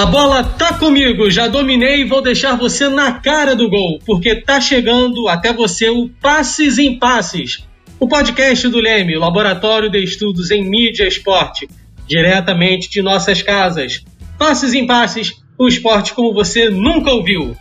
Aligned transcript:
A 0.00 0.06
bola 0.06 0.42
tá 0.42 0.78
comigo, 0.78 1.30
já 1.30 1.46
dominei 1.46 2.00
e 2.00 2.04
vou 2.04 2.22
deixar 2.22 2.56
você 2.56 2.88
na 2.88 3.20
cara 3.20 3.54
do 3.54 3.68
gol, 3.68 3.98
porque 4.06 4.34
tá 4.34 4.58
chegando 4.58 5.28
até 5.28 5.52
você 5.52 5.90
o 5.90 6.08
Passes 6.08 6.78
em 6.78 6.98
Passes, 6.98 7.68
o 7.98 8.08
podcast 8.08 8.66
do 8.68 8.78
Leme, 8.78 9.18
Laboratório 9.18 9.90
de 9.90 10.02
Estudos 10.02 10.50
em 10.50 10.64
Mídia 10.64 11.04
e 11.04 11.08
Esporte, 11.08 11.68
diretamente 12.06 12.88
de 12.88 13.02
nossas 13.02 13.42
casas. 13.42 14.02
Passes 14.38 14.72
em 14.72 14.86
Passes, 14.86 15.34
o 15.58 15.68
esporte 15.68 16.14
como 16.14 16.32
você 16.32 16.70
nunca 16.70 17.10
ouviu. 17.10 17.54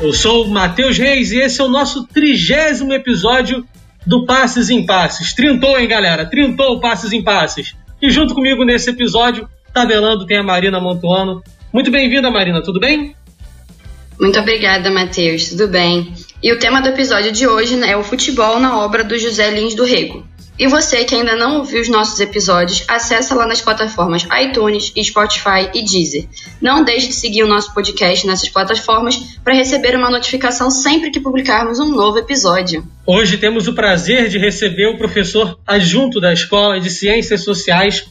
Eu 0.00 0.14
sou 0.14 0.46
o 0.46 0.48
Matheus 0.48 0.96
Reis 0.96 1.30
e 1.30 1.40
esse 1.40 1.60
é 1.60 1.64
o 1.64 1.68
nosso 1.68 2.06
trigésimo 2.06 2.94
episódio 2.94 3.66
do 4.06 4.24
Passes 4.24 4.70
em 4.70 4.86
Passes. 4.86 5.34
Trintou, 5.34 5.78
hein, 5.78 5.88
galera? 5.88 6.24
Trintou 6.24 6.72
o 6.72 6.80
Passes 6.80 7.12
em 7.12 7.22
Passes. 7.22 7.76
E 8.00 8.08
junto 8.08 8.34
comigo 8.34 8.64
nesse 8.64 8.88
episódio 8.88 9.46
Tabelando 9.76 10.24
tem 10.24 10.38
a 10.38 10.42
Marina 10.42 10.80
Montuano. 10.80 11.42
Muito 11.70 11.90
bem-vinda, 11.90 12.30
Marina, 12.30 12.62
tudo 12.62 12.80
bem? 12.80 13.14
Muito 14.18 14.40
obrigada, 14.40 14.90
Matheus, 14.90 15.50
tudo 15.50 15.68
bem. 15.68 16.14
E 16.42 16.50
o 16.50 16.58
tema 16.58 16.80
do 16.80 16.88
episódio 16.88 17.30
de 17.30 17.46
hoje 17.46 17.76
né, 17.76 17.90
é 17.90 17.96
o 17.96 18.02
futebol 18.02 18.58
na 18.58 18.78
obra 18.78 19.04
do 19.04 19.18
José 19.18 19.50
Lins 19.50 19.74
do 19.74 19.84
Rego. 19.84 20.26
E 20.58 20.66
você 20.66 21.04
que 21.04 21.14
ainda 21.14 21.36
não 21.36 21.58
ouviu 21.58 21.82
os 21.82 21.90
nossos 21.90 22.18
episódios, 22.20 22.84
acessa 22.88 23.34
lá 23.34 23.46
nas 23.46 23.60
plataformas 23.60 24.26
iTunes, 24.40 24.94
Spotify 24.98 25.68
e 25.74 25.84
Deezer. 25.84 26.26
Não 26.58 26.82
deixe 26.82 27.08
de 27.08 27.12
seguir 27.12 27.42
o 27.42 27.46
nosso 27.46 27.74
podcast 27.74 28.26
nessas 28.26 28.48
plataformas 28.48 29.16
para 29.44 29.52
receber 29.52 29.94
uma 29.94 30.08
notificação 30.08 30.70
sempre 30.70 31.10
que 31.10 31.20
publicarmos 31.20 31.78
um 31.78 31.94
novo 31.94 32.16
episódio. 32.16 32.82
Hoje 33.06 33.36
temos 33.36 33.68
o 33.68 33.74
prazer 33.74 34.30
de 34.30 34.38
receber 34.38 34.86
o 34.86 34.96
professor 34.96 35.58
adjunto 35.66 36.18
da 36.18 36.32
Escola 36.32 36.80
de 36.80 36.88
Ciências 36.88 37.44
Sociais 37.44 38.06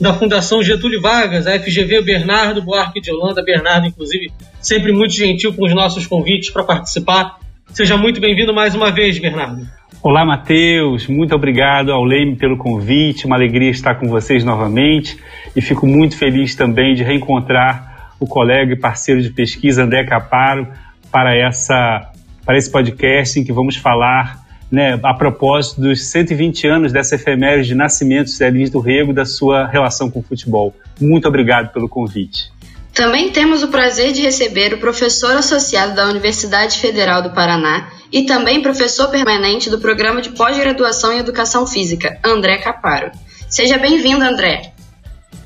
da 0.00 0.12
Fundação 0.12 0.62
Getúlio 0.62 1.00
Vargas, 1.00 1.46
a 1.46 1.58
FGV 1.58 2.02
Bernardo 2.02 2.62
Buarque 2.62 3.00
de 3.00 3.10
Holanda. 3.12 3.42
Bernardo, 3.42 3.86
inclusive, 3.86 4.30
sempre 4.60 4.92
muito 4.92 5.14
gentil 5.14 5.52
com 5.54 5.64
os 5.64 5.74
nossos 5.74 6.06
convites 6.06 6.50
para 6.50 6.64
participar. 6.64 7.38
Seja 7.72 7.96
muito 7.96 8.20
bem-vindo 8.20 8.52
mais 8.52 8.74
uma 8.74 8.90
vez, 8.90 9.18
Bernardo. 9.18 9.66
Olá, 10.02 10.24
Matheus. 10.24 11.06
Muito 11.06 11.34
obrigado 11.34 11.90
ao 11.90 12.04
Leime 12.04 12.36
pelo 12.36 12.58
convite. 12.58 13.26
Uma 13.26 13.36
alegria 13.36 13.70
estar 13.70 13.94
com 13.94 14.08
vocês 14.08 14.44
novamente 14.44 15.16
e 15.56 15.62
fico 15.62 15.86
muito 15.86 16.16
feliz 16.16 16.54
também 16.54 16.94
de 16.94 17.02
reencontrar 17.02 18.12
o 18.20 18.26
colega 18.26 18.72
e 18.72 18.76
parceiro 18.76 19.22
de 19.22 19.30
pesquisa 19.30 19.82
André 19.82 20.04
Caparo 20.04 20.68
para 21.10 21.34
essa 21.36 22.10
para 22.44 22.58
esse 22.58 22.70
podcast 22.70 23.40
em 23.40 23.44
que 23.44 23.52
vamos 23.52 23.76
falar 23.76 24.43
né, 24.70 24.98
a 25.02 25.14
propósito 25.14 25.80
dos 25.80 26.06
120 26.06 26.66
anos 26.66 26.92
dessa 26.92 27.14
efeméride 27.14 27.68
de 27.68 27.74
nascimento 27.74 28.30
de 28.30 28.50
Lins 28.50 28.70
do 28.70 28.80
Rego 28.80 29.12
da 29.12 29.24
sua 29.24 29.66
relação 29.66 30.10
com 30.10 30.20
o 30.20 30.22
futebol. 30.22 30.74
Muito 31.00 31.28
obrigado 31.28 31.72
pelo 31.72 31.88
convite. 31.88 32.52
Também 32.92 33.32
temos 33.32 33.62
o 33.64 33.68
prazer 33.68 34.12
de 34.12 34.22
receber 34.22 34.72
o 34.72 34.78
professor 34.78 35.32
associado 35.32 35.96
da 35.96 36.06
Universidade 36.06 36.78
Federal 36.78 37.22
do 37.22 37.30
Paraná 37.30 37.90
e 38.12 38.22
também 38.22 38.62
professor 38.62 39.08
permanente 39.08 39.68
do 39.68 39.80
Programa 39.80 40.22
de 40.22 40.30
Pós-Graduação 40.30 41.12
em 41.12 41.18
Educação 41.18 41.66
Física, 41.66 42.18
André 42.24 42.58
Caparo. 42.58 43.10
Seja 43.48 43.78
bem-vindo, 43.78 44.24
André. 44.24 44.72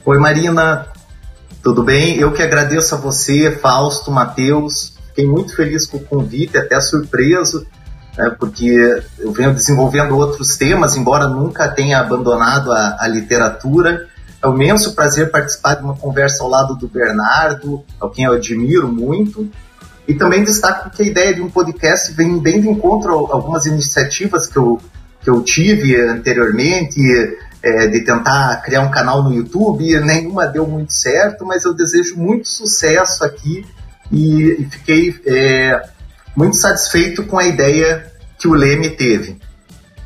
Oi, 0.05 0.19
Marina. 0.19 0.86
Tudo 1.62 1.82
bem? 1.82 2.19
Eu 2.19 2.32
que 2.32 2.42
agradeço 2.42 2.94
a 2.94 2.98
você, 2.98 3.50
Fausto, 3.50 4.10
Matheus. 4.10 4.97
Fiquei 5.08 5.27
muito 5.27 5.56
feliz 5.56 5.86
com 5.86 5.97
o 5.97 6.05
convite, 6.05 6.56
até 6.56 6.78
surpreso 6.80 7.66
né, 8.19 8.34
porque 8.36 9.00
eu 9.20 9.33
venho 9.33 9.55
desenvolvendo 9.55 10.16
outros 10.16 10.56
temas, 10.56 10.97
embora 10.97 11.28
nunca 11.28 11.69
tenha 11.69 12.00
abandonado 12.00 12.72
a, 12.72 12.97
a 12.98 13.06
literatura. 13.06 14.09
É 14.43 14.48
um 14.48 14.54
imenso 14.54 14.93
prazer 14.94 15.31
participar 15.31 15.76
de 15.76 15.84
uma 15.84 15.97
conversa 15.97 16.43
ao 16.43 16.50
lado 16.50 16.75
do 16.75 16.88
Bernardo, 16.88 17.84
a 18.00 18.09
quem 18.09 18.25
eu 18.25 18.32
admiro 18.32 18.88
muito. 18.88 19.48
E 20.06 20.15
também 20.15 20.43
destaco 20.43 20.91
que 20.91 21.03
a 21.03 21.06
ideia 21.06 21.34
de 21.34 21.41
um 21.41 21.48
podcast 21.48 22.12
vem 22.12 22.41
bem 22.41 22.60
de 22.60 22.69
encontro 22.69 23.26
a 23.26 23.34
algumas 23.34 23.66
iniciativas 23.66 24.48
que 24.48 24.56
eu, 24.56 24.81
que 25.22 25.31
eu 25.31 25.43
tive 25.43 25.94
anteriormente, 26.00 27.00
é, 27.62 27.87
de 27.87 28.00
tentar 28.00 28.62
criar 28.64 28.81
um 28.81 28.91
canal 28.91 29.22
no 29.22 29.32
YouTube. 29.32 30.00
Nenhuma 30.00 30.47
deu 30.47 30.66
muito 30.66 30.93
certo, 30.93 31.44
mas 31.44 31.64
eu 31.64 31.72
desejo 31.72 32.16
muito 32.16 32.48
sucesso 32.48 33.25
aqui 33.25 33.64
e, 34.10 34.62
e 34.62 34.69
fiquei 34.70 35.20
é, 35.26 35.88
muito 36.38 36.56
satisfeito 36.56 37.25
com 37.25 37.37
a 37.37 37.49
ideia 37.49 38.12
que 38.38 38.47
o 38.47 38.54
Leme 38.54 38.91
teve. 38.91 39.37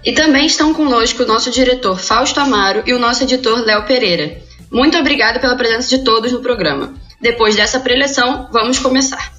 E 0.03 0.12
também 0.12 0.47
estão 0.47 0.72
conosco 0.72 1.25
o 1.25 1.26
nosso 1.26 1.50
diretor 1.50 2.00
Fausto 2.00 2.41
Amaro 2.41 2.82
e 2.87 2.94
o 2.94 2.98
nosso 2.98 3.22
editor 3.25 3.59
Léo 3.59 3.84
Pereira. 3.84 4.38
Muito 4.70 4.97
obrigado 4.97 5.38
pela 5.43 5.54
presença 5.54 5.91
de 5.91 6.03
todos 6.03 6.32
no 6.32 6.41
programa. 6.41 6.94
Depois 7.20 7.54
dessa 7.54 7.78
preleção, 7.78 8.48
vamos 8.50 8.78
começar. 8.78 9.31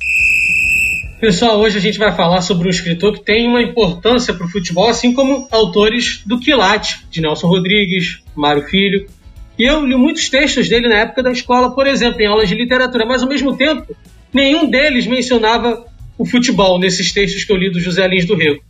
Pessoal, 1.20 1.60
hoje 1.60 1.80
a 1.80 1.82
gente 1.82 1.98
vai 1.98 2.16
falar 2.16 2.42
sobre 2.42 2.68
um 2.68 2.70
escritor 2.70 3.14
que 3.14 3.26
tem 3.26 3.48
uma 3.48 3.64
importância 3.64 4.32
para 4.32 4.46
o 4.46 4.50
futebol, 4.50 4.88
assim 4.88 5.14
como 5.14 5.48
autores 5.50 6.22
do 6.28 6.40
Quilate, 6.40 7.08
de 7.10 7.22
Nelson 7.22 7.48
Rodrigues, 7.48 8.22
Mário 8.36 8.68
Filho. 8.68 9.08
E 9.58 9.64
eu 9.64 9.84
li 9.84 9.96
muitos 9.96 10.30
textos 10.30 10.70
dele 10.70 10.88
na 10.88 10.98
época 10.98 11.24
da 11.24 11.32
escola, 11.32 11.74
por 11.74 11.88
exemplo, 11.88 12.22
em 12.22 12.28
aulas 12.28 12.48
de 12.48 12.54
literatura, 12.54 13.04
mas 13.04 13.24
ao 13.24 13.30
mesmo 13.30 13.58
tempo, 13.58 13.96
nenhum 14.32 14.70
deles 14.70 15.08
mencionava 15.08 15.92
o 16.18 16.26
futebol 16.26 16.80
nesses 16.80 17.12
textos 17.12 17.44
que 17.44 17.52
eu 17.52 17.58
li 17.58 17.72
do 17.72 17.80
José 17.80 18.08
Lins 18.08 18.26
do 18.26 18.36
Rego 18.36 18.62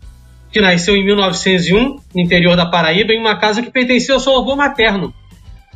que 0.53 0.61
nasceu 0.61 0.95
em 0.95 1.03
1901, 1.03 1.95
no 2.13 2.21
interior 2.21 2.55
da 2.55 2.67
Paraíba, 2.67 3.11
em 3.11 3.19
uma 3.19 3.35
casa 3.39 3.63
que 3.63 3.71
pertencia 3.71 4.13
ao 4.13 4.19
seu 4.19 4.37
avô 4.37 4.55
materno. 4.55 5.11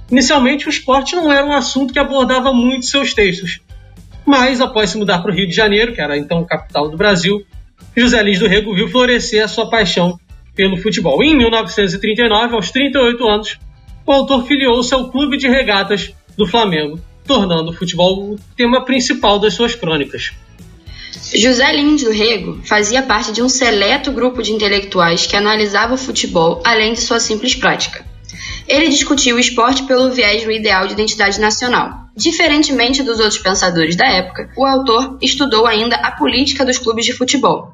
Inicialmente, 0.10 0.68
o 0.68 0.70
esporte 0.70 1.16
não 1.16 1.34
era 1.34 1.44
um 1.44 1.52
assunto 1.52 1.92
que 1.92 1.98
abordava 1.98 2.54
muito 2.54 2.86
seus 2.86 3.12
textos, 3.12 3.60
mas 4.24 4.62
após 4.62 4.92
se 4.92 4.98
mudar 4.98 5.18
para 5.18 5.32
o 5.32 5.34
Rio 5.34 5.48
de 5.48 5.56
Janeiro, 5.56 5.94
que 5.94 6.00
era 6.00 6.16
então 6.16 6.46
capital 6.46 6.90
do 6.92 6.96
Brasil, 6.96 7.44
José 7.96 8.22
Lins 8.22 8.38
do 8.38 8.48
Rego 8.48 8.76
viu 8.76 8.88
florescer 8.88 9.44
a 9.44 9.48
sua 9.48 9.68
paixão 9.68 10.20
pelo 10.56 10.78
futebol. 10.78 11.24
Em 11.24 11.36
1939, 11.36 12.54
aos 12.54 12.70
38 12.70 13.28
anos, 13.28 13.60
o 14.06 14.12
autor 14.12 14.46
filiou-se 14.46 14.94
ao 14.94 15.10
Clube 15.10 15.38
de 15.38 15.48
Regatas 15.48 16.14
do 16.38 16.46
Flamengo, 16.46 17.00
tornando 17.26 17.72
o 17.72 17.74
futebol 17.74 18.34
o 18.34 18.40
tema 18.56 18.86
principal 18.86 19.40
das 19.40 19.56
suas 19.56 19.74
crônicas. 19.74 20.34
José 21.34 21.72
Lins 21.74 22.04
do 22.04 22.12
Rego 22.12 22.62
fazia 22.64 23.04
parte 23.04 23.34
de 23.34 23.42
um 23.42 23.50
seleto 23.50 24.12
grupo 24.12 24.42
de 24.42 24.54
intelectuais 24.54 25.26
que 25.26 25.36
analisava 25.36 25.96
o 25.96 25.98
futebol 25.98 26.62
além 26.66 26.94
de 26.94 27.02
sua 27.02 27.20
simples 27.20 27.54
prática. 27.54 28.06
Ele 28.68 28.88
discutia 28.88 29.36
o 29.36 29.40
esporte 29.40 29.84
pelo 29.84 30.12
viés 30.12 30.44
do 30.44 30.52
ideal 30.52 30.88
de 30.88 30.94
identidade 30.94 31.40
nacional. 31.40 32.08
Diferentemente 32.16 33.04
dos 33.04 33.20
outros 33.20 33.40
pensadores 33.40 33.96
da 33.96 34.08
época, 34.08 34.50
o 34.56 34.66
autor 34.66 35.18
estudou 35.22 35.68
ainda 35.68 35.98
a 35.98 36.12
política 36.12 36.66
dos 36.66 36.78
clubes 36.78 37.06
de 37.06 37.14
futebol. 37.14 37.74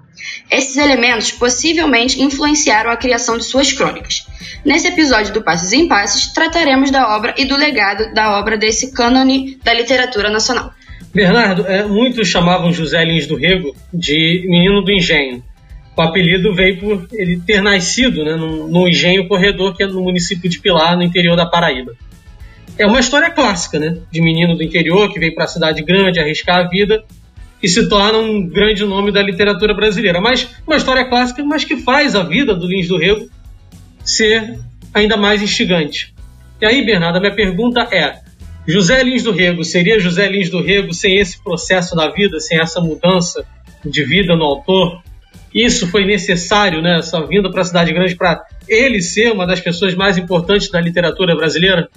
Esses 0.49 0.75
elementos 0.77 1.31
possivelmente 1.31 2.21
influenciaram 2.21 2.91
a 2.91 2.97
criação 2.97 3.37
de 3.37 3.43
suas 3.43 3.71
crônicas. 3.71 4.25
Nesse 4.65 4.87
episódio 4.87 5.33
do 5.33 5.41
Passos 5.41 5.73
em 5.73 5.87
Passos, 5.87 6.27
trataremos 6.27 6.91
da 6.91 7.15
obra 7.15 7.33
e 7.37 7.45
do 7.45 7.55
legado 7.55 8.13
da 8.13 8.37
obra 8.37 8.57
desse 8.57 8.91
cânone 8.91 9.59
da 9.63 9.73
literatura 9.73 10.29
nacional. 10.29 10.73
Bernardo, 11.13 11.67
é, 11.67 11.83
muitos 11.83 12.27
chamavam 12.27 12.73
José 12.73 13.03
Lins 13.05 13.27
do 13.27 13.35
Rego 13.35 13.75
de 13.93 14.45
menino 14.47 14.81
do 14.81 14.91
engenho. 14.91 15.43
O 15.95 16.01
apelido 16.01 16.55
veio 16.55 16.77
por 16.79 17.07
ele 17.13 17.39
ter 17.39 17.61
nascido 17.61 18.25
né, 18.25 18.35
no, 18.35 18.67
no 18.67 18.87
engenho 18.87 19.27
corredor, 19.27 19.75
que 19.77 19.83
é 19.83 19.87
no 19.87 20.01
município 20.01 20.49
de 20.49 20.59
Pilar, 20.59 20.97
no 20.97 21.03
interior 21.03 21.35
da 21.35 21.45
Paraíba. 21.45 21.93
É 22.79 22.87
uma 22.87 22.99
história 22.99 23.29
clássica, 23.29 23.77
né? 23.77 23.97
De 24.11 24.19
menino 24.19 24.55
do 24.55 24.63
interior 24.63 25.13
que 25.13 25.19
veio 25.19 25.35
para 25.35 25.43
a 25.43 25.47
cidade 25.47 25.83
grande 25.83 26.19
arriscar 26.19 26.57
a 26.57 26.67
vida 26.67 27.03
e 27.61 27.69
se 27.69 27.87
torna 27.87 28.17
um 28.17 28.47
grande 28.47 28.83
nome 28.83 29.11
da 29.11 29.21
literatura 29.21 29.75
brasileira. 29.75 30.19
Mas 30.19 30.49
uma 30.65 30.75
história 30.75 31.05
clássica, 31.05 31.43
mas 31.43 31.63
que 31.63 31.77
faz 31.77 32.15
a 32.15 32.23
vida 32.23 32.55
do 32.55 32.67
Lins 32.67 32.87
do 32.87 32.97
Rego 32.97 33.29
ser 34.03 34.57
ainda 34.91 35.15
mais 35.15 35.43
instigante. 35.43 36.11
E 36.59 36.65
aí, 36.65 36.83
Bernardo, 36.83 37.17
a 37.17 37.21
minha 37.21 37.35
pergunta 37.35 37.87
é: 37.91 38.22
José 38.67 39.03
Lins 39.03 39.23
do 39.23 39.31
Rego 39.31 39.63
seria 39.63 39.99
José 39.99 40.27
Lins 40.29 40.49
do 40.49 40.61
Rego 40.61 40.93
sem 40.93 41.17
esse 41.17 41.41
processo 41.43 41.95
da 41.95 42.09
vida, 42.09 42.39
sem 42.39 42.59
essa 42.59 42.79
mudança 42.79 43.45
de 43.83 44.03
vida 44.03 44.35
no 44.35 44.43
autor? 44.43 45.01
Isso 45.53 45.87
foi 45.87 46.05
necessário, 46.05 46.81
né, 46.81 46.97
essa 46.97 47.25
vinda 47.27 47.51
para 47.51 47.61
a 47.61 47.65
cidade 47.65 47.93
grande, 47.93 48.15
para 48.15 48.41
ele 48.67 49.01
ser 49.01 49.31
uma 49.31 49.45
das 49.45 49.59
pessoas 49.59 49.93
mais 49.93 50.17
importantes 50.17 50.71
da 50.71 50.79
literatura 50.79 51.35
brasileira? 51.35 51.89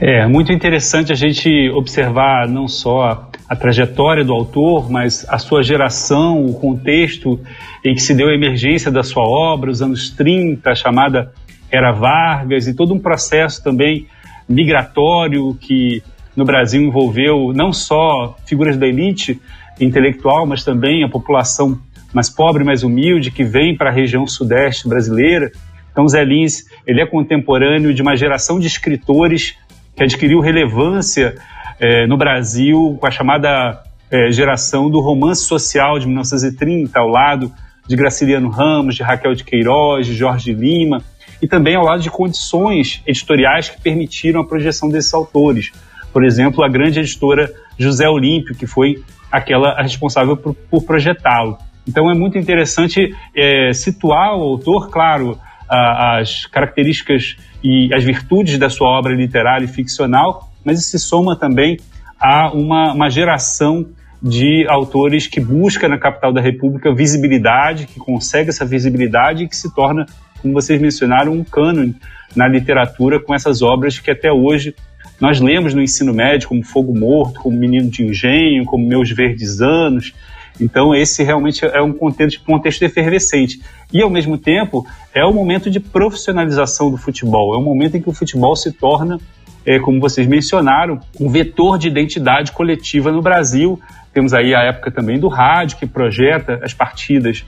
É 0.00 0.26
muito 0.26 0.52
interessante 0.52 1.12
a 1.12 1.14
gente 1.14 1.70
observar 1.70 2.48
não 2.48 2.66
só 2.66 3.30
a 3.48 3.54
trajetória 3.54 4.24
do 4.24 4.32
autor, 4.32 4.90
mas 4.90 5.24
a 5.28 5.38
sua 5.38 5.62
geração, 5.62 6.44
o 6.44 6.54
contexto 6.54 7.40
em 7.84 7.94
que 7.94 8.02
se 8.02 8.12
deu 8.12 8.28
a 8.28 8.34
emergência 8.34 8.90
da 8.90 9.04
sua 9.04 9.22
obra, 9.22 9.70
os 9.70 9.80
anos 9.80 10.10
30, 10.10 10.68
a 10.68 10.74
chamada 10.74 11.32
Era 11.70 11.92
Vargas, 11.92 12.66
e 12.66 12.74
todo 12.74 12.92
um 12.92 12.98
processo 12.98 13.62
também 13.62 14.08
migratório 14.48 15.54
que 15.60 16.02
no 16.36 16.44
Brasil 16.44 16.82
envolveu 16.82 17.52
não 17.54 17.72
só 17.72 18.36
figuras 18.46 18.76
da 18.76 18.86
elite 18.86 19.40
intelectual, 19.80 20.46
mas 20.46 20.64
também 20.64 21.04
a 21.04 21.08
população 21.08 21.78
mais 22.12 22.30
pobre, 22.30 22.64
mais 22.64 22.82
humilde, 22.82 23.30
que 23.30 23.44
vem 23.44 23.76
para 23.76 23.90
a 23.90 23.92
região 23.92 24.26
sudeste 24.26 24.88
brasileira. 24.88 25.50
Então, 25.90 26.08
Zé 26.08 26.24
Lins, 26.24 26.64
ele 26.86 27.00
é 27.00 27.06
contemporâneo 27.06 27.92
de 27.92 28.02
uma 28.02 28.16
geração 28.16 28.58
de 28.58 28.66
escritores 28.66 29.56
que 29.96 30.02
adquiriu 30.02 30.40
relevância 30.40 31.34
é, 31.78 32.06
no 32.06 32.16
Brasil 32.16 32.96
com 33.00 33.06
a 33.06 33.10
chamada 33.10 33.82
é, 34.10 34.30
geração 34.30 34.90
do 34.90 35.00
romance 35.00 35.44
social 35.44 35.98
de 35.98 36.06
1930, 36.06 36.98
ao 36.98 37.08
lado 37.08 37.52
de 37.86 37.96
Graciliano 37.96 38.48
Ramos, 38.48 38.94
de 38.94 39.02
Raquel 39.02 39.34
de 39.34 39.44
Queiroz, 39.44 40.06
de 40.06 40.14
Jorge 40.14 40.52
Lima, 40.52 41.02
e 41.40 41.48
também 41.48 41.76
ao 41.76 41.84
lado 41.84 42.02
de 42.02 42.10
condições 42.10 43.02
editoriais 43.06 43.68
que 43.68 43.80
permitiram 43.80 44.40
a 44.40 44.46
projeção 44.46 44.88
desses 44.88 45.12
autores. 45.12 45.72
Por 46.12 46.24
exemplo, 46.24 46.64
a 46.64 46.68
grande 46.68 47.00
editora 47.00 47.52
José 47.78 48.08
Olímpio, 48.08 48.54
que 48.54 48.66
foi 48.66 49.02
aquela 49.30 49.82
responsável 49.82 50.36
por, 50.36 50.54
por 50.54 50.84
projetá-lo. 50.84 51.58
Então 51.86 52.10
é 52.10 52.14
muito 52.14 52.38
interessante 52.38 53.14
é, 53.36 53.72
situar 53.72 54.36
o 54.36 54.42
autor, 54.42 54.90
claro, 54.90 55.38
a, 55.68 56.18
as 56.18 56.46
características 56.46 57.36
e 57.62 57.90
as 57.94 58.04
virtudes 58.04 58.58
da 58.58 58.70
sua 58.70 58.88
obra 58.88 59.14
literária 59.14 59.64
e 59.64 59.68
ficcional, 59.68 60.50
mas 60.64 60.78
isso 60.78 60.90
se 60.90 60.98
soma 60.98 61.36
também 61.36 61.78
a 62.18 62.52
uma, 62.52 62.92
uma 62.92 63.10
geração 63.10 63.86
de 64.22 64.66
autores 64.68 65.26
que 65.26 65.38
busca 65.38 65.86
na 65.86 65.98
capital 65.98 66.32
da 66.32 66.40
República 66.40 66.94
visibilidade, 66.94 67.86
que 67.86 67.98
consegue 67.98 68.48
essa 68.48 68.64
visibilidade 68.64 69.44
e 69.44 69.48
que 69.48 69.56
se 69.56 69.74
torna, 69.74 70.06
como 70.44 70.52
vocês 70.52 70.78
mencionaram, 70.78 71.32
um 71.32 71.42
cânone 71.42 71.96
na 72.36 72.46
literatura 72.46 73.18
com 73.18 73.34
essas 73.34 73.62
obras 73.62 73.98
que 73.98 74.10
até 74.10 74.30
hoje 74.30 74.74
nós 75.18 75.40
lemos 75.40 75.72
no 75.72 75.80
ensino 75.80 76.12
médio, 76.12 76.48
como 76.48 76.62
Fogo 76.62 76.94
Morto, 76.94 77.40
como 77.40 77.56
Menino 77.56 77.88
de 77.88 78.04
Engenho, 78.04 78.66
como 78.66 78.86
Meus 78.86 79.10
Verdes 79.10 79.62
Anos. 79.62 80.12
Então, 80.60 80.94
esse 80.94 81.22
realmente 81.22 81.64
é 81.64 81.80
um 81.80 81.94
contexto, 81.94 82.82
efervescente. 82.82 83.58
E, 83.90 84.02
ao 84.02 84.10
mesmo 84.10 84.36
tempo, 84.36 84.86
é 85.14 85.24
o 85.24 85.32
momento 85.32 85.70
de 85.70 85.80
profissionalização 85.80 86.90
do 86.90 86.98
futebol. 86.98 87.54
É 87.54 87.58
um 87.58 87.64
momento 87.64 87.96
em 87.96 88.02
que 88.02 88.10
o 88.10 88.12
futebol 88.12 88.54
se 88.54 88.70
torna, 88.70 89.18
é, 89.64 89.78
como 89.78 89.98
vocês 89.98 90.26
mencionaram, 90.26 91.00
um 91.18 91.30
vetor 91.30 91.78
de 91.78 91.88
identidade 91.88 92.52
coletiva 92.52 93.10
no 93.10 93.22
Brasil. 93.22 93.80
Temos 94.12 94.34
aí 94.34 94.54
a 94.54 94.60
época 94.60 94.90
também 94.90 95.18
do 95.18 95.28
rádio, 95.28 95.78
que 95.78 95.86
projeta 95.86 96.60
as 96.62 96.74
partidas 96.74 97.46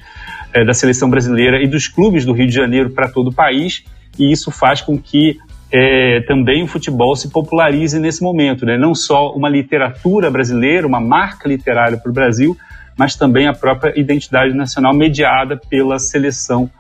é, 0.53 0.65
da 0.65 0.75
seleção 0.75 1.09
brasileira 1.09 1.63
e 1.63 1.67
dos 1.67 1.89
clubes 1.89 2.25
do 2.25 2.33
Rio 2.33 2.47
de 2.47 2.55
Janeiro 2.55 2.91
para 2.91 3.09
todo 3.09 3.29
o 3.29 3.35
país. 3.35 3.85
E 4.19 4.31
isso 4.33 4.51
faz 4.51 4.81
com 4.81 4.99
que 4.99 5.39
é, 5.71 6.21
também 6.23 6.63
o 6.63 6.67
futebol 6.67 7.15
se 7.17 7.29
popularize 7.29 7.99
nesse 7.99 8.23
momento, 8.23 8.65
né? 8.65 8.79
não 8.79 8.95
só 8.95 9.33
uma 9.33 9.49
literatura 9.49 10.31
brasileira, 10.31 10.87
uma 10.87 11.01
marca 11.01 11.49
literária 11.49 11.99
para 11.99 12.11
o 12.11 12.15
Brasil, 12.15 12.57
mas 12.97 13.17
também 13.17 13.47
a 13.47 13.53
própria 13.53 13.99
identidade 13.99 14.55
nacional 14.55 14.95
mediada 14.95 15.61
pela 15.69 15.99
seleção 15.99 16.71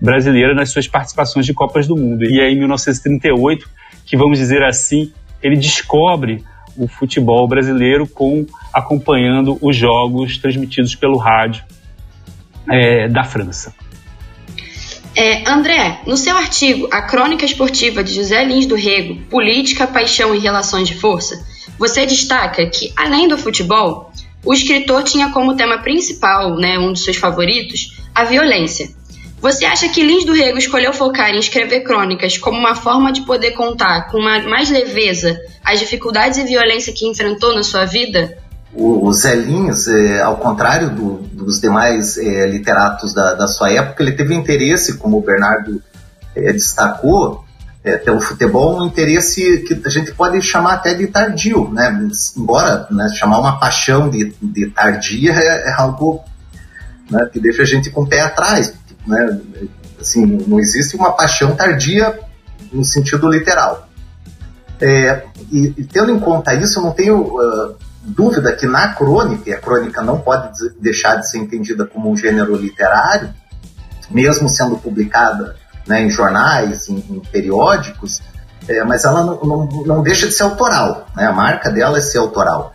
brasileira 0.00 0.54
nas 0.54 0.70
suas 0.70 0.88
participações 0.88 1.46
de 1.46 1.54
Copas 1.54 1.86
do 1.86 1.96
Mundo. 1.96 2.24
E 2.24 2.40
é 2.40 2.50
em 2.50 2.58
1938 2.58 3.68
que, 4.04 4.16
vamos 4.16 4.38
dizer 4.38 4.64
assim, 4.64 5.12
ele 5.40 5.56
descobre 5.56 6.42
o 6.76 6.88
futebol 6.88 7.46
brasileiro 7.46 8.08
com 8.08 8.46
acompanhando 8.72 9.58
os 9.60 9.76
jogos 9.76 10.38
transmitidos 10.38 10.94
pelo 10.94 11.18
rádio 11.18 11.62
é, 12.72 13.08
da 13.08 13.22
França. 13.22 13.74
É, 15.14 15.46
André, 15.48 16.00
no 16.06 16.16
seu 16.16 16.34
artigo 16.36 16.88
A 16.90 17.02
Crônica 17.02 17.44
Esportiva 17.44 18.02
de 18.02 18.14
José 18.14 18.42
Lins 18.44 18.64
do 18.64 18.74
Rego, 18.74 19.20
Política, 19.28 19.86
Paixão 19.86 20.34
e 20.34 20.38
Relações 20.38 20.88
de 20.88 20.94
Força, 20.94 21.44
você 21.78 22.06
destaca 22.06 22.64
que, 22.66 22.92
além 22.96 23.28
do 23.28 23.36
futebol, 23.36 24.10
o 24.42 24.54
escritor 24.54 25.02
tinha 25.02 25.28
como 25.30 25.54
tema 25.54 25.78
principal, 25.78 26.56
né, 26.56 26.78
um 26.78 26.92
dos 26.92 27.04
seus 27.04 27.16
favoritos, 27.16 28.00
a 28.14 28.24
violência. 28.24 28.88
Você 29.40 29.66
acha 29.66 29.88
que 29.88 30.02
Lins 30.02 30.24
do 30.24 30.32
Rego 30.32 30.56
escolheu 30.56 30.92
focar 30.92 31.30
em 31.30 31.38
escrever 31.38 31.80
crônicas 31.80 32.38
como 32.38 32.58
uma 32.58 32.74
forma 32.74 33.12
de 33.12 33.22
poder 33.22 33.50
contar 33.50 34.08
com 34.08 34.20
mais 34.20 34.70
leveza 34.70 35.38
as 35.64 35.78
dificuldades 35.78 36.38
e 36.38 36.44
violência 36.44 36.92
que 36.92 37.06
enfrentou 37.06 37.54
na 37.54 37.62
sua 37.62 37.84
vida? 37.84 38.38
O, 38.74 39.08
o 39.08 39.12
é, 39.12 40.22
ao 40.22 40.36
contrário 40.38 40.90
do, 40.90 41.18
dos 41.32 41.60
demais 41.60 42.16
é, 42.16 42.46
literatos 42.46 43.12
da, 43.12 43.34
da, 43.34 43.46
sua 43.46 43.70
época, 43.70 44.02
ele 44.02 44.12
teve 44.12 44.34
interesse, 44.34 44.96
como 44.96 45.18
o 45.18 45.22
Bernardo 45.22 45.82
é, 46.34 46.52
destacou, 46.52 47.44
é, 47.84 47.98
pelo 47.98 48.20
futebol, 48.20 48.80
um 48.80 48.86
interesse 48.86 49.58
que 49.58 49.80
a 49.84 49.90
gente 49.90 50.12
pode 50.12 50.40
chamar 50.40 50.74
até 50.74 50.94
de 50.94 51.06
tardio, 51.08 51.68
né? 51.70 52.08
Embora 52.36 52.86
né, 52.90 53.08
chamar 53.10 53.40
uma 53.40 53.58
paixão 53.58 54.08
de, 54.08 54.34
de 54.40 54.66
tardia 54.68 55.32
é, 55.32 55.68
é 55.68 55.72
algo 55.72 56.22
né, 57.10 57.28
que 57.32 57.40
deixa 57.40 57.62
a 57.62 57.66
gente 57.66 57.90
com 57.90 58.02
o 58.02 58.06
pé 58.06 58.20
atrás, 58.20 58.72
né? 59.06 59.40
Assim, 60.00 60.24
não 60.24 60.58
existe 60.58 60.96
uma 60.96 61.12
paixão 61.12 61.54
tardia 61.54 62.18
no 62.72 62.84
sentido 62.84 63.28
literal. 63.28 63.88
É, 64.80 65.24
e, 65.50 65.74
e, 65.76 65.84
tendo 65.84 66.10
em 66.10 66.18
conta 66.18 66.54
isso, 66.54 66.78
eu 66.78 66.82
não 66.82 66.90
tenho 66.90 67.18
uh, 67.18 67.76
dúvida 68.02 68.52
que 68.52 68.66
na 68.66 68.94
crônica, 68.94 69.48
e 69.48 69.52
a 69.52 69.60
crônica 69.60 70.02
não 70.02 70.20
pode 70.20 70.50
deixar 70.80 71.16
de 71.16 71.30
ser 71.30 71.38
entendida 71.38 71.86
como 71.86 72.10
um 72.10 72.16
gênero 72.16 72.56
literário, 72.56 73.32
mesmo 74.10 74.48
sendo 74.48 74.76
publicada 74.76 75.56
né, 75.86 76.02
em 76.02 76.10
jornais, 76.10 76.88
em, 76.88 76.96
em 76.96 77.20
periódicos, 77.20 78.20
é, 78.68 78.84
mas 78.84 79.04
ela 79.04 79.24
não, 79.24 79.40
não, 79.42 79.66
não, 79.86 80.02
deixa 80.02 80.26
de 80.26 80.32
ser 80.32 80.44
autoral, 80.44 81.06
né? 81.16 81.26
a 81.26 81.32
marca 81.32 81.70
dela 81.70 81.98
é 81.98 82.00
ser 82.00 82.18
autoral. 82.18 82.72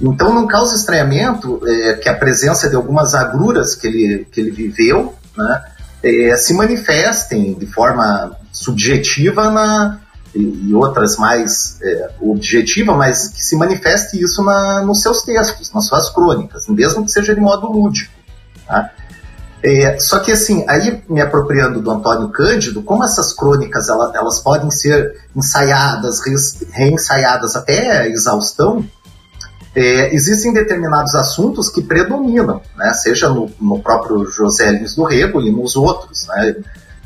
Então 0.00 0.34
não 0.34 0.46
causa 0.46 0.74
estranhamento 0.74 1.60
é, 1.66 1.94
que 1.94 2.08
a 2.08 2.14
presença 2.14 2.68
de 2.68 2.74
algumas 2.74 3.14
agruras 3.14 3.74
que 3.74 3.86
ele, 3.86 4.24
que 4.24 4.40
ele 4.40 4.50
viveu 4.50 5.14
né, 5.36 5.62
é, 6.02 6.36
se 6.36 6.54
manifestem 6.54 7.54
de 7.54 7.66
forma 7.66 8.32
subjetiva 8.50 9.50
na, 9.50 10.00
e, 10.34 10.74
outras 10.74 11.16
mais 11.16 11.78
é, 11.82 12.10
objetiva, 12.20 12.94
mas 12.94 13.28
que 13.28 13.44
se 13.44 13.56
manifeste 13.56 14.22
isso 14.22 14.42
na, 14.42 14.82
nos 14.82 15.02
seus 15.02 15.22
textos, 15.22 15.72
nas 15.72 15.86
suas 15.86 16.10
crônicas, 16.10 16.68
mesmo 16.68 17.04
que 17.04 17.10
seja 17.10 17.34
de 17.34 17.40
modo 17.40 17.66
lúdico. 17.66 18.12
Tá? 18.66 18.90
É, 19.62 19.98
só 19.98 20.20
que 20.20 20.32
assim, 20.32 20.64
aí 20.68 21.02
me 21.08 21.20
apropriando 21.20 21.82
do 21.82 21.90
Antônio 21.90 22.28
Cândido, 22.30 22.82
como 22.82 23.04
essas 23.04 23.32
crônicas 23.32 23.88
elas, 23.88 24.14
elas 24.14 24.40
podem 24.40 24.70
ser 24.70 25.20
ensaiadas, 25.36 26.20
reensaiadas 26.72 27.56
até 27.56 27.98
a 27.98 28.08
exaustão, 28.08 28.84
é, 29.74 30.14
existem 30.14 30.52
determinados 30.52 31.14
assuntos 31.14 31.68
que 31.68 31.82
predominam, 31.82 32.60
né? 32.76 32.92
seja 32.94 33.28
no, 33.28 33.50
no, 33.60 33.80
próprio 33.80 34.26
José 34.26 34.70
Lins 34.72 34.96
do 34.96 35.04
Rego 35.04 35.40
e 35.40 35.50
nos 35.50 35.76
outros. 35.76 36.26
Né? 36.26 36.56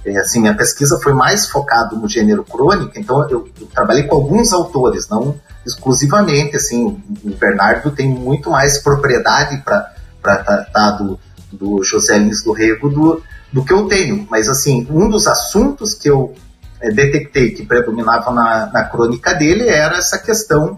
É, 0.04 0.18
assim, 0.18 0.40
minha 0.40 0.54
pesquisa 0.54 0.98
foi 1.02 1.14
mais 1.14 1.48
focada 1.48 1.96
no 1.96 2.08
gênero 2.08 2.44
crônica, 2.44 2.98
então 3.00 3.22
eu, 3.28 3.48
eu 3.60 3.66
trabalhei 3.66 4.04
com 4.04 4.16
alguns 4.16 4.52
autores, 4.52 5.08
não 5.08 5.34
exclusivamente. 5.66 6.56
Assim, 6.56 7.02
o 7.24 7.30
Bernardo 7.36 7.90
tem 7.90 8.08
muito 8.08 8.50
mais 8.50 8.78
propriedade 8.78 9.62
para 9.64 10.36
tratar 10.36 10.90
do 10.92 11.18
do 11.54 11.82
José 11.82 12.18
Lins 12.18 12.42
do 12.42 12.52
Rego 12.52 12.88
do, 12.90 13.22
do 13.52 13.64
que 13.64 13.72
eu 13.72 13.86
tenho. 13.86 14.26
Mas, 14.30 14.48
assim, 14.48 14.86
um 14.90 15.08
dos 15.08 15.26
assuntos 15.26 15.94
que 15.94 16.08
eu 16.08 16.34
é, 16.80 16.90
detectei 16.90 17.50
que 17.50 17.64
predominava 17.64 18.32
na, 18.32 18.66
na 18.72 18.84
crônica 18.84 19.32
dele 19.34 19.68
era 19.68 19.96
essa 19.96 20.18
questão 20.18 20.76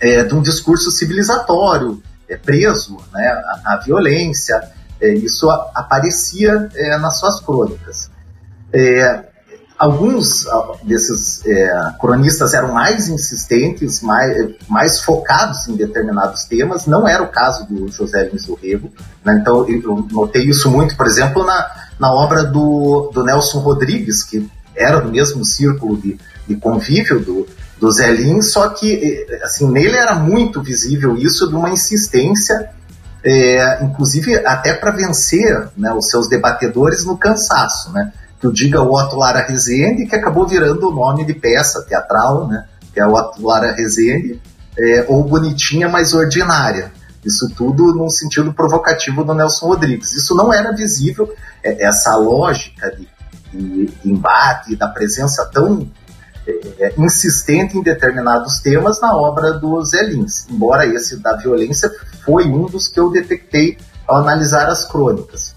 é, 0.00 0.24
de 0.24 0.34
um 0.34 0.40
discurso 0.40 0.90
civilizatório, 0.90 2.02
é, 2.28 2.36
preso, 2.36 2.96
né, 3.12 3.42
a 3.64 3.80
violência, 3.84 4.60
isso 5.00 5.48
a, 5.50 5.70
aparecia 5.74 6.68
nas 7.00 7.18
suas 7.18 7.40
crônicas. 7.40 8.10
É, 8.72 9.30
Alguns 9.80 10.46
ah, 10.46 10.72
desses 10.82 11.42
é, 11.46 11.72
cronistas 11.98 12.52
eram 12.52 12.74
mais 12.74 13.08
insistentes, 13.08 14.02
mais, 14.02 14.50
mais 14.68 15.00
focados 15.00 15.66
em 15.68 15.74
determinados 15.74 16.44
temas, 16.44 16.84
não 16.84 17.08
era 17.08 17.22
o 17.22 17.28
caso 17.28 17.66
do 17.66 17.88
José 17.88 18.28
Lins 18.28 18.46
Rego. 18.62 18.92
Né? 19.24 19.38
Então, 19.40 19.66
eu 19.66 20.06
notei 20.12 20.44
isso 20.44 20.70
muito, 20.70 20.94
por 20.98 21.06
exemplo, 21.06 21.46
na, 21.46 21.66
na 21.98 22.12
obra 22.12 22.44
do, 22.44 23.10
do 23.10 23.24
Nelson 23.24 23.60
Rodrigues, 23.60 24.22
que 24.22 24.46
era 24.76 25.00
do 25.00 25.10
mesmo 25.10 25.42
círculo 25.46 25.96
de, 25.96 26.20
de 26.46 26.56
convívio 26.56 27.18
do, 27.18 27.46
do 27.78 27.90
Zé 27.90 28.12
Lins, 28.12 28.52
só 28.52 28.68
que 28.68 29.26
assim, 29.42 29.66
nele 29.66 29.96
era 29.96 30.14
muito 30.14 30.60
visível 30.60 31.16
isso 31.16 31.48
de 31.48 31.54
uma 31.54 31.70
insistência, 31.70 32.68
é, 33.24 33.82
inclusive 33.82 34.44
até 34.44 34.74
para 34.74 34.90
vencer 34.90 35.70
né, 35.74 35.90
os 35.94 36.10
seus 36.10 36.28
debatedores 36.28 37.06
no 37.06 37.16
cansaço. 37.16 37.90
Né? 37.92 38.12
Que 38.40 38.46
o 38.46 38.52
diga 38.52 38.80
o 38.80 38.92
Lara 39.18 39.46
Rezende, 39.46 40.06
que 40.06 40.16
acabou 40.16 40.48
virando 40.48 40.88
o 40.88 40.94
nome 40.94 41.26
de 41.26 41.34
peça 41.34 41.82
teatral, 41.82 42.48
né? 42.48 42.66
que 42.92 42.98
é 42.98 43.06
o 43.06 43.12
Otto 43.12 43.46
Lara 43.46 43.72
Rezende, 43.72 44.40
é, 44.78 45.04
ou 45.08 45.22
Bonitinha, 45.22 45.88
mas 45.88 46.14
Ordinária. 46.14 46.90
Isso 47.24 47.52
tudo 47.54 47.94
num 47.94 48.08
sentido 48.08 48.52
provocativo 48.52 49.22
do 49.22 49.34
Nelson 49.34 49.66
Rodrigues. 49.66 50.14
Isso 50.14 50.34
não 50.34 50.50
era 50.52 50.72
visível, 50.72 51.30
é, 51.62 51.84
essa 51.84 52.16
lógica 52.16 52.90
de, 52.96 53.06
de, 53.52 53.86
de, 53.86 54.10
embate, 54.10 54.74
da 54.74 54.88
presença 54.88 55.44
tão 55.52 55.86
é, 56.46 56.86
é, 56.86 56.94
insistente 56.96 57.76
em 57.76 57.82
determinados 57.82 58.60
temas 58.60 59.02
na 59.02 59.14
obra 59.14 59.52
do 59.52 59.84
Zé 59.84 60.02
Lins. 60.02 60.46
Embora 60.48 60.86
esse 60.86 61.18
da 61.18 61.36
violência 61.36 61.90
foi 62.24 62.46
um 62.46 62.64
dos 62.64 62.88
que 62.88 62.98
eu 62.98 63.10
detectei 63.10 63.76
ao 64.08 64.16
analisar 64.16 64.66
as 64.68 64.86
crônicas. 64.86 65.54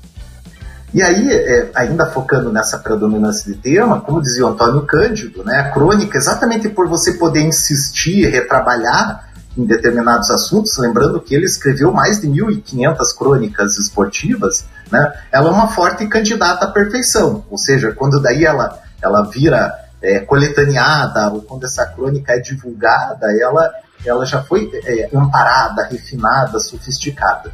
E 0.94 1.02
aí, 1.02 1.28
é, 1.32 1.72
ainda 1.74 2.06
focando 2.06 2.52
nessa 2.52 2.78
predominância 2.78 3.52
de 3.52 3.58
tema, 3.58 4.00
como 4.00 4.22
dizia 4.22 4.46
o 4.46 4.50
Antônio 4.50 4.84
Cândido, 4.84 5.44
né, 5.44 5.60
a 5.60 5.72
crônica, 5.72 6.16
exatamente 6.16 6.70
por 6.70 6.88
você 6.88 7.14
poder 7.14 7.42
insistir, 7.42 8.30
retrabalhar 8.30 9.28
em 9.58 9.66
determinados 9.66 10.30
assuntos, 10.30 10.78
lembrando 10.78 11.20
que 11.20 11.34
ele 11.34 11.46
escreveu 11.46 11.92
mais 11.92 12.22
de 12.22 12.28
1.500 12.28 12.96
crônicas 13.18 13.78
esportivas, 13.80 14.66
né, 14.92 15.14
ela 15.32 15.50
é 15.50 15.52
uma 15.52 15.68
forte 15.68 16.06
candidata 16.06 16.66
à 16.66 16.72
perfeição. 16.72 17.44
Ou 17.50 17.58
seja, 17.58 17.92
quando 17.92 18.22
daí 18.22 18.46
ela, 18.46 18.80
ela 19.02 19.24
vira 19.24 19.74
é, 20.00 20.20
coletaneada, 20.20 21.30
ou 21.30 21.42
quando 21.42 21.64
essa 21.64 21.88
crônica 21.88 22.34
é 22.34 22.40
divulgada, 22.40 23.36
ela, 23.42 23.74
ela 24.06 24.26
já 24.28 24.44
foi 24.44 24.70
é, 24.86 25.10
amparada, 25.12 25.88
refinada, 25.88 26.60
sofisticada. 26.60 27.52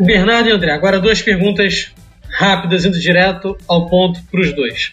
Bernardo 0.00 0.48
e 0.48 0.52
André, 0.52 0.72
agora 0.72 0.98
duas 0.98 1.20
perguntas 1.20 1.92
rápidas, 2.36 2.84
indo 2.84 3.00
direto 3.00 3.56
ao 3.66 3.86
ponto 3.88 4.20
para 4.30 4.40
os 4.42 4.54
dois. 4.54 4.92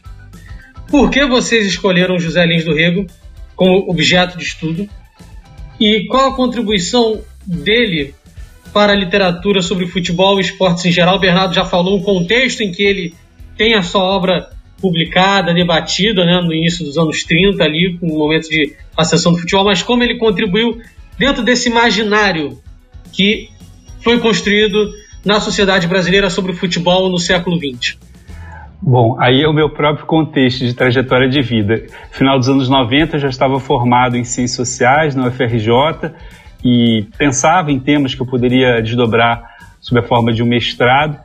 Por 0.89 1.09
que 1.09 1.25
vocês 1.25 1.65
escolheram 1.65 2.17
José 2.17 2.45
Lins 2.45 2.63
do 2.63 2.73
Rego 2.73 3.05
como 3.53 3.89
objeto 3.89 4.37
de 4.37 4.45
estudo? 4.45 4.87
E 5.77 6.05
qual 6.07 6.29
a 6.29 6.35
contribuição 6.35 7.21
dele 7.45 8.15
para 8.71 8.93
a 8.93 8.95
literatura 8.95 9.61
sobre 9.61 9.87
futebol 9.87 10.37
e 10.37 10.41
esportes 10.41 10.85
em 10.85 10.91
geral? 10.91 11.17
O 11.17 11.19
Bernardo 11.19 11.53
já 11.53 11.65
falou 11.65 11.99
o 11.99 12.03
contexto 12.03 12.61
em 12.61 12.71
que 12.71 12.81
ele 12.81 13.13
tem 13.57 13.75
a 13.75 13.83
sua 13.83 14.03
obra 14.03 14.49
publicada, 14.79 15.53
debatida 15.53 16.25
né, 16.25 16.39
no 16.41 16.53
início 16.53 16.85
dos 16.85 16.97
anos 16.97 17.23
30, 17.23 17.61
ali, 17.61 17.97
no 18.01 18.17
momento 18.17 18.47
de 18.49 18.73
ascensão 18.95 19.33
do 19.33 19.39
futebol, 19.39 19.65
mas 19.65 19.83
como 19.83 20.01
ele 20.01 20.17
contribuiu 20.17 20.81
dentro 21.17 21.43
desse 21.43 21.69
imaginário 21.69 22.61
que 23.11 23.49
foi 24.01 24.19
construído 24.19 24.93
na 25.25 25.39
sociedade 25.39 25.87
brasileira 25.87 26.29
sobre 26.29 26.51
o 26.51 26.55
futebol 26.55 27.09
no 27.09 27.17
século 27.17 27.57
XX? 27.57 27.97
Bom, 28.81 29.15
aí 29.17 29.41
é 29.41 29.47
o 29.47 29.53
meu 29.53 29.69
próprio 29.69 30.05
contexto 30.05 30.65
de 30.65 30.73
trajetória 30.73 31.29
de 31.29 31.41
vida. 31.41 31.85
Final 32.11 32.37
dos 32.37 32.49
anos 32.49 32.67
90 32.67 33.15
eu 33.15 33.19
já 33.21 33.29
estava 33.29 33.57
formado 33.57 34.17
em 34.17 34.25
Ciências 34.25 34.67
Sociais 34.67 35.15
na 35.15 35.27
UFRJ 35.27 36.11
e 36.63 37.05
pensava 37.17 37.71
em 37.71 37.79
temas 37.79 38.13
que 38.13 38.21
eu 38.21 38.25
poderia 38.25 38.81
desdobrar 38.81 39.53
sob 39.79 40.01
a 40.01 40.03
forma 40.03 40.33
de 40.33 40.43
um 40.43 40.45
mestrado. 40.45 41.17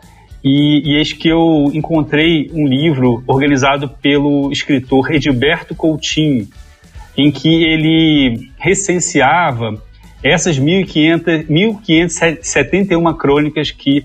E, 0.42 0.82
e 0.88 0.96
eis 0.96 1.12
que 1.12 1.28
eu 1.28 1.68
encontrei 1.74 2.48
um 2.54 2.64
livro 2.64 3.24
organizado 3.26 3.88
pelo 3.88 4.52
escritor 4.52 5.12
Edilberto 5.12 5.74
Coutinho, 5.74 6.46
em 7.16 7.32
que 7.32 7.64
ele 7.64 8.50
recenseava 8.56 9.82
essas 10.22 10.58
1.571 10.58 13.16
crônicas 13.16 13.70
que 13.70 14.04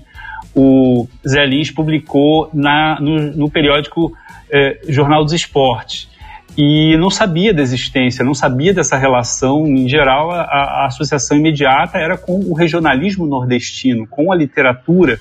o 0.54 1.08
Zé 1.26 1.44
Lins 1.44 1.70
publicou 1.70 2.48
na, 2.52 2.98
no, 3.00 3.32
no 3.32 3.50
periódico 3.50 4.12
eh, 4.50 4.80
Jornal 4.88 5.24
dos 5.24 5.32
Esportes. 5.32 6.08
E 6.56 6.96
não 6.98 7.10
sabia 7.10 7.52
da 7.52 7.60
existência, 7.60 8.24
não 8.24 8.34
sabia 8.34 8.72
dessa 8.72 8.96
relação. 8.96 9.66
Em 9.66 9.88
geral, 9.88 10.30
a, 10.30 10.42
a 10.42 10.86
associação 10.86 11.36
imediata 11.36 11.98
era 11.98 12.16
com 12.16 12.38
o 12.38 12.54
regionalismo 12.54 13.26
nordestino, 13.26 14.06
com 14.06 14.30
a 14.30 14.36
literatura. 14.36 15.18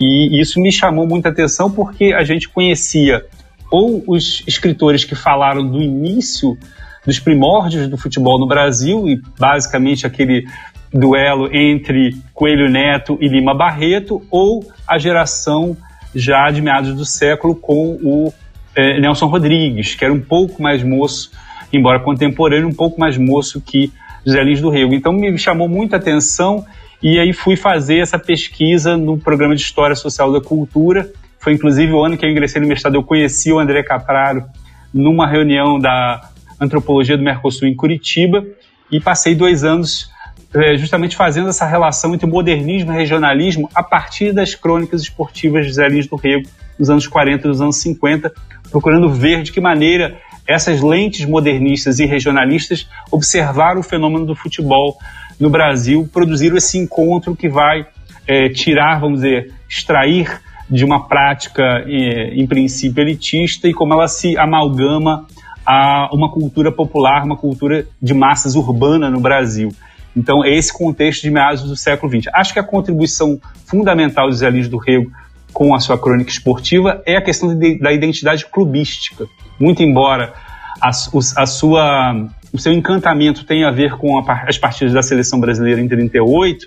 E 0.00 0.40
isso 0.40 0.60
me 0.60 0.72
chamou 0.72 1.06
muita 1.06 1.28
atenção 1.28 1.70
porque 1.70 2.12
a 2.12 2.24
gente 2.24 2.48
conhecia 2.48 3.24
ou 3.70 4.02
os 4.06 4.42
escritores 4.46 5.04
que 5.04 5.14
falaram 5.14 5.66
do 5.66 5.80
início 5.80 6.58
dos 7.06 7.20
primórdios 7.20 7.88
do 7.88 7.96
futebol 7.96 8.38
no 8.38 8.46
Brasil 8.46 9.08
e 9.08 9.22
basicamente 9.38 10.06
aquele 10.06 10.46
duelo 10.92 11.54
entre 11.54 12.16
Coelho 12.34 12.68
Neto 12.68 13.16
e 13.20 13.28
Lima 13.28 13.54
Barreto 13.54 14.22
ou 14.30 14.64
a 14.86 14.98
geração 14.98 15.76
já 16.14 16.50
de 16.50 16.60
meados 16.60 16.94
do 16.94 17.04
século 17.04 17.54
com 17.54 17.98
o 18.02 18.32
é, 18.74 18.98
Nelson 19.00 19.26
Rodrigues, 19.26 19.94
que 19.94 20.04
era 20.04 20.12
um 20.12 20.20
pouco 20.20 20.62
mais 20.62 20.82
moço, 20.82 21.30
embora 21.72 22.00
contemporâneo, 22.00 22.68
um 22.68 22.74
pouco 22.74 22.98
mais 22.98 23.16
moço 23.16 23.60
que 23.60 23.92
José 24.24 24.42
Lins 24.42 24.60
do 24.60 24.70
Rego. 24.70 24.94
Então 24.94 25.12
me 25.12 25.38
chamou 25.38 25.68
muita 25.68 25.96
atenção 25.96 26.64
e 27.02 27.18
aí 27.18 27.32
fui 27.32 27.56
fazer 27.56 27.98
essa 27.98 28.18
pesquisa 28.18 28.96
no 28.96 29.18
programa 29.18 29.54
de 29.54 29.62
História 29.62 29.94
Social 29.94 30.32
da 30.32 30.40
Cultura. 30.40 31.08
Foi 31.38 31.52
inclusive 31.52 31.92
o 31.92 32.04
ano 32.04 32.16
que 32.16 32.24
eu 32.24 32.30
ingressei 32.30 32.60
no 32.60 32.66
mestrado, 32.66 32.94
eu 32.94 33.02
conheci 33.02 33.52
o 33.52 33.58
André 33.58 33.82
Capraro 33.82 34.44
numa 34.92 35.26
reunião 35.26 35.78
da 35.78 36.30
Antropologia 36.60 37.16
do 37.16 37.22
Mercosul 37.22 37.68
em 37.68 37.74
Curitiba 37.74 38.44
e 38.90 39.00
passei 39.00 39.34
dois 39.34 39.64
anos 39.64 40.10
é, 40.54 40.76
justamente 40.76 41.16
fazendo 41.16 41.48
essa 41.48 41.66
relação 41.66 42.14
entre 42.14 42.26
modernismo 42.26 42.92
e 42.92 42.96
regionalismo 42.96 43.68
a 43.74 43.82
partir 43.82 44.32
das 44.32 44.54
crônicas 44.54 45.02
esportivas 45.02 45.66
de 45.66 45.72
Zé 45.72 45.88
Lins 45.88 46.06
do 46.06 46.16
Rego 46.16 46.48
nos 46.78 46.88
anos 46.88 47.06
40 47.06 47.46
e 47.46 47.48
nos 47.48 47.60
anos 47.60 47.76
50, 47.78 48.32
procurando 48.70 49.08
ver 49.08 49.42
de 49.42 49.52
que 49.52 49.60
maneira 49.60 50.16
essas 50.46 50.80
lentes 50.80 51.26
modernistas 51.26 51.98
e 51.98 52.06
regionalistas 52.06 52.88
observaram 53.10 53.80
o 53.80 53.82
fenômeno 53.82 54.24
do 54.24 54.34
futebol 54.34 54.96
no 55.40 55.50
Brasil, 55.50 56.08
produziram 56.12 56.56
esse 56.56 56.78
encontro 56.78 57.34
que 57.34 57.48
vai 57.48 57.86
é, 58.26 58.48
tirar, 58.48 59.00
vamos 59.00 59.20
dizer, 59.20 59.52
extrair 59.68 60.40
de 60.68 60.84
uma 60.84 61.06
prática, 61.06 61.62
é, 61.86 62.34
em 62.34 62.46
princípio, 62.46 63.02
elitista 63.02 63.68
e 63.68 63.74
como 63.74 63.92
ela 63.92 64.08
se 64.08 64.36
amalgama 64.38 65.26
a 65.66 66.08
uma 66.12 66.30
cultura 66.30 66.70
popular, 66.70 67.24
uma 67.24 67.36
cultura 67.36 67.86
de 68.00 68.14
massas 68.14 68.54
urbana 68.54 69.10
no 69.10 69.20
Brasil. 69.20 69.70
Então, 70.16 70.44
é 70.44 70.54
esse 70.54 70.72
contexto 70.72 71.22
de 71.22 71.30
meados 71.30 71.62
do 71.62 71.76
século 71.76 72.10
XX. 72.10 72.32
Acho 72.32 72.52
que 72.52 72.58
a 72.58 72.62
contribuição 72.62 73.38
fundamental 73.66 74.30
de 74.30 74.36
Zé 74.36 74.48
Lins 74.48 74.68
do 74.68 74.78
Rego 74.78 75.10
com 75.52 75.74
a 75.74 75.80
sua 75.80 75.98
crônica 75.98 76.30
esportiva 76.30 77.02
é 77.04 77.16
a 77.16 77.22
questão 77.22 77.54
de, 77.54 77.78
da 77.78 77.92
identidade 77.92 78.46
clubística. 78.46 79.26
Muito 79.58 79.82
embora 79.82 80.32
a, 80.80 80.88
a 80.88 81.46
sua, 81.46 82.28
o 82.52 82.58
seu 82.58 82.72
encantamento 82.72 83.44
tenha 83.44 83.68
a 83.68 83.70
ver 83.70 83.96
com 83.96 84.18
a, 84.18 84.44
as 84.46 84.58
partidas 84.58 84.92
da 84.92 85.02
seleção 85.02 85.40
brasileira 85.40 85.80
em 85.80 85.88
38, 85.88 86.66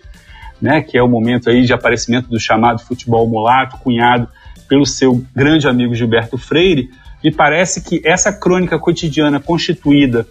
né, 0.62 0.82
que 0.82 0.98
é 0.98 1.04
o 1.04 1.08
momento 1.08 1.50
aí 1.50 1.64
de 1.64 1.74
aparecimento 1.74 2.30
do 2.30 2.40
chamado 2.40 2.82
futebol 2.82 3.28
mulato, 3.28 3.78
cunhado 3.78 4.28
pelo 4.68 4.86
seu 4.86 5.24
grande 5.36 5.68
amigo 5.68 5.96
Gilberto 5.96 6.38
Freire, 6.38 6.90
me 7.24 7.32
parece 7.32 7.82
que 7.82 8.02
essa 8.06 8.32
crônica 8.32 8.78
cotidiana 8.80 9.40
constituída 9.40 10.28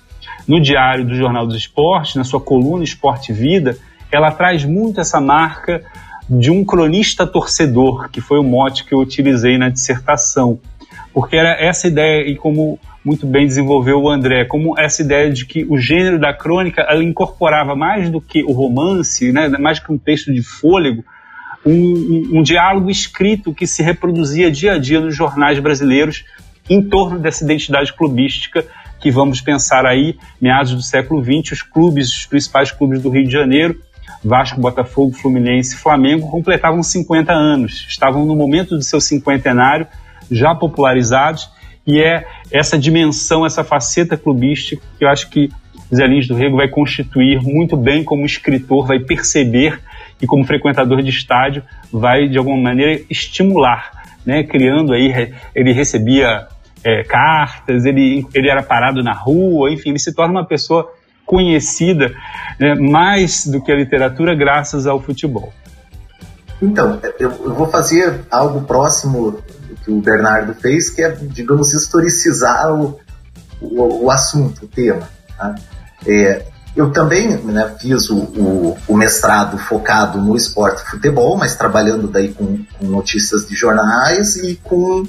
no 0.47 0.61
Diário 0.61 1.05
do 1.05 1.15
Jornal 1.15 1.47
dos 1.47 1.57
Esportes, 1.57 2.15
na 2.15 2.25
sua 2.25 2.41
coluna 2.41 2.83
Esporte 2.83 3.33
Vida, 3.33 3.77
ela 4.11 4.31
traz 4.31 4.65
muito 4.65 5.01
essa 5.01 5.21
marca 5.21 5.85
de 6.29 6.51
um 6.51 6.65
cronista 6.65 7.27
torcedor, 7.27 8.09
que 8.11 8.21
foi 8.21 8.39
o 8.39 8.43
mote 8.43 8.85
que 8.85 8.95
eu 8.95 8.99
utilizei 8.99 9.59
na 9.59 9.69
dissertação. 9.69 10.59
Porque 11.13 11.37
era 11.37 11.51
essa 11.51 11.89
ideia, 11.89 12.29
e 12.29 12.37
como 12.37 12.79
muito 13.05 13.27
bem 13.27 13.47
desenvolveu 13.47 14.03
o 14.03 14.11
André, 14.11 14.45
como 14.45 14.79
essa 14.79 15.03
ideia 15.03 15.31
de 15.31 15.47
que 15.47 15.65
o 15.69 15.79
gênero 15.79 16.19
da 16.19 16.33
crônica 16.35 16.83
ela 16.83 17.03
incorporava 17.03 17.75
mais 17.75 18.11
do 18.11 18.21
que 18.21 18.43
o 18.43 18.53
romance, 18.53 19.33
né, 19.33 19.49
mais 19.49 19.79
que 19.79 19.91
um 19.93 19.99
texto 19.99 20.33
de 20.33 20.43
fôlego, 20.43 21.05
um, 21.65 21.73
um, 21.73 22.39
um 22.39 22.43
diálogo 22.43 22.91
escrito 22.91 23.55
que 23.55 23.67
se 23.67 23.83
reproduzia 23.83 24.51
dia 24.51 24.75
a 24.75 24.79
dia 24.79 25.01
nos 25.01 25.17
jornais 25.17 25.59
brasileiros 25.59 26.25
em 26.69 26.83
torno 26.83 27.19
dessa 27.19 27.45
identidade 27.45 27.93
clubística 27.93 28.65
que 29.01 29.11
vamos 29.11 29.41
pensar 29.41 29.87
aí, 29.87 30.17
meados 30.41 30.75
do 30.75 30.83
século 30.83 31.23
XX, 31.23 31.53
os 31.53 31.63
clubes, 31.63 32.09
os 32.09 32.27
principais 32.27 32.73
clubes 32.73 33.01
do 33.01 33.11
Rio 33.11 33.25
de 33.25 33.31
Janeiro, 33.31 33.81
Vasco, 34.25 34.61
Botafogo, 34.61 35.13
Fluminense 35.13 35.75
e 35.75 35.79
Flamengo, 35.79 36.29
completavam 36.29 36.83
50 36.83 37.33
anos, 37.33 37.87
estavam 37.89 38.27
no 38.27 38.35
momento 38.35 38.77
do 38.77 38.83
seu 38.83 39.01
cinquentenário, 39.01 39.87
já 40.31 40.55
popularizados, 40.55 41.49
e 41.87 42.01
é 42.01 42.27
essa 42.51 42.79
dimensão, 42.79 43.47
essa 43.47 43.65
faceta 43.65 44.17
clubística 44.17 44.83
que 44.99 45.05
eu 45.05 45.09
acho 45.09 45.31
que 45.31 45.49
Zé 45.95 46.07
Lins 46.07 46.29
do 46.29 46.35
Rego 46.35 46.57
vai 46.57 46.69
constituir 46.69 47.41
muito 47.41 47.77
bem 47.77 48.05
como 48.05 48.27
escritor, 48.27 48.87
vai 48.87 48.99
perceber 48.99 49.81
e 50.21 50.27
como 50.27 50.45
frequentador 50.45 51.03
de 51.03 51.11
estádio 51.11 51.63
vai 51.91 52.29
de 52.29 52.37
alguma 52.37 52.61
maneira 52.61 53.01
estimular, 53.09 53.91
né? 54.27 54.43
Criando 54.43 54.93
aí 54.93 55.33
ele 55.55 55.73
recebia 55.73 56.47
é, 56.85 57.03
cartas, 57.05 57.85
ele, 57.85 58.27
ele 58.35 58.49
era 58.49 58.63
parado 58.63 59.03
na 59.03 59.13
rua, 59.13 59.71
enfim, 59.71 59.91
ele 59.91 59.99
se 59.99 60.13
torna 60.13 60.33
uma 60.33 60.47
pessoa 60.47 60.91
conhecida 61.27 62.13
né, 62.59 62.75
mais 62.75 63.47
do 63.47 63.63
que 63.63 63.71
a 63.71 63.77
literatura 63.77 64.35
graças 64.35 64.87
ao 64.87 65.01
futebol. 65.01 65.53
Então, 66.61 66.99
eu, 67.21 67.31
eu, 67.31 67.55
vou 67.55 67.69
fazer 67.69 68.23
algo 68.31 68.63
próximo 68.63 69.31
do 69.31 69.77
que 69.85 69.91
o 69.91 70.01
Bernardo 70.01 70.55
fez, 70.55 70.91
que 70.91 71.03
é, 71.03 71.11
digamos, 71.11 71.73
historicizar 71.73 72.75
o, 72.75 72.99
o, 73.61 74.07
o 74.07 74.11
assunto, 74.11 74.65
o 74.65 74.69
tema. 74.69 75.09
Tá? 75.37 75.55
É, 76.07 76.45
eu 76.75 76.91
também 76.91 77.37
né, 77.37 77.77
fiz 77.81 78.11
o, 78.11 78.19
o, 78.19 78.79
o, 78.89 78.97
mestrado 78.97 79.57
focado 79.59 80.21
no 80.21 80.37
esporte 80.37 80.83
futebol, 80.83 81.37
mas 81.37 81.57
trabalhando 81.57 82.09
daí 82.09 82.33
com, 82.33 82.65
com 82.79 82.87
notícias 82.87 83.49
de 83.49 83.55
jornais 83.55 84.37
e 84.37 84.57
com 84.57 85.05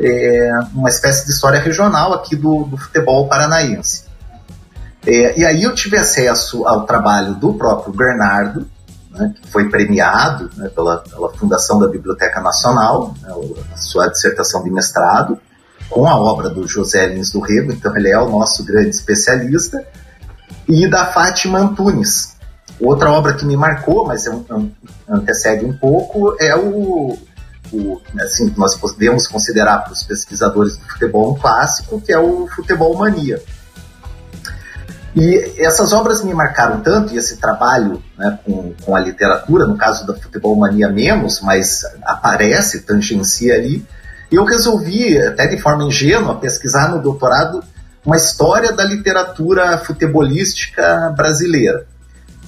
é, 0.00 0.50
uma 0.72 0.88
espécie 0.88 1.24
de 1.24 1.32
história 1.32 1.60
regional 1.60 2.12
aqui 2.12 2.36
do, 2.36 2.64
do 2.64 2.76
futebol 2.76 3.28
paranaense. 3.28 4.04
É, 5.06 5.38
e 5.38 5.44
aí 5.44 5.62
eu 5.62 5.74
tive 5.74 5.98
acesso 5.98 6.66
ao 6.66 6.86
trabalho 6.86 7.34
do 7.34 7.54
próprio 7.54 7.92
Bernardo, 7.92 8.66
né, 9.10 9.32
que 9.40 9.48
foi 9.48 9.68
premiado 9.68 10.50
né, 10.56 10.68
pela, 10.68 10.98
pela, 10.98 11.32
Fundação 11.34 11.78
da 11.78 11.86
Biblioteca 11.86 12.40
Nacional, 12.40 13.14
né, 13.20 13.32
a 13.72 13.76
sua 13.76 14.08
dissertação 14.08 14.64
de 14.64 14.70
mestrado, 14.70 15.38
com 15.88 16.06
a 16.08 16.16
obra 16.16 16.48
do 16.48 16.66
José 16.66 17.06
Lins 17.06 17.30
do 17.30 17.40
Rego, 17.40 17.72
então 17.72 17.94
ele 17.96 18.10
é 18.10 18.18
o 18.18 18.28
nosso 18.28 18.64
grande 18.64 18.90
especialista, 18.90 19.86
e 20.66 20.88
da 20.88 21.06
Fátima 21.06 21.58
Antunes. 21.58 22.34
Outra 22.80 23.12
obra 23.12 23.34
que 23.34 23.44
me 23.44 23.56
marcou, 23.56 24.06
mas 24.06 24.26
é 24.26 24.30
um, 24.30 24.44
um, 24.50 24.70
antecede 25.08 25.64
um 25.64 25.76
pouco, 25.76 26.34
é 26.40 26.56
o, 26.56 27.16
o 27.74 28.00
assim, 28.20 28.52
nós 28.56 28.76
podemos 28.76 29.26
considerar 29.26 29.78
para 29.78 29.92
os 29.92 30.02
pesquisadores 30.02 30.76
do 30.76 30.86
futebol 30.86 31.32
um 31.32 31.38
clássico, 31.38 32.00
que 32.00 32.12
é 32.12 32.18
o 32.18 32.46
Futebol 32.48 32.96
Mania 32.96 33.40
e 35.16 35.62
essas 35.62 35.92
obras 35.92 36.24
me 36.24 36.34
marcaram 36.34 36.80
tanto, 36.80 37.14
e 37.14 37.16
esse 37.16 37.36
trabalho 37.36 38.02
né, 38.18 38.36
com, 38.44 38.74
com 38.84 38.96
a 38.96 39.00
literatura, 39.00 39.64
no 39.64 39.76
caso 39.76 40.04
da 40.04 40.14
Futebol 40.14 40.56
Mania 40.56 40.88
menos, 40.88 41.40
mas 41.40 41.82
aparece, 42.04 42.80
tangencia 42.80 43.54
ali, 43.54 43.86
e 44.30 44.34
eu 44.34 44.44
resolvi, 44.44 45.16
até 45.16 45.46
de 45.46 45.60
forma 45.60 45.84
ingênua, 45.84 46.40
pesquisar 46.40 46.88
no 46.88 47.00
doutorado 47.00 47.62
uma 48.04 48.16
história 48.16 48.72
da 48.72 48.84
literatura 48.84 49.78
futebolística 49.78 51.14
brasileira. 51.16 51.86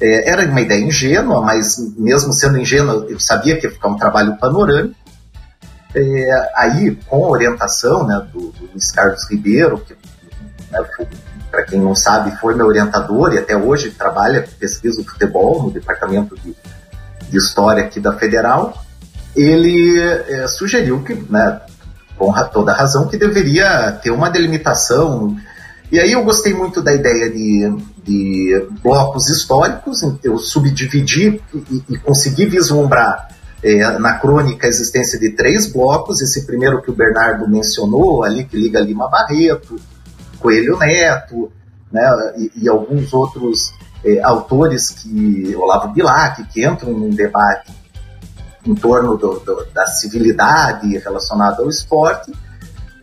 É, 0.01 0.29
era 0.29 0.45
uma 0.45 0.61
ideia 0.61 0.85
ingênua, 0.85 1.41
mas 1.41 1.77
mesmo 1.97 2.33
sendo 2.33 2.59
ingênua, 2.59 3.07
eu 3.09 3.21
sabia 3.21 3.57
que 3.57 3.67
ia 3.67 3.73
ficar 3.73 3.89
um 3.89 3.97
trabalho 3.97 4.37
panorâmico. 4.39 4.97
É, 5.99 6.53
aí, 6.55 6.95
com 7.07 7.25
a 7.25 7.29
orientação 7.29 8.07
né, 8.07 8.27
do, 8.31 8.51
do 8.51 8.69
Luiz 8.71 8.93
Carlos 8.93 9.27
Ribeiro, 9.31 9.79
que 9.79 9.95
né, 10.71 10.79
para 11.51 11.65
quem 11.65 11.81
não 11.81 11.95
sabe, 11.95 12.37
foi 12.37 12.55
meu 12.55 12.67
orientador 12.67 13.33
e 13.33 13.39
até 13.39 13.57
hoje 13.57 13.91
trabalha, 13.93 14.47
pesquisa 14.61 15.01
o 15.01 15.05
futebol 15.05 15.63
no 15.63 15.71
departamento 15.71 16.37
de, 16.37 16.55
de 17.31 17.39
História 17.39 17.83
aqui 17.83 17.99
da 17.99 18.13
Federal. 18.13 18.85
Ele 19.35 19.99
é, 19.99 20.47
sugeriu 20.47 21.03
que, 21.03 21.15
né, 21.15 21.63
com 22.19 22.31
toda 22.53 22.75
razão, 22.75 23.09
que 23.09 23.17
deveria 23.17 23.93
ter 23.93 24.11
uma 24.11 24.29
delimitação. 24.29 25.35
E 25.91 25.99
aí 25.99 26.13
eu 26.13 26.23
gostei 26.25 26.53
muito 26.53 26.83
da 26.83 26.93
ideia 26.93 27.31
de, 27.31 27.75
de 28.05 28.69
blocos 28.83 29.31
históricos, 29.31 30.03
eu 30.23 30.37
subdividi 30.37 31.41
e, 31.55 31.83
e 31.89 31.99
consegui 31.99 32.45
vislumbrar 32.45 33.29
é, 33.67 33.99
na 33.99 34.17
crônica 34.21 34.65
a 34.65 34.71
existência 34.71 35.19
de 35.19 35.31
três 35.31 35.67
blocos. 35.67 36.23
Esse 36.23 36.47
primeiro 36.47 36.81
que 36.81 36.91
o 36.91 36.95
Bernardo 36.95 37.49
mencionou, 37.49 38.23
ali 38.23 38.45
que 38.45 38.57
liga 38.57 38.79
Lima 38.79 39.09
Barreto, 39.09 39.77
Coelho 40.39 40.79
Neto, 40.79 41.51
né, 41.91 42.03
e, 42.37 42.53
e 42.63 42.69
alguns 42.69 43.13
outros 43.13 43.75
é, 44.05 44.23
autores 44.23 44.91
que, 44.91 45.57
Olavo 45.57 45.93
Bilac, 45.93 46.45
que 46.45 46.65
entram 46.65 46.93
num 46.93 47.11
debate 47.11 47.75
em 48.65 48.75
torno 48.75 49.17
do, 49.17 49.41
do, 49.41 49.67
da 49.75 49.87
civilidade 49.87 50.97
relacionada 50.99 51.61
ao 51.61 51.69
esporte. 51.69 52.33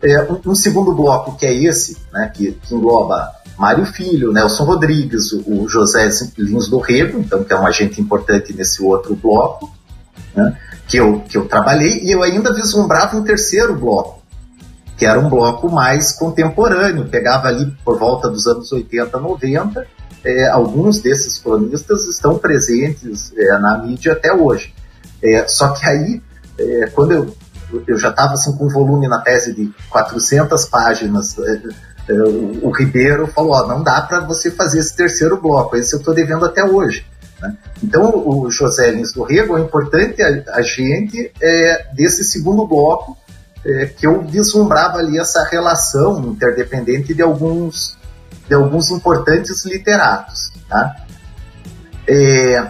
É, 0.02 0.22
um, 0.22 0.50
um, 0.50 0.54
segundo 0.54 0.94
bloco, 0.94 1.36
que 1.36 1.44
é 1.44 1.52
esse, 1.52 1.98
né, 2.10 2.30
que, 2.34 2.52
que 2.52 2.74
engloba 2.74 3.30
Mário 3.58 3.84
Filho, 3.84 4.32
Nelson 4.32 4.64
Rodrigues, 4.64 5.30
o, 5.32 5.68
José 5.68 6.08
Lins 6.38 6.68
do 6.68 6.78
Rego, 6.78 7.18
então, 7.18 7.44
que 7.44 7.52
é 7.52 7.58
um 7.58 7.66
agente 7.66 8.00
importante 8.00 8.54
nesse 8.54 8.82
outro 8.82 9.14
bloco, 9.14 9.70
né, 10.34 10.56
que, 10.86 10.96
eu, 10.96 11.20
que 11.28 11.36
eu 11.36 11.46
trabalhei, 11.46 12.00
e 12.02 12.10
eu 12.10 12.22
ainda 12.22 12.52
vislumbrava 12.54 13.16
um 13.16 13.24
terceiro 13.24 13.74
bloco, 13.74 14.22
que 14.96 15.06
era 15.06 15.18
um 15.18 15.28
bloco 15.28 15.70
mais 15.70 16.12
contemporâneo, 16.12 17.08
pegava 17.08 17.48
ali 17.48 17.74
por 17.84 17.98
volta 17.98 18.28
dos 18.28 18.46
anos 18.46 18.70
80, 18.70 19.18
90. 19.18 19.86
É, 20.24 20.48
alguns 20.48 21.02
desses 21.02 21.38
cronistas 21.38 22.06
estão 22.06 22.38
presentes 22.38 23.32
é, 23.36 23.58
na 23.58 23.76
mídia 23.78 24.12
até 24.12 24.32
hoje. 24.32 24.74
É, 25.22 25.46
só 25.46 25.68
que 25.72 25.86
aí, 25.86 26.22
é, 26.58 26.86
quando 26.94 27.12
eu, 27.12 27.36
eu 27.86 27.98
já 27.98 28.10
estava 28.10 28.34
assim, 28.34 28.56
com 28.56 28.66
um 28.66 28.70
volume 28.70 29.08
na 29.08 29.18
tese 29.18 29.52
de 29.52 29.70
400 29.90 30.64
páginas, 30.66 31.38
é, 31.38 31.60
é, 32.08 32.14
o, 32.22 32.68
o, 32.68 32.70
Ribeiro 32.70 33.26
falou: 33.26 33.66
não 33.66 33.82
dá 33.82 34.00
para 34.02 34.20
você 34.20 34.50
fazer 34.50 34.78
esse 34.78 34.94
terceiro 34.94 35.40
bloco, 35.40 35.76
esse 35.76 35.94
eu 35.94 35.98
estou 35.98 36.14
devendo 36.14 36.44
até 36.44 36.64
hoje. 36.64 37.06
Né? 37.44 37.56
Então, 37.82 38.10
o 38.26 38.50
José 38.50 38.90
Lins 38.90 39.12
do 39.12 39.22
Rego 39.22 39.58
é 39.58 39.60
importante 39.60 40.22
a, 40.22 40.62
gente 40.62 41.30
desse 41.94 42.24
segundo 42.24 42.66
bloco 42.66 43.16
é, 43.64 43.86
que 43.86 44.06
eu 44.06 44.22
vislumbrava 44.22 44.98
ali 44.98 45.18
essa 45.18 45.44
relação 45.44 46.20
interdependente 46.26 47.14
de 47.14 47.22
alguns, 47.22 47.96
de 48.48 48.54
alguns 48.54 48.90
importantes 48.90 49.64
literatos. 49.64 50.52
Tá? 50.68 50.96
É, 52.06 52.66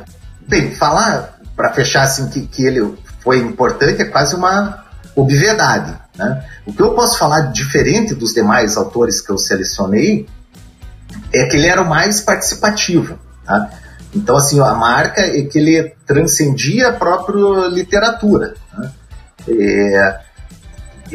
bem, 0.47 0.75
falar, 0.75 1.39
para 1.57 1.73
fechar 1.73 2.03
assim, 2.03 2.29
que, 2.29 2.47
que 2.47 2.65
ele 2.65 2.95
foi 3.21 3.39
importante 3.39 4.03
é 4.03 4.05
quase 4.05 4.35
uma 4.35 4.85
obviedade. 5.17 5.97
Né? 6.17 6.45
O 6.67 6.73
que 6.73 6.83
eu 6.83 6.95
posso 6.95 7.19
falar 7.19 7.53
diferente 7.53 8.15
dos 8.15 8.33
demais 8.33 8.77
autores 8.77 9.21
que 9.21 9.31
eu 9.31 9.39
selecionei 9.39 10.29
é 11.33 11.47
que 11.47 11.57
ele 11.57 11.67
era 11.67 11.83
o 11.83 11.89
mais 11.89 12.21
participativo. 12.21 13.19
Tá? 13.45 13.71
Então, 14.15 14.37
assim, 14.37 14.61
a 14.61 14.75
marca 14.75 15.21
é 15.21 15.43
que 15.43 15.59
ele 15.59 15.93
transcendia 16.07 16.89
a 16.89 16.93
própria 16.93 17.69
literatura. 17.69 18.55
Né? 18.77 18.93
É, 19.49 20.21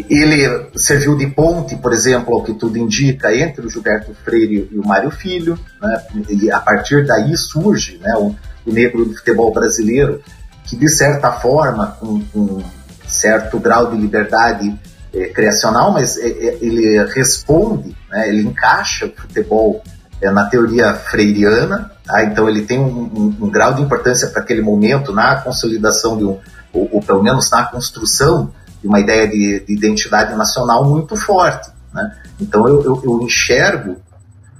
ele 0.10 0.68
serviu 0.76 1.18
de 1.18 1.28
ponte, 1.28 1.76
por 1.76 1.94
exemplo, 1.94 2.36
ao 2.36 2.44
que 2.44 2.54
tudo 2.54 2.78
indica, 2.78 3.36
entre 3.36 3.66
o 3.66 3.70
Gilberto 3.70 4.14
Freire 4.24 4.70
e 4.72 4.78
o 4.78 4.86
Mário 4.86 5.12
Filho, 5.12 5.58
né? 5.82 6.04
e 6.30 6.52
a 6.52 6.60
partir 6.60 7.06
daí 7.06 7.36
surge 7.36 7.98
né, 7.98 8.14
o, 8.16 8.36
o, 8.66 8.72
negro 8.72 9.06
do 9.06 9.16
futebol 9.16 9.52
brasileiro, 9.52 10.22
que 10.66 10.76
de 10.76 10.90
certa 10.90 11.32
forma, 11.32 11.98
com, 12.00 12.24
com 12.26 12.64
certo 13.08 13.60
grau 13.60 13.90
de 13.90 13.98
liberdade 13.98 14.78
é, 15.14 15.26
criacional, 15.30 15.92
mas 15.92 16.18
é, 16.18 16.28
é, 16.28 16.58
ele 16.62 17.04
responde, 17.06 17.96
né, 18.12 18.30
ele 18.30 18.44
encaixa 18.44 19.08
o 19.08 19.22
futebol 19.22 19.82
é, 20.22 20.30
na 20.32 20.46
teoria 20.46 20.94
freiriana, 20.94 21.92
tá? 22.06 22.24
então 22.24 22.50
ele 22.50 22.64
tem 22.64 22.80
um, 22.80 23.04
um, 23.04 23.38
um 23.42 23.50
grau 23.50 23.74
de 23.74 23.82
importância 23.82 24.28
para 24.28 24.42
aquele 24.42 24.62
momento 24.62 25.14
na 25.14 25.38
consolidação 25.38 26.18
de 26.18 26.26
um, 26.26 26.38
ou, 26.74 26.90
ou 26.94 27.02
pelo 27.02 27.24
menos 27.24 27.50
na 27.50 27.66
construção 27.66 28.52
de 28.82 28.88
uma 28.88 29.00
ideia 29.00 29.28
de, 29.28 29.66
de 29.66 29.74
identidade 29.74 30.36
nacional 30.36 30.88
muito 30.88 31.16
forte. 31.16 31.70
Né? 31.94 32.18
Então 32.40 32.68
eu, 32.68 32.84
eu, 32.84 33.02
eu 33.04 33.22
enxergo 33.22 33.98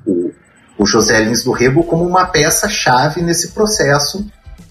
o, 0.06 0.32
o, 0.78 0.86
José 0.86 1.19
Lins 1.19 1.43
do 1.43 1.52
Rego 1.52 1.84
como 1.84 2.06
uma 2.06 2.26
peça-chave 2.26 3.22
nesse 3.22 3.50
processo 3.50 4.26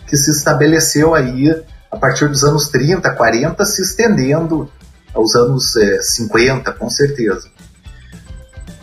que 0.07 0.17
se 0.17 0.31
estabeleceu 0.31 1.15
aí 1.15 1.55
a 1.91 1.97
partir 1.97 2.29
dos 2.29 2.45
anos 2.45 2.69
30, 2.69 3.11
40, 3.11 3.65
se 3.65 3.83
estendendo 3.83 4.71
aos 5.15 5.35
anos 5.35 5.77
é, 5.77 6.01
50, 6.01 6.73
com 6.73 6.89
certeza. 6.91 7.49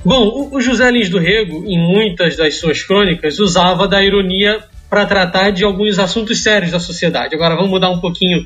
Bom, 0.06 0.50
o 0.52 0.62
José 0.62 0.92
Lins 0.92 1.10
do 1.10 1.18
Rego, 1.18 1.66
em 1.66 1.80
muitas 1.80 2.38
das 2.38 2.60
suas 2.60 2.84
crônicas, 2.84 3.40
usava 3.40 3.88
da 3.88 4.04
ironia 4.04 4.64
para 4.88 5.04
tratar 5.04 5.50
de 5.50 5.64
alguns 5.64 5.98
assuntos 5.98 6.44
sérios 6.44 6.72
da 6.72 6.80
sociedade. 6.80 7.34
Agora 7.34 7.56
vamos 7.56 7.72
mudar 7.72 7.90
um 7.90 8.00
pouquinho 8.00 8.46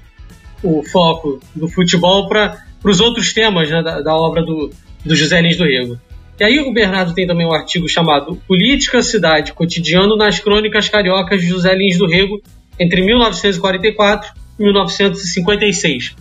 o 0.63 0.81
foco 0.83 1.41
do 1.53 1.67
futebol 1.67 2.29
para 2.29 2.63
os 2.81 3.01
outros 3.01 3.33
temas 3.33 3.69
né, 3.69 3.83
da, 3.83 3.99
da, 3.99 4.15
obra 4.15 4.41
do, 4.41 4.71
do 5.03 5.13
José 5.13 5.41
Lins 5.41 5.57
do 5.57 5.65
Rego. 5.65 5.99
E 6.39 6.45
aí 6.45 6.61
o 6.61 6.71
Bernardo 6.71 7.13
tem 7.13 7.27
também 7.27 7.45
um 7.45 7.53
artigo 7.53 7.89
chamado 7.89 8.37
Política, 8.47 9.03
Cidade, 9.03 9.51
Cotidiano 9.51 10.15
nas 10.15 10.39
Crônicas 10.39 10.87
Cariocas 10.87 11.41
de 11.41 11.47
José 11.47 11.75
Lins 11.75 11.97
do 11.97 12.07
Rego 12.07 12.41
entre 12.79 13.01
1944 13.01 14.31
e 14.57 14.63
1956. 14.63 16.15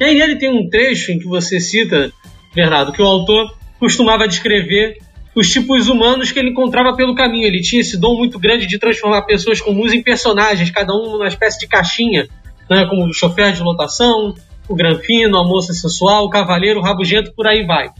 E 0.00 0.04
aí 0.04 0.20
ele 0.20 0.34
tem 0.34 0.50
um 0.50 0.68
trecho 0.68 1.12
em 1.12 1.18
que 1.20 1.28
você 1.28 1.60
cita, 1.60 2.12
Bernardo, 2.52 2.90
que 2.90 3.00
o 3.00 3.06
autor 3.06 3.54
costumava 3.84 4.26
descrever 4.26 4.96
os 5.36 5.50
tipos 5.50 5.88
humanos 5.88 6.32
que 6.32 6.38
ele 6.38 6.48
encontrava 6.48 6.96
pelo 6.96 7.14
caminho. 7.14 7.46
Ele 7.46 7.60
tinha 7.60 7.82
esse 7.82 7.98
dom 7.98 8.16
muito 8.16 8.38
grande 8.38 8.66
de 8.66 8.78
transformar 8.78 9.22
pessoas 9.22 9.60
comuns 9.60 9.92
em 9.92 10.02
personagens, 10.02 10.70
cada 10.70 10.94
um 10.94 11.12
numa 11.12 11.28
espécie 11.28 11.60
de 11.60 11.66
caixinha 11.66 12.26
né, 12.70 12.86
como 12.86 13.04
o 13.04 13.12
chofer 13.12 13.52
de 13.52 13.62
lotação, 13.62 14.34
o 14.66 14.74
granfino, 14.74 15.36
a 15.36 15.46
moça 15.46 15.74
sensual, 15.74 16.24
o 16.24 16.30
cavaleiro, 16.30 16.80
o 16.80 16.82
rabugento, 16.82 17.30
por 17.34 17.46
aí 17.46 17.66
vai. 17.66 17.90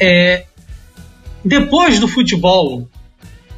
É, 0.00 0.46
depois 1.44 2.00
do 2.00 2.08
futebol, 2.08 2.88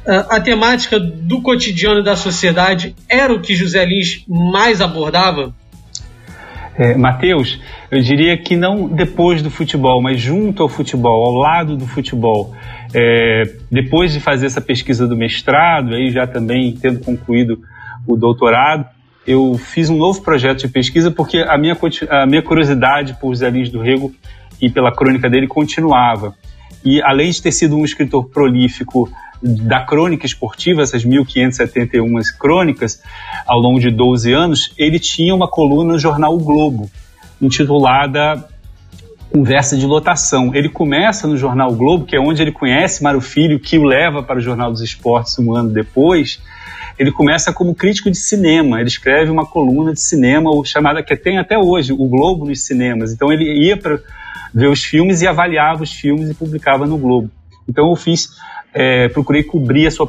a, 0.05 0.41
temática 0.41 0.99
do 0.99 1.41
cotidiano 1.41 2.03
da 2.03 2.17
sociedade 2.17 2.93
era 3.07 3.33
o 3.33 3.39
que 3.39 3.55
José 3.55 3.85
Lins 3.85 4.25
mais 4.27 4.81
abordava? 4.81 5.55
É, 6.81 6.95
Mateus, 6.95 7.61
eu 7.91 8.01
diria 8.01 8.35
que 8.35 8.55
não 8.55 8.87
depois 8.87 9.43
do 9.43 9.51
futebol, 9.51 10.01
mas 10.01 10.19
junto 10.19 10.63
ao 10.63 10.67
futebol, 10.67 11.25
ao 11.25 11.33
lado 11.33 11.77
do 11.77 11.85
futebol. 11.85 12.55
É, 12.91 13.43
depois 13.69 14.11
de 14.11 14.19
fazer 14.19 14.47
essa 14.47 14.59
pesquisa 14.59 15.07
do 15.07 15.15
mestrado, 15.15 15.93
aí 15.93 16.09
já 16.09 16.25
também 16.25 16.75
tendo 16.75 16.99
concluído 17.01 17.59
o 18.07 18.17
doutorado, 18.17 18.87
eu 19.27 19.59
fiz 19.59 19.91
um 19.91 19.95
novo 19.95 20.23
projeto 20.23 20.61
de 20.61 20.69
pesquisa 20.69 21.11
porque 21.11 21.37
a 21.37 21.55
minha, 21.55 21.77
a 22.09 22.25
minha 22.25 22.41
curiosidade 22.41 23.15
por 23.21 23.35
Zé 23.35 23.51
Lins 23.51 23.69
do 23.69 23.79
Rego 23.79 24.11
e 24.59 24.67
pela 24.67 24.91
crônica 24.91 25.29
dele 25.29 25.45
continuava. 25.45 26.33
E 26.83 26.99
além 27.03 27.29
de 27.29 27.43
ter 27.43 27.51
sido 27.51 27.77
um 27.77 27.85
escritor 27.85 28.27
prolífico 28.29 29.07
da 29.41 29.83
crônica 29.83 30.25
esportiva, 30.25 30.81
essas 30.81 31.03
1571 31.03 32.07
crônicas, 32.37 33.01
ao 33.45 33.59
longo 33.59 33.79
de 33.79 33.89
12 33.89 34.31
anos, 34.31 34.73
ele 34.77 34.99
tinha 34.99 35.33
uma 35.33 35.47
coluna 35.47 35.93
no 35.93 35.99
jornal 35.99 36.35
o 36.35 36.39
Globo, 36.39 36.89
intitulada 37.41 38.47
Conversa 39.31 39.77
de 39.77 39.85
Lotação. 39.85 40.53
Ele 40.53 40.67
começa 40.67 41.25
no 41.25 41.37
jornal 41.37 41.71
o 41.71 41.75
Globo, 41.75 42.05
que 42.05 42.15
é 42.15 42.19
onde 42.19 42.41
ele 42.41 42.51
conhece 42.51 43.01
Mário 43.01 43.21
Filho, 43.21 43.59
que 43.59 43.77
o 43.77 43.83
leva 43.83 44.21
para 44.21 44.37
o 44.37 44.41
Jornal 44.41 44.71
dos 44.71 44.81
Esportes 44.81 45.39
um 45.39 45.55
ano 45.55 45.69
depois. 45.69 46.41
Ele 46.99 47.11
começa 47.11 47.53
como 47.53 47.73
crítico 47.73 48.11
de 48.11 48.17
cinema, 48.17 48.79
ele 48.79 48.89
escreve 48.89 49.31
uma 49.31 49.45
coluna 49.45 49.93
de 49.93 50.01
cinema, 50.01 50.51
chamada 50.65 51.01
que 51.01 51.15
tem 51.15 51.39
até 51.39 51.57
hoje, 51.57 51.93
o 51.93 52.07
Globo 52.07 52.45
nos 52.45 52.61
cinemas. 52.61 53.13
Então 53.13 53.31
ele 53.31 53.65
ia 53.65 53.77
para 53.77 53.99
ver 54.53 54.67
os 54.67 54.83
filmes 54.83 55.21
e 55.21 55.27
avaliava 55.27 55.81
os 55.81 55.93
filmes 55.93 56.29
e 56.29 56.33
publicava 56.33 56.85
no 56.85 56.97
Globo. 56.97 57.31
Então 57.67 57.89
eu 57.89 57.95
fiz, 57.95 58.31
é, 58.73 59.09
procurei 59.09 59.43
cobrir 59.43 59.91
sua 59.91 60.07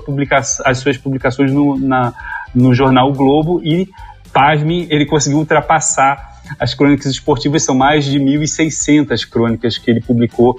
as 0.64 0.78
suas 0.78 0.96
publicações 0.96 1.52
no, 1.52 1.78
na, 1.78 2.12
no 2.54 2.74
jornal 2.74 3.10
o 3.10 3.12
Globo 3.12 3.60
e, 3.64 3.88
pasme, 4.32 4.86
ele 4.90 5.06
conseguiu 5.06 5.38
ultrapassar 5.38 6.32
as 6.58 6.74
crônicas 6.74 7.06
esportivas, 7.06 7.64
são 7.64 7.74
mais 7.74 8.04
de 8.04 8.18
1.600 8.18 9.28
crônicas 9.28 9.78
que 9.78 9.90
ele 9.90 10.00
publicou 10.00 10.56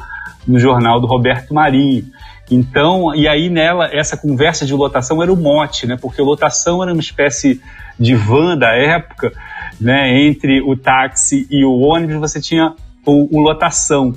no 0.48 0.60
jornal 0.60 1.00
do 1.00 1.08
Roberto 1.08 1.54
Marinho. 1.54 2.06
Então, 2.52 3.16
e 3.16 3.28
aí 3.28 3.50
nela, 3.50 3.90
essa 3.92 4.18
conversa 4.18 4.66
de 4.66 4.74
lotação 4.74 5.22
era 5.24 5.32
o 5.32 5.38
mote, 5.38 5.88
né? 5.88 5.98
Porque 6.00 6.22
lotação 6.22 6.84
era 6.84 6.92
uma 6.92 7.02
espécie 7.02 7.62
de 7.98 8.16
van 8.16 8.58
da 8.58 8.74
época, 8.74 9.32
né? 9.80 10.22
Entre 10.22 10.62
o 10.62 10.76
táxi 10.76 11.48
e 11.50 11.64
o 11.64 11.80
ônibus, 11.80 12.18
você 12.18 12.42
tinha 12.42 12.74
o, 13.06 13.38
o 13.38 13.42
lotação. 13.42 14.14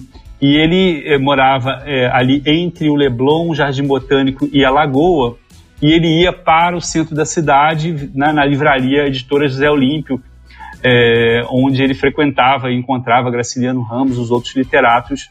E 0.46 0.56
ele 0.58 1.02
eh, 1.04 1.18
morava 1.18 1.82
eh, 1.84 2.08
ali 2.12 2.40
entre 2.46 2.88
o 2.88 2.94
Leblon, 2.94 3.48
o 3.48 3.54
Jardim 3.54 3.84
Botânico 3.84 4.48
e 4.52 4.64
a 4.64 4.70
Lagoa, 4.70 5.36
e 5.82 5.92
ele 5.92 6.06
ia 6.20 6.32
para 6.32 6.76
o 6.76 6.80
centro 6.80 7.16
da 7.16 7.24
cidade, 7.24 8.12
na, 8.14 8.32
na 8.32 8.44
livraria 8.44 9.08
editora 9.08 9.48
José 9.48 9.68
Olímpio, 9.68 10.22
eh, 10.84 11.42
onde 11.50 11.82
ele 11.82 11.94
frequentava 11.94 12.70
e 12.70 12.76
encontrava 12.76 13.28
Graciliano 13.28 13.82
Ramos, 13.82 14.18
os 14.18 14.30
outros 14.30 14.54
literatos 14.54 15.28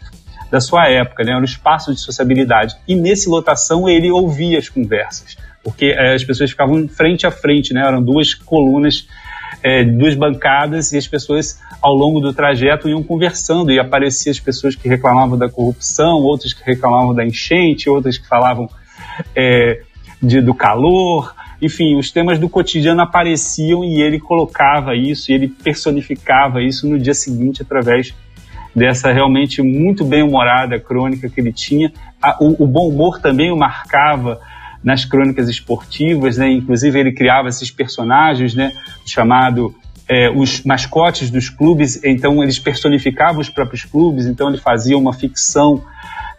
da 0.52 0.60
sua 0.60 0.90
época, 0.90 1.24
né? 1.24 1.32
era 1.32 1.40
um 1.40 1.46
espaço 1.46 1.94
de 1.94 2.02
sociabilidade. 2.02 2.76
E 2.86 2.94
nesse 2.94 3.30
lotação 3.30 3.88
ele 3.88 4.12
ouvia 4.12 4.60
as 4.60 4.68
conversas, 4.68 5.38
porque 5.64 5.94
as 5.94 6.26
pessoas 6.26 6.52
ficavam 6.52 6.90
frente 6.90 7.26
a 7.26 7.32
frente, 7.32 7.74
né? 7.74 7.88
eram 7.88 8.04
duas 8.04 8.34
colunas 8.34 9.08
é, 9.66 9.84
duas 9.84 10.14
bancadas 10.14 10.94
e 10.94 10.98
as 10.98 11.08
pessoas 11.08 11.60
ao 11.82 11.92
longo 11.92 12.20
do 12.20 12.32
trajeto 12.32 12.88
iam 12.88 13.02
conversando 13.02 13.72
e 13.72 13.80
apareciam 13.80 14.30
as 14.30 14.40
pessoas 14.40 14.76
que 14.76 14.88
reclamavam 14.88 15.36
da 15.36 15.50
corrupção, 15.50 16.18
outras 16.18 16.54
que 16.54 16.64
reclamavam 16.64 17.16
da 17.16 17.26
enchente, 17.26 17.90
outras 17.90 18.16
que 18.16 18.28
falavam 18.28 18.70
é, 19.36 19.82
de, 20.22 20.40
do 20.40 20.54
calor, 20.54 21.34
enfim, 21.60 21.96
os 21.96 22.12
temas 22.12 22.38
do 22.38 22.48
cotidiano 22.48 23.02
apareciam 23.02 23.84
e 23.84 24.04
ele 24.04 24.20
colocava 24.20 24.96
isso, 24.96 25.32
ele 25.32 25.48
personificava 25.48 26.62
isso 26.62 26.88
no 26.88 27.00
dia 27.00 27.16
seguinte 27.16 27.64
através 27.64 28.14
dessa 28.76 29.12
realmente 29.12 29.64
muito 29.64 30.06
bem 30.06 30.22
humorada 30.22 30.80
crônica 30.80 31.28
que 31.28 31.42
ele 31.42 31.52
tinha. 31.52 31.92
o, 32.40 32.66
o 32.66 32.68
bom 32.68 32.90
humor 32.90 33.20
também 33.20 33.52
o 33.52 33.58
marcava 33.58 34.40
nas 34.86 35.04
crônicas 35.04 35.50
esportivas, 35.50 36.38
né? 36.38 36.52
Inclusive 36.52 37.00
ele 37.00 37.12
criava 37.12 37.50
esses 37.50 37.72
personagens, 37.72 38.54
né? 38.54 38.72
Chamado 39.04 39.74
é, 40.08 40.30
os 40.30 40.64
mascotes 40.64 41.32
dos 41.32 41.50
clubes, 41.50 42.04
então 42.04 42.44
eles 42.44 42.60
personificavam 42.60 43.42
os 43.42 43.50
próprios 43.50 43.84
clubes, 43.84 44.28
então 44.28 44.48
ele 44.48 44.60
fazia 44.60 44.96
uma 44.96 45.12
ficção 45.12 45.84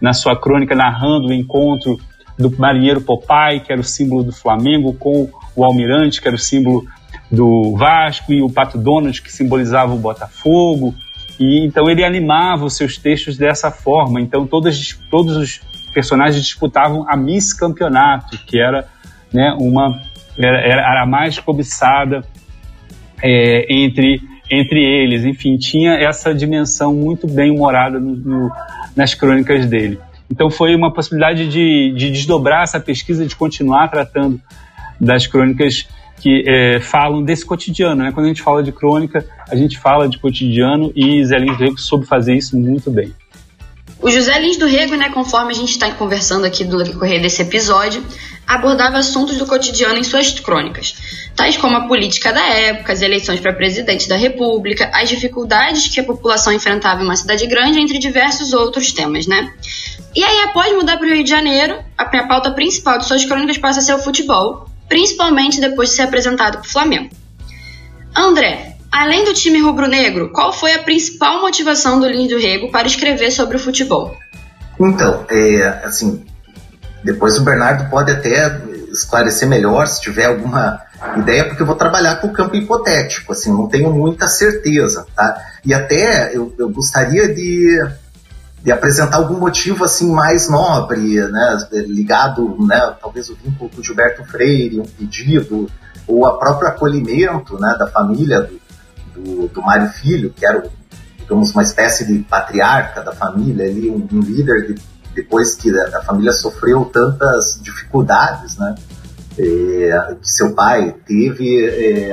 na 0.00 0.12
sua 0.12 0.40
crônica 0.40 0.76
narrando 0.76 1.28
o 1.28 1.32
encontro 1.32 1.98
do 2.38 2.48
marinheiro 2.56 3.00
Popeye, 3.00 3.60
que 3.60 3.72
era 3.72 3.80
o 3.80 3.84
símbolo 3.84 4.22
do 4.22 4.32
Flamengo, 4.32 4.92
com 4.92 5.28
o 5.56 5.64
almirante, 5.64 6.20
que 6.20 6.28
era 6.28 6.36
o 6.36 6.38
símbolo 6.38 6.86
do 7.28 7.74
Vasco, 7.76 8.32
e 8.32 8.42
o 8.42 8.48
Pato 8.48 8.78
Donald, 8.78 9.20
que 9.20 9.32
simbolizava 9.32 9.92
o 9.92 9.98
Botafogo. 9.98 10.94
E 11.40 11.64
então 11.64 11.90
ele 11.90 12.04
animava 12.04 12.64
os 12.64 12.76
seus 12.76 12.96
textos 12.96 13.36
dessa 13.36 13.70
forma. 13.70 14.20
Então 14.20 14.46
todos, 14.46 14.96
todos 15.10 15.36
os 15.36 15.60
personagens 15.96 16.44
disputavam 16.44 17.06
a 17.08 17.16
Miss 17.16 17.54
Campeonato, 17.54 18.36
que 18.46 18.60
era 18.60 18.86
né, 19.32 19.56
uma 19.58 19.98
era, 20.36 20.60
era 20.60 21.02
a 21.02 21.06
mais 21.06 21.38
cobiçada 21.38 22.22
é, 23.22 23.64
entre 23.72 24.20
entre 24.50 24.78
eles. 24.78 25.24
Enfim, 25.24 25.56
tinha 25.56 25.94
essa 25.94 26.34
dimensão 26.34 26.92
muito 26.92 27.26
bem 27.26 27.50
humorada 27.50 27.98
no, 27.98 28.14
no, 28.14 28.52
nas 28.94 29.14
crônicas 29.14 29.64
dele. 29.64 29.98
Então 30.30 30.50
foi 30.50 30.76
uma 30.76 30.92
possibilidade 30.92 31.48
de, 31.48 31.94
de, 31.96 32.10
desdobrar 32.10 32.62
essa 32.64 32.78
pesquisa, 32.78 33.24
de 33.24 33.34
continuar 33.34 33.88
tratando 33.88 34.38
das 35.00 35.26
crônicas 35.26 35.88
que 36.20 36.44
é, 36.46 36.78
falam 36.78 37.22
desse 37.22 37.46
cotidiano. 37.46 38.02
Né? 38.02 38.12
Quando 38.12 38.26
a 38.26 38.28
gente 38.28 38.42
fala 38.42 38.62
de 38.62 38.70
crônica, 38.70 39.24
a 39.50 39.56
gente 39.56 39.78
fala 39.78 40.06
de 40.06 40.18
cotidiano 40.18 40.92
e 40.94 41.24
Zé 41.24 41.38
Lins 41.38 41.80
soube 41.80 42.04
fazer 42.04 42.34
isso 42.34 42.54
muito 42.58 42.90
bem. 42.90 43.14
O 44.00 44.10
José 44.10 44.38
Lins 44.38 44.56
do 44.56 44.66
Rego, 44.66 44.94
né, 44.94 45.08
conforme 45.08 45.52
a 45.52 45.54
gente 45.56 45.70
está 45.70 45.90
conversando 45.90 46.44
aqui 46.44 46.64
do 46.64 46.82
decorrer 46.82 47.20
desse 47.20 47.42
episódio, 47.42 48.04
abordava 48.46 48.98
assuntos 48.98 49.36
do 49.36 49.46
cotidiano 49.46 49.98
em 49.98 50.04
suas 50.04 50.38
crônicas, 50.38 50.94
tais 51.34 51.56
como 51.56 51.76
a 51.76 51.88
política 51.88 52.32
da 52.32 52.46
época, 52.46 52.92
as 52.92 53.02
eleições 53.02 53.40
para 53.40 53.52
presidente 53.54 54.08
da 54.08 54.16
República, 54.16 54.90
as 54.94 55.08
dificuldades 55.08 55.88
que 55.88 55.98
a 55.98 56.04
população 56.04 56.52
enfrentava 56.52 57.02
em 57.02 57.04
uma 57.04 57.16
cidade 57.16 57.46
grande, 57.46 57.80
entre 57.80 57.98
diversos 57.98 58.52
outros 58.52 58.92
temas, 58.92 59.26
né? 59.26 59.52
E 60.14 60.22
aí, 60.22 60.40
após 60.40 60.72
mudar 60.74 60.96
para 60.98 61.06
o 61.06 61.10
Rio 61.10 61.24
de 61.24 61.30
Janeiro, 61.30 61.78
a 61.98 62.04
pauta 62.26 62.52
principal 62.52 62.98
de 62.98 63.06
suas 63.06 63.24
crônicas 63.24 63.58
passa 63.58 63.80
a 63.80 63.82
ser 63.82 63.94
o 63.94 63.98
futebol, 63.98 64.66
principalmente 64.88 65.60
depois 65.60 65.90
de 65.90 65.96
ser 65.96 66.02
apresentado 66.02 66.58
para 66.58 66.66
o 66.66 66.70
Flamengo. 66.70 67.10
André, 68.14 68.75
Além 68.96 69.26
do 69.26 69.34
time 69.34 69.60
rubro-negro, 69.60 70.30
qual 70.32 70.54
foi 70.54 70.72
a 70.72 70.82
principal 70.82 71.42
motivação 71.42 72.00
do 72.00 72.08
Lins 72.08 72.30
do 72.30 72.38
Rego 72.38 72.70
para 72.70 72.86
escrever 72.86 73.30
sobre 73.30 73.58
o 73.58 73.60
futebol? 73.60 74.16
Então, 74.80 75.26
é, 75.30 75.82
assim, 75.84 76.24
depois 77.04 77.36
o 77.36 77.44
Bernardo 77.44 77.90
pode 77.90 78.10
até 78.10 78.58
esclarecer 78.90 79.46
melhor 79.46 79.86
se 79.86 80.00
tiver 80.00 80.24
alguma 80.24 80.80
ideia, 81.18 81.44
porque 81.44 81.60
eu 81.60 81.66
vou 81.66 81.76
trabalhar 81.76 82.16
com 82.16 82.28
o 82.28 82.32
campo 82.32 82.56
hipotético, 82.56 83.34
assim, 83.34 83.52
não 83.52 83.68
tenho 83.68 83.92
muita 83.92 84.28
certeza, 84.28 85.06
tá? 85.14 85.36
E 85.62 85.74
até 85.74 86.34
eu, 86.34 86.54
eu 86.56 86.70
gostaria 86.70 87.28
de, 87.28 87.78
de 88.62 88.72
apresentar 88.72 89.18
algum 89.18 89.38
motivo 89.38 89.84
assim 89.84 90.10
mais 90.10 90.48
nobre, 90.48 91.20
né, 91.28 91.68
ligado, 91.70 92.56
né, 92.66 92.94
talvez 92.98 93.28
o 93.28 93.36
vínculo 93.36 93.68
com 93.68 93.82
Gilberto 93.82 94.24
Freire, 94.24 94.80
um 94.80 94.86
pedido, 94.86 95.68
ou 96.08 96.24
a 96.24 96.38
próprio 96.38 96.68
acolhimento, 96.68 97.60
né, 97.60 97.76
da 97.78 97.88
família 97.88 98.40
do, 98.40 98.65
do, 99.16 99.48
do 99.48 99.62
Mário 99.62 99.88
Filho, 99.88 100.30
que 100.30 100.44
era, 100.44 100.62
digamos, 101.18 101.52
uma 101.52 101.62
espécie 101.62 102.06
de 102.06 102.18
patriarca 102.20 103.02
da 103.02 103.12
família, 103.12 103.66
ali, 103.66 103.90
um, 103.90 104.06
um 104.12 104.20
líder 104.20 104.66
de, 104.66 104.74
depois 105.14 105.54
que 105.54 105.70
a, 105.76 105.98
a, 105.98 106.02
família 106.02 106.32
sofreu 106.32 106.84
tantas 106.84 107.58
dificuldades, 107.62 108.56
né? 108.58 108.74
É, 109.38 110.14
que 110.20 110.30
seu 110.30 110.54
pai 110.54 110.94
teve, 111.06 111.66
é, 111.66 112.12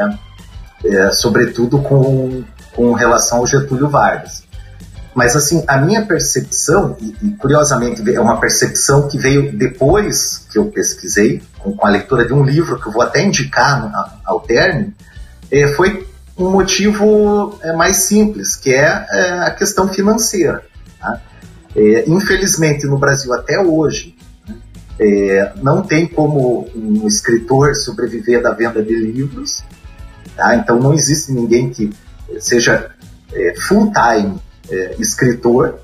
é, 0.83 1.11
sobretudo 1.11 1.79
com, 1.79 2.43
com 2.75 2.93
relação 2.93 3.39
ao 3.39 3.47
Getúlio 3.47 3.89
Vargas. 3.89 4.43
Mas, 5.15 5.35
assim, 5.35 5.63
a 5.67 5.77
minha 5.77 6.05
percepção, 6.05 6.97
e, 6.99 7.15
e, 7.21 7.31
curiosamente 7.35 8.01
é 8.13 8.19
uma 8.19 8.39
percepção 8.39 9.07
que 9.07 9.17
veio 9.17 9.55
depois 9.55 10.47
que 10.51 10.57
eu 10.57 10.65
pesquisei, 10.65 11.41
com, 11.59 11.73
com 11.73 11.87
a 11.87 11.89
leitura 11.89 12.25
de 12.25 12.33
um 12.33 12.43
livro 12.43 12.79
que 12.79 12.87
eu 12.87 12.91
vou 12.91 13.01
até 13.01 13.23
indicar 13.23 13.91
ao 14.25 14.39
término, 14.39 14.93
é, 15.51 15.67
foi 15.67 16.07
um 16.37 16.49
motivo 16.49 17.57
é, 17.61 17.73
mais 17.73 17.97
simples, 17.97 18.55
que 18.55 18.71
é, 18.71 19.05
é 19.09 19.31
a 19.39 19.51
questão 19.51 19.87
financeira. 19.87 20.63
Tá? 20.99 21.21
É, 21.75 22.03
infelizmente, 22.07 22.85
no 22.85 22.97
Brasil 22.97 23.33
até 23.33 23.59
hoje, 23.59 24.15
é, 24.99 25.53
não 25.61 25.81
tem 25.81 26.07
como 26.07 26.69
um 26.75 27.07
escritor 27.07 27.75
sobreviver 27.75 28.41
da 28.41 28.51
venda 28.51 28.81
de 28.81 28.95
livros, 28.95 29.63
tá? 30.35 30.55
então 30.55 30.79
não 30.79 30.93
existe 30.93 31.31
ninguém 31.31 31.69
que 31.69 31.91
seja 32.39 32.91
é, 33.31 33.55
full-time 33.55 34.39
é, 34.69 34.95
escritor, 34.99 35.79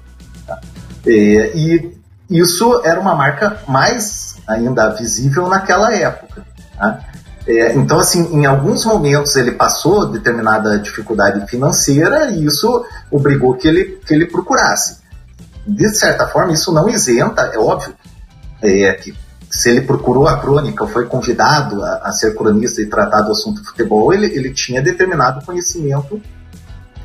tá? 0.45 0.59
e 1.05 1.97
isso 2.29 2.81
era 2.85 2.99
uma 2.99 3.15
marca 3.15 3.59
mais 3.67 4.37
ainda 4.47 4.89
visível 4.95 5.47
naquela 5.47 5.93
época. 5.95 6.45
Tá? 6.77 7.03
É, 7.49 7.73
então, 7.73 7.97
assim, 7.97 8.31
em 8.31 8.45
alguns 8.45 8.85
momentos 8.85 9.35
ele 9.35 9.53
passou 9.53 10.05
determinada 10.05 10.77
dificuldade 10.77 11.49
financeira 11.49 12.29
e 12.29 12.45
isso 12.45 12.85
obrigou 13.09 13.55
que 13.55 13.67
ele, 13.67 13.99
que 14.05 14.13
ele 14.13 14.27
procurasse. 14.27 14.99
De 15.65 15.89
certa 15.89 16.27
forma, 16.27 16.53
isso 16.53 16.71
não 16.71 16.87
isenta, 16.87 17.41
é 17.51 17.57
óbvio, 17.57 17.95
é, 18.61 18.93
que 18.93 19.15
se 19.49 19.67
ele 19.67 19.81
procurou 19.81 20.27
a 20.27 20.37
crônica 20.37 20.85
foi 20.85 21.07
convidado 21.07 21.83
a, 21.83 22.01
a, 22.03 22.11
ser 22.11 22.35
cronista 22.35 22.83
e 22.83 22.85
tratar 22.85 23.21
do 23.21 23.31
assunto 23.31 23.65
futebol, 23.65 24.13
ele, 24.13 24.27
ele 24.27 24.53
tinha 24.53 24.79
determinado 24.79 25.43
conhecimento 25.43 26.21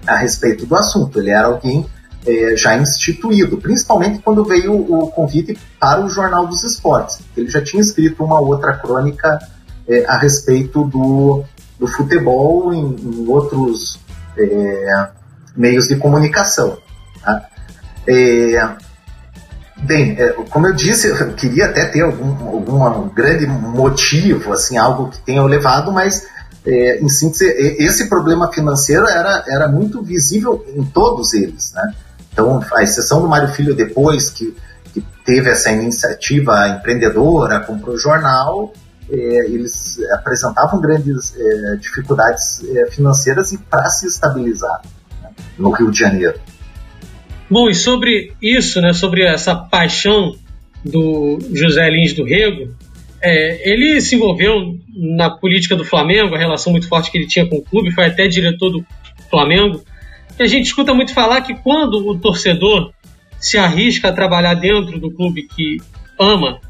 a 0.06 0.16
respeito 0.16 0.66
do 0.66 0.76
assunto. 0.76 1.18
Ele 1.18 1.30
era 1.30 1.46
alguém 1.46 1.86
é, 2.26 2.54
já 2.54 2.76
instituído, 2.76 3.56
principalmente 3.56 4.18
quando 4.18 4.44
veio 4.44 4.74
o 4.74 5.10
convite 5.10 5.58
para 5.80 6.04
o 6.04 6.08
Jornal 6.10 6.46
dos 6.46 6.62
Esportes. 6.64 7.20
Ele 7.34 7.48
já 7.48 7.62
tinha 7.62 7.80
escrito 7.80 8.22
uma 8.22 8.38
outra 8.38 8.74
crônica 8.74 9.38
é, 9.88 10.04
a 10.06 10.18
respeito 10.18 10.84
do, 10.84 11.44
do 11.78 11.86
futebol 11.86 12.72
em, 12.72 12.96
em 12.96 13.28
outros 13.28 14.00
é, 14.38 15.08
meios 15.56 15.86
de 15.88 15.96
comunicação. 15.96 16.78
Tá? 17.22 17.48
É, 18.06 18.68
bem, 19.82 20.16
é, 20.18 20.32
como 20.50 20.66
eu 20.66 20.74
disse, 20.74 21.08
eu 21.08 21.32
queria 21.34 21.66
até 21.66 21.86
ter 21.86 22.02
algum, 22.02 22.82
algum 22.82 23.08
grande 23.08 23.46
motivo, 23.46 24.52
assim, 24.52 24.76
algo 24.76 25.10
que 25.10 25.20
tenha 25.20 25.42
levado, 25.42 25.92
mas 25.92 26.26
é, 26.66 26.98
em 26.98 27.08
síntese, 27.08 27.44
esse 27.78 28.08
problema 28.08 28.50
financeiro 28.52 29.06
era, 29.06 29.44
era 29.46 29.68
muito 29.68 30.02
visível 30.02 30.64
em 30.74 30.82
todos 30.84 31.34
eles, 31.34 31.72
né? 31.74 31.94
Então, 32.32 32.60
a 32.74 32.82
exceção 32.82 33.22
do 33.22 33.28
Mário 33.28 33.48
Filho 33.48 33.76
depois, 33.76 34.28
que, 34.28 34.56
que 34.92 35.04
teve 35.24 35.50
essa 35.50 35.70
iniciativa 35.70 36.68
empreendedora, 36.68 37.60
comprou 37.60 37.96
jornal, 37.96 38.72
é, 39.10 39.46
eles 39.46 39.98
apresentavam 40.12 40.80
grandes 40.80 41.34
é, 41.36 41.76
dificuldades 41.76 42.64
é, 42.64 42.90
financeiras 42.90 43.52
e 43.52 43.58
para 43.58 43.86
se 43.86 44.06
estabilizar 44.06 44.82
né, 45.22 45.30
no 45.58 45.70
Rio 45.70 45.90
de 45.90 45.98
Janeiro. 45.98 46.38
Bom, 47.50 47.68
e 47.68 47.74
sobre 47.74 48.32
isso, 48.40 48.80
né, 48.80 48.92
sobre 48.92 49.22
essa 49.22 49.54
paixão 49.54 50.34
do 50.84 51.38
José 51.52 51.88
Lins 51.90 52.12
do 52.14 52.24
Rego, 52.24 52.74
é, 53.22 53.70
ele 53.70 54.00
se 54.00 54.16
envolveu 54.16 54.78
na 54.94 55.30
política 55.30 55.74
do 55.74 55.84
Flamengo, 55.84 56.34
a 56.34 56.38
relação 56.38 56.72
muito 56.72 56.88
forte 56.88 57.10
que 57.10 57.18
ele 57.18 57.26
tinha 57.26 57.46
com 57.48 57.56
o 57.56 57.62
clube, 57.62 57.92
foi 57.92 58.06
até 58.06 58.26
diretor 58.28 58.70
do 58.70 58.84
Flamengo, 59.30 59.82
que 60.36 60.42
a 60.42 60.46
gente 60.46 60.66
escuta 60.66 60.92
muito 60.92 61.14
falar 61.14 61.40
que 61.40 61.54
quando 61.54 62.06
o 62.06 62.18
torcedor 62.18 62.92
se 63.38 63.56
arrisca 63.56 64.08
a 64.08 64.12
trabalhar 64.12 64.54
dentro 64.54 64.98
do 64.98 65.10
clube 65.10 65.42
que 65.42 65.78
ama, 66.18 66.60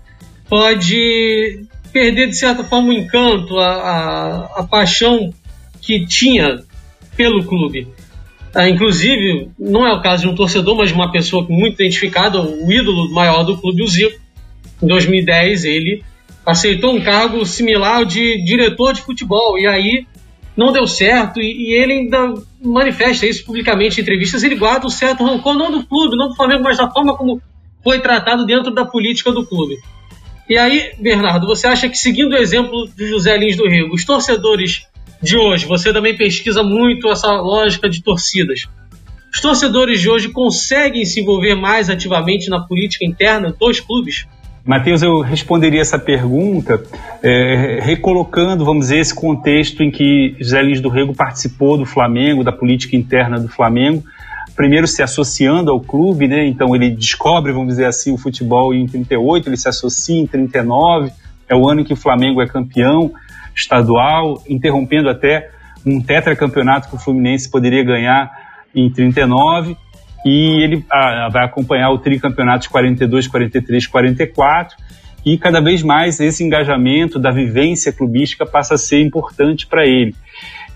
pode 0.48 1.66
perder 1.94 2.26
de 2.26 2.36
certa 2.36 2.64
forma 2.64 2.88
o 2.88 2.92
encanto, 2.92 3.56
a, 3.56 3.72
a, 3.72 4.60
a 4.60 4.64
paixão 4.64 5.32
que 5.80 6.04
tinha 6.04 6.58
pelo 7.16 7.44
clube. 7.44 7.86
Ah, 8.52 8.68
inclusive, 8.68 9.48
não 9.58 9.86
é 9.86 9.92
o 9.92 10.02
caso 10.02 10.22
de 10.22 10.28
um 10.28 10.34
torcedor, 10.34 10.76
mas 10.76 10.88
de 10.88 10.94
uma 10.94 11.10
pessoa 11.10 11.46
muito 11.48 11.74
identificada, 11.74 12.42
o 12.42 12.70
ídolo 12.70 13.12
maior 13.12 13.44
do 13.44 13.56
clube, 13.56 13.82
o 13.82 13.86
Zico. 13.86 14.20
Em 14.82 14.86
2010, 14.86 15.64
ele 15.64 16.04
aceitou 16.44 16.94
um 16.94 17.00
cargo 17.00 17.46
similar 17.46 18.04
de 18.04 18.44
diretor 18.44 18.92
de 18.92 19.00
futebol, 19.00 19.56
e 19.58 19.66
aí 19.66 20.06
não 20.56 20.72
deu 20.72 20.86
certo, 20.86 21.40
e, 21.40 21.70
e, 21.70 21.74
ele 21.74 21.92
ainda 21.92 22.34
manifesta 22.62 23.26
isso 23.26 23.44
publicamente 23.44 23.98
em 23.98 24.02
entrevistas, 24.02 24.42
ele 24.42 24.56
guarda 24.56 24.86
um 24.86 24.90
certo 24.90 25.24
rancor, 25.24 25.54
não 25.54 25.70
do 25.70 25.84
clube, 25.86 26.16
não 26.16 26.28
do 26.28 26.36
Flamengo, 26.36 26.62
mas 26.62 26.76
da 26.76 26.90
forma 26.90 27.16
como 27.16 27.40
foi 27.82 28.00
tratado 28.00 28.44
dentro 28.46 28.72
da 28.72 28.84
política 28.84 29.32
do 29.32 29.46
clube. 29.46 29.76
E 30.48 30.58
aí, 30.58 30.92
Bernardo, 30.98 31.46
você 31.46 31.66
acha 31.66 31.88
que, 31.88 31.96
seguindo 31.96 32.32
o 32.32 32.36
exemplo 32.36 32.86
de 32.88 33.08
José 33.08 33.36
Lins 33.36 33.56
do 33.56 33.68
Rio, 33.68 33.92
os 33.92 34.04
torcedores 34.04 34.86
de 35.22 35.38
hoje, 35.38 35.64
você 35.64 35.92
também 35.92 36.16
pesquisa 36.16 36.62
muito 36.62 37.08
essa 37.10 37.32
lógica 37.32 37.88
de 37.88 38.02
torcidas, 38.02 38.68
os 39.34 39.40
torcedores 39.40 40.00
de 40.00 40.08
hoje 40.08 40.28
conseguem 40.28 41.04
se 41.04 41.20
envolver 41.20 41.56
mais 41.56 41.90
ativamente 41.90 42.48
na 42.48 42.60
política 42.60 43.04
interna 43.04 43.52
dos 43.58 43.80
clubes? 43.80 44.26
Matheus, 44.64 45.02
eu 45.02 45.20
responderia 45.20 45.80
essa 45.80 45.98
pergunta 45.98 46.82
é, 47.22 47.80
recolocando, 47.82 48.64
vamos 48.64 48.84
dizer, 48.84 48.98
esse 48.98 49.14
contexto 49.14 49.82
em 49.82 49.90
que 49.90 50.36
José 50.38 50.62
Lins 50.62 50.80
do 50.80 50.88
Rego 50.88 51.12
participou 51.14 51.76
do 51.76 51.84
Flamengo, 51.84 52.44
da 52.44 52.52
política 52.52 52.96
interna 52.96 53.40
do 53.40 53.48
Flamengo, 53.48 54.04
primeiro 54.54 54.86
se 54.86 55.02
associando 55.02 55.70
ao 55.70 55.80
clube, 55.80 56.28
né? 56.28 56.46
Então 56.46 56.74
ele 56.74 56.90
descobre, 56.90 57.52
vamos 57.52 57.68
dizer 57.68 57.86
assim, 57.86 58.12
o 58.12 58.18
futebol 58.18 58.74
em 58.74 58.86
38, 58.86 59.48
ele 59.48 59.56
se 59.56 59.68
associa 59.68 60.20
em 60.20 60.26
39, 60.26 61.10
é 61.48 61.54
o 61.54 61.68
ano 61.68 61.80
em 61.80 61.84
que 61.84 61.92
o 61.92 61.96
Flamengo 61.96 62.40
é 62.40 62.46
campeão 62.46 63.12
estadual, 63.54 64.42
interrompendo 64.48 65.08
até 65.08 65.50
um 65.86 66.00
tetracampeonato 66.00 66.88
que 66.88 66.94
o 66.96 66.98
Fluminense 66.98 67.50
poderia 67.50 67.84
ganhar 67.84 68.30
em 68.74 68.90
39 68.90 69.76
e 70.24 70.62
ele 70.62 70.84
ah, 70.90 71.28
vai 71.30 71.44
acompanhar 71.44 71.90
o 71.90 71.98
tricampeonato 71.98 72.62
de 72.62 72.70
42, 72.70 73.28
43, 73.28 73.86
44 73.86 74.76
e 75.24 75.38
cada 75.38 75.60
vez 75.60 75.82
mais 75.82 76.20
esse 76.20 76.42
engajamento 76.42 77.18
da 77.18 77.30
vivência 77.30 77.92
clubística 77.92 78.44
passa 78.44 78.74
a 78.74 78.78
ser 78.78 79.00
importante 79.00 79.66
para 79.66 79.86
ele. 79.86 80.14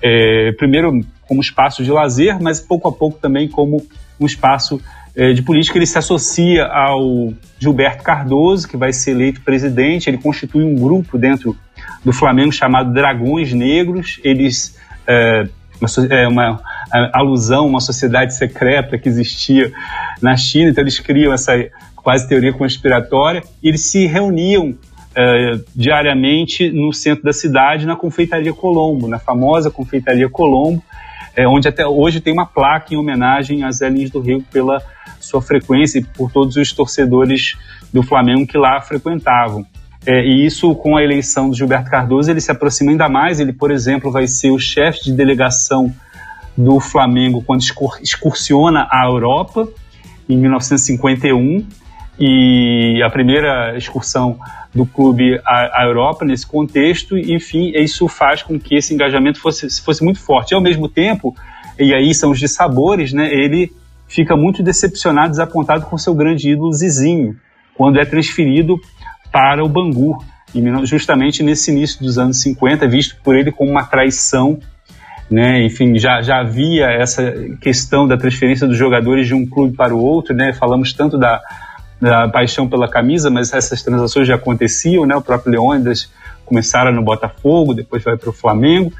É, 0.03 0.53
primeiro 0.53 1.01
como 1.29 1.41
espaço 1.41 1.85
de 1.85 1.91
lazer, 1.93 2.41
mas 2.41 2.59
pouco 2.59 2.89
a 2.89 2.93
pouco 2.93 3.19
também 3.19 3.47
como 3.47 3.87
um 4.19 4.27
espaço 4.27 4.81
é, 5.15 5.33
de 5.33 5.43
política. 5.43 5.77
Ele 5.79 5.87
se 5.87 5.99
associa 5.99 6.65
ao 6.65 7.33
Gilberto 7.59 8.03
Cardoso, 8.03 8.67
que 8.67 8.77
vai 8.77 8.93
ser 8.93 9.11
eleito 9.11 9.43
presidente. 9.43 10.09
Ele 10.09 10.19
constitui 10.19 10.65
um 10.65 10.75
grupo 10.75 11.19
dentro 11.19 11.57
do 12.05 12.13
Flamengo 12.13 12.51
chamado 12.51 12.93
Dragões 12.93 13.53
Negros. 13.53 14.19
Eles 14.25 14.77
é, 15.07 15.49
uma, 15.81 16.07
é, 16.11 16.29
uma 16.29 16.61
alusão 17.13 17.67
uma 17.67 17.81
sociedade 17.81 18.35
secreta 18.35 18.99
que 18.99 19.09
existia 19.09 19.73
na 20.23 20.37
China, 20.37 20.71
então 20.71 20.83
eles 20.83 20.99
criam 20.99 21.33
essa 21.33 21.53
quase 21.97 22.29
teoria 22.29 22.53
conspiratória, 22.53 23.43
eles 23.63 23.85
se 23.87 24.07
reuniam 24.07 24.75
diariamente 25.75 26.71
no 26.71 26.93
centro 26.93 27.25
da 27.25 27.33
cidade, 27.33 27.85
na 27.85 27.97
Confeitaria 27.97 28.53
Colombo, 28.53 29.09
na 29.09 29.19
famosa 29.19 29.69
Confeitaria 29.69 30.29
Colombo, 30.29 30.81
é, 31.39 31.47
onde 31.47 31.69
até 31.69 31.87
hoje 31.87 32.21
tem 32.21 32.33
uma 32.33 32.45
placa 32.45 32.93
em 32.93 32.97
homenagem 32.97 33.61
Zé 33.71 33.89
Lins 33.89 34.11
do 34.11 34.19
Rio 34.19 34.45
pela 34.51 34.83
sua 35.21 35.41
frequência 35.41 36.01
e 36.01 36.05
por 36.05 36.33
todos 36.33 36.57
os 36.57 36.73
torcedores 36.73 37.57
do 37.93 38.03
Flamengo 38.03 38.45
que 38.45 38.59
lá 38.59 38.81
frequentavam. 38.81 39.65
É, 40.05 40.21
e 40.25 40.45
isso, 40.45 40.75
com 40.75 40.97
a 40.97 41.03
eleição 41.03 41.49
do 41.49 41.55
Gilberto 41.55 41.89
Cardoso, 41.89 42.29
ele 42.29 42.41
se 42.41 42.51
aproxima 42.51 42.91
ainda 42.91 43.09
mais. 43.09 43.39
Ele, 43.39 43.53
por 43.53 43.71
exemplo, 43.71 44.11
vai 44.11 44.27
ser 44.27 44.51
o 44.51 44.59
chefe 44.59 45.05
de 45.05 45.13
delegação 45.13 45.95
do 46.57 46.81
Flamengo 46.81 47.41
quando 47.41 47.63
excursiona 48.03 48.89
a 48.91 49.07
Europa, 49.07 49.69
em 50.29 50.37
1951. 50.37 51.65
E 52.19 53.01
a 53.01 53.11
primeira 53.11 53.77
excursão 53.79 54.41
do 54.75 54.85
clube 54.85 55.41
à, 55.45 55.83
à, 55.83 55.85
Europa 55.87 56.25
nesse 56.25 56.47
contexto, 56.47 57.17
e, 57.17 57.35
enfim, 57.35 57.73
isso 57.75 58.07
faz 58.09 58.43
com 58.43 58.59
que 58.59 58.77
esse 58.77 58.95
engajamento 58.95 59.41
fosse, 59.41 59.83
fosse 59.83 60.05
muito 60.05 60.21
forte. 60.21 60.53
E, 60.53 60.55
ao 60.55 60.61
mesmo 60.61 60.89
tempo, 60.89 61.35
e 61.79 61.95
aí 61.95 62.15
são 62.15 62.31
os 62.31 62.39
dissabores, 62.39 63.13
né, 63.13 63.33
ele 63.33 63.73
fica 64.07 64.37
muito 64.37 64.63
decepcionado, 64.63 65.31
desapontado 65.31 65.87
com 65.87 65.97
seu 65.97 66.15
grande 66.15 66.51
ídolo 66.51 66.73
Zizinho, 66.73 67.37
quando 67.75 67.99
é 68.01 68.05
transferido 68.05 68.77
para 69.31 69.65
o 69.65 69.69
Bangu, 69.69 70.19
justamente 70.85 71.43
nesse 71.43 71.71
início 71.71 72.03
dos 72.03 72.19
anos 72.19 72.41
50, 72.41 72.89
visto 72.89 73.17
por 73.23 73.37
ele 73.37 73.53
como 73.53 73.71
uma 73.71 73.85
traição. 73.85 74.59
Né? 75.31 75.63
Enfim, 75.63 75.99
já, 75.99 76.23
já 76.23 76.41
havia 76.41 76.87
essa 76.87 77.31
questão 77.61 78.07
da 78.07 78.17
transferência 78.17 78.67
dos 78.67 78.77
jogadores 78.77 79.27
de 79.27 79.35
um 79.35 79.47
clube 79.47 79.77
para 79.77 79.95
o 79.95 80.03
outro, 80.03 80.35
né? 80.35 80.55
falamos 80.55 80.93
tanto 80.95 81.19
da, 81.19 81.43
da 82.01 82.29
paixão 82.29 82.69
pela 82.69 82.89
camisa, 82.89 83.31
mas 83.31 83.53
essas 83.53 83.83
transações 83.83 84.27
já 84.27 84.37
aconteciam, 84.37 85.05
né? 85.05 85.17
o 85.17 85.23
próprio 85.23 85.53
Leônidas 85.53 86.11
começaram 86.45 86.93
no 86.93 87.03
Botafogo, 87.03 87.75
depois 87.75 88.03
vai 88.03 88.17
para 88.17 88.31
o 88.31 88.33
Flamengo, 88.33 88.93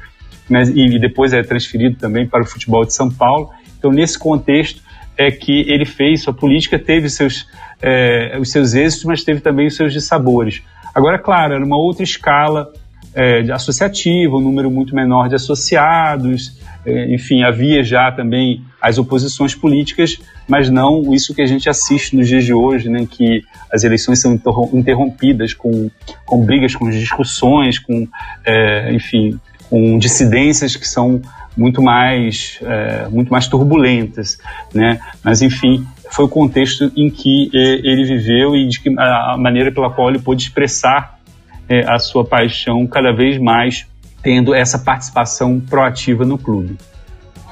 né? 0.49 0.63
e 0.63 0.99
depois 0.99 1.33
é 1.33 1.41
transferido 1.41 1.97
também 1.97 2.27
para 2.27 2.43
o 2.43 2.45
futebol 2.45 2.85
de 2.85 2.93
São 2.93 3.09
Paulo. 3.09 3.49
Então, 3.77 3.91
nesse 3.91 4.19
contexto, 4.19 4.81
é 5.17 5.31
que 5.31 5.69
ele 5.69 5.85
fez, 5.85 6.23
sua 6.23 6.33
política 6.33 6.79
teve 6.79 7.09
seus 7.09 7.45
é, 7.81 8.37
os 8.39 8.51
seus 8.51 8.73
êxitos, 8.73 9.05
mas 9.05 9.23
teve 9.23 9.39
também 9.39 9.67
os 9.67 9.75
seus 9.75 9.93
dissabores. 9.93 10.61
Agora, 10.93 11.17
claro, 11.17 11.53
era 11.53 11.63
uma 11.63 11.77
outra 11.77 12.03
escala 12.03 12.71
é, 13.13 13.39
associativa, 13.51 14.35
um 14.35 14.41
número 14.41 14.69
muito 14.69 14.95
menor 14.95 15.29
de 15.29 15.35
associados, 15.35 16.59
é, 16.78 16.78
enfim, 16.85 17.43
havia 17.43 17.83
já 17.83 18.11
também 18.11 18.63
as 18.81 18.97
oposições 18.97 19.53
políticas, 19.53 20.17
mas 20.47 20.69
não 20.69 21.13
isso 21.13 21.35
que 21.35 21.41
a 21.41 21.45
gente 21.45 21.69
assiste 21.69 22.15
nos 22.15 22.27
dias 22.27 22.45
de 22.45 22.53
hoje, 22.53 22.89
né, 22.89 23.05
que 23.09 23.43
as 23.71 23.83
eleições 23.83 24.21
são 24.21 24.39
interrompidas 24.73 25.53
com, 25.53 25.89
com 26.25 26.45
brigas, 26.45 26.75
com 26.75 26.89
discussões, 26.89 27.77
com, 27.77 28.07
é, 28.45 28.93
enfim, 28.93 29.37
com 29.69 29.99
dissidências 29.99 30.75
que 30.75 30.87
são 30.87 31.21
muito 31.55 31.81
mais, 31.81 32.57
é, 32.61 33.07
muito 33.09 33.29
mais 33.29 33.47
turbulentas, 33.47 34.37
né? 34.73 34.99
Mas 35.23 35.41
enfim, 35.41 35.85
foi 36.09 36.25
o 36.25 36.29
contexto 36.29 36.91
em 36.95 37.09
que 37.09 37.49
eh, 37.53 37.81
ele 37.83 38.05
viveu 38.05 38.55
e 38.55 38.69
que, 38.69 38.89
a 38.97 39.35
maneira 39.37 39.71
pela 39.71 39.89
qual 39.89 40.09
ele 40.09 40.19
pôde 40.19 40.43
expressar 40.43 41.19
eh, 41.67 41.83
a 41.87 41.99
sua 41.99 42.25
paixão 42.25 42.85
cada 42.87 43.11
vez 43.11 43.37
mais 43.37 43.85
tendo 44.21 44.53
essa 44.53 44.79
participação 44.79 45.59
proativa 45.59 46.25
no 46.25 46.37
clube. 46.37 46.77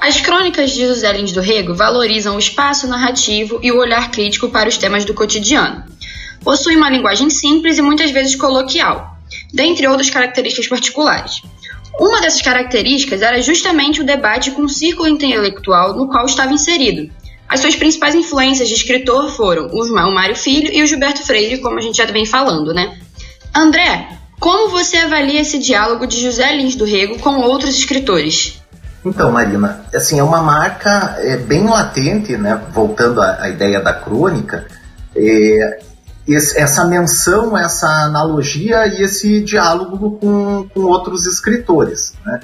As 0.00 0.20
crônicas 0.20 0.70
de 0.70 0.86
José 0.86 1.12
Lins 1.12 1.32
do 1.32 1.40
Rego 1.40 1.74
valorizam 1.74 2.36
o 2.36 2.38
espaço 2.38 2.86
narrativo 2.86 3.58
e 3.62 3.72
o 3.72 3.78
olhar 3.78 4.10
crítico 4.10 4.48
para 4.48 4.68
os 4.68 4.78
temas 4.78 5.04
do 5.04 5.12
cotidiano. 5.12 5.84
Possui 6.42 6.76
uma 6.76 6.88
linguagem 6.88 7.28
simples 7.30 7.78
e 7.78 7.82
muitas 7.82 8.10
vezes 8.12 8.36
coloquial, 8.36 9.18
dentre 9.52 9.88
outras 9.88 10.08
características 10.08 10.68
particulares. 10.68 11.42
Uma 11.98 12.20
dessas 12.20 12.40
características 12.42 13.22
era 13.22 13.42
justamente 13.42 14.00
o 14.00 14.04
debate 14.04 14.52
com 14.52 14.62
o 14.62 14.68
círculo 14.68 15.08
intelectual 15.08 15.96
no 15.96 16.08
qual 16.08 16.26
estava 16.26 16.52
inserido, 16.52 17.10
As 17.48 17.60
suas 17.60 17.74
principais 17.74 18.14
influências 18.14 18.68
de 18.68 18.74
escritor 18.74 19.30
foram 19.30 19.66
o 19.66 20.12
Mário 20.12 20.36
Filho 20.36 20.70
e 20.72 20.82
o 20.82 20.86
Gilberto 20.86 21.24
Freire, 21.24 21.58
como 21.58 21.78
a 21.78 21.80
gente 21.80 21.96
já 21.96 22.04
vem 22.04 22.26
falando, 22.26 22.72
né? 22.72 23.00
André, 23.56 24.06
como 24.38 24.70
você 24.70 24.96
avalia 24.98 25.40
esse 25.40 25.58
diálogo 25.58 26.06
de 26.06 26.20
José 26.20 26.54
Lins 26.54 26.76
do 26.76 26.84
Rego 26.84 27.18
com 27.18 27.40
outros 27.40 27.76
escritores? 27.76 28.60
Então, 29.04 29.30
Marina, 29.30 29.84
assim, 29.94 30.18
é 30.18 30.22
uma 30.22 30.42
marca 30.42 31.16
é, 31.18 31.36
bem 31.36 31.64
latente, 31.64 32.36
né? 32.36 32.60
Voltando 32.72 33.20
à, 33.22 33.42
à 33.42 33.48
ideia 33.48 33.80
da 33.80 33.92
crônica, 33.92 34.66
é, 35.14 35.80
esse, 36.26 36.58
essa 36.58 36.84
menção, 36.84 37.56
essa 37.56 37.86
analogia 37.86 38.86
e 38.86 39.02
esse 39.02 39.40
diálogo 39.40 40.18
com, 40.18 40.68
com 40.68 40.80
outros 40.80 41.26
escritores, 41.26 42.12
né? 42.24 42.40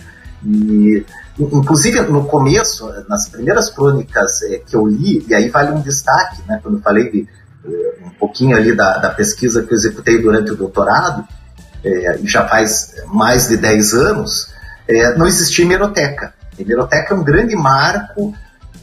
E, 0.47 1.05
inclusive, 1.39 2.01
no 2.03 2.25
começo, 2.25 2.91
nas 3.09 3.29
primeiras 3.29 3.71
crônicas 3.71 4.43
é, 4.43 4.59
que 4.59 4.75
eu 4.75 4.87
li, 4.87 5.25
e 5.29 5.35
aí 5.35 5.49
vale 5.49 5.73
um 5.73 5.81
destaque, 5.81 6.41
né? 6.47 6.61
Quando 6.63 6.79
eu 6.79 6.83
falei 6.83 7.11
de, 7.11 7.29
é, 7.67 8.07
um 8.07 8.11
pouquinho 8.11 8.57
ali 8.57 8.75
da, 8.75 8.99
da 8.99 9.11
pesquisa 9.11 9.63
que 9.63 9.73
eu 9.73 9.77
executei 9.77 10.23
durante 10.23 10.53
o 10.53 10.57
doutorado, 10.57 11.27
é, 11.85 12.19
já 12.25 12.49
faz 12.49 12.95
mais 13.07 13.49
de 13.49 13.57
10 13.57 13.95
anos, 13.95 14.49
é, 14.89 15.17
não 15.17 15.27
existia 15.27 15.65
hemeroteca. 15.65 16.33
A 16.59 16.63
hemeroteca 16.63 17.15
é 17.15 17.17
um 17.17 17.23
grande 17.23 17.55
marco, 17.55 18.35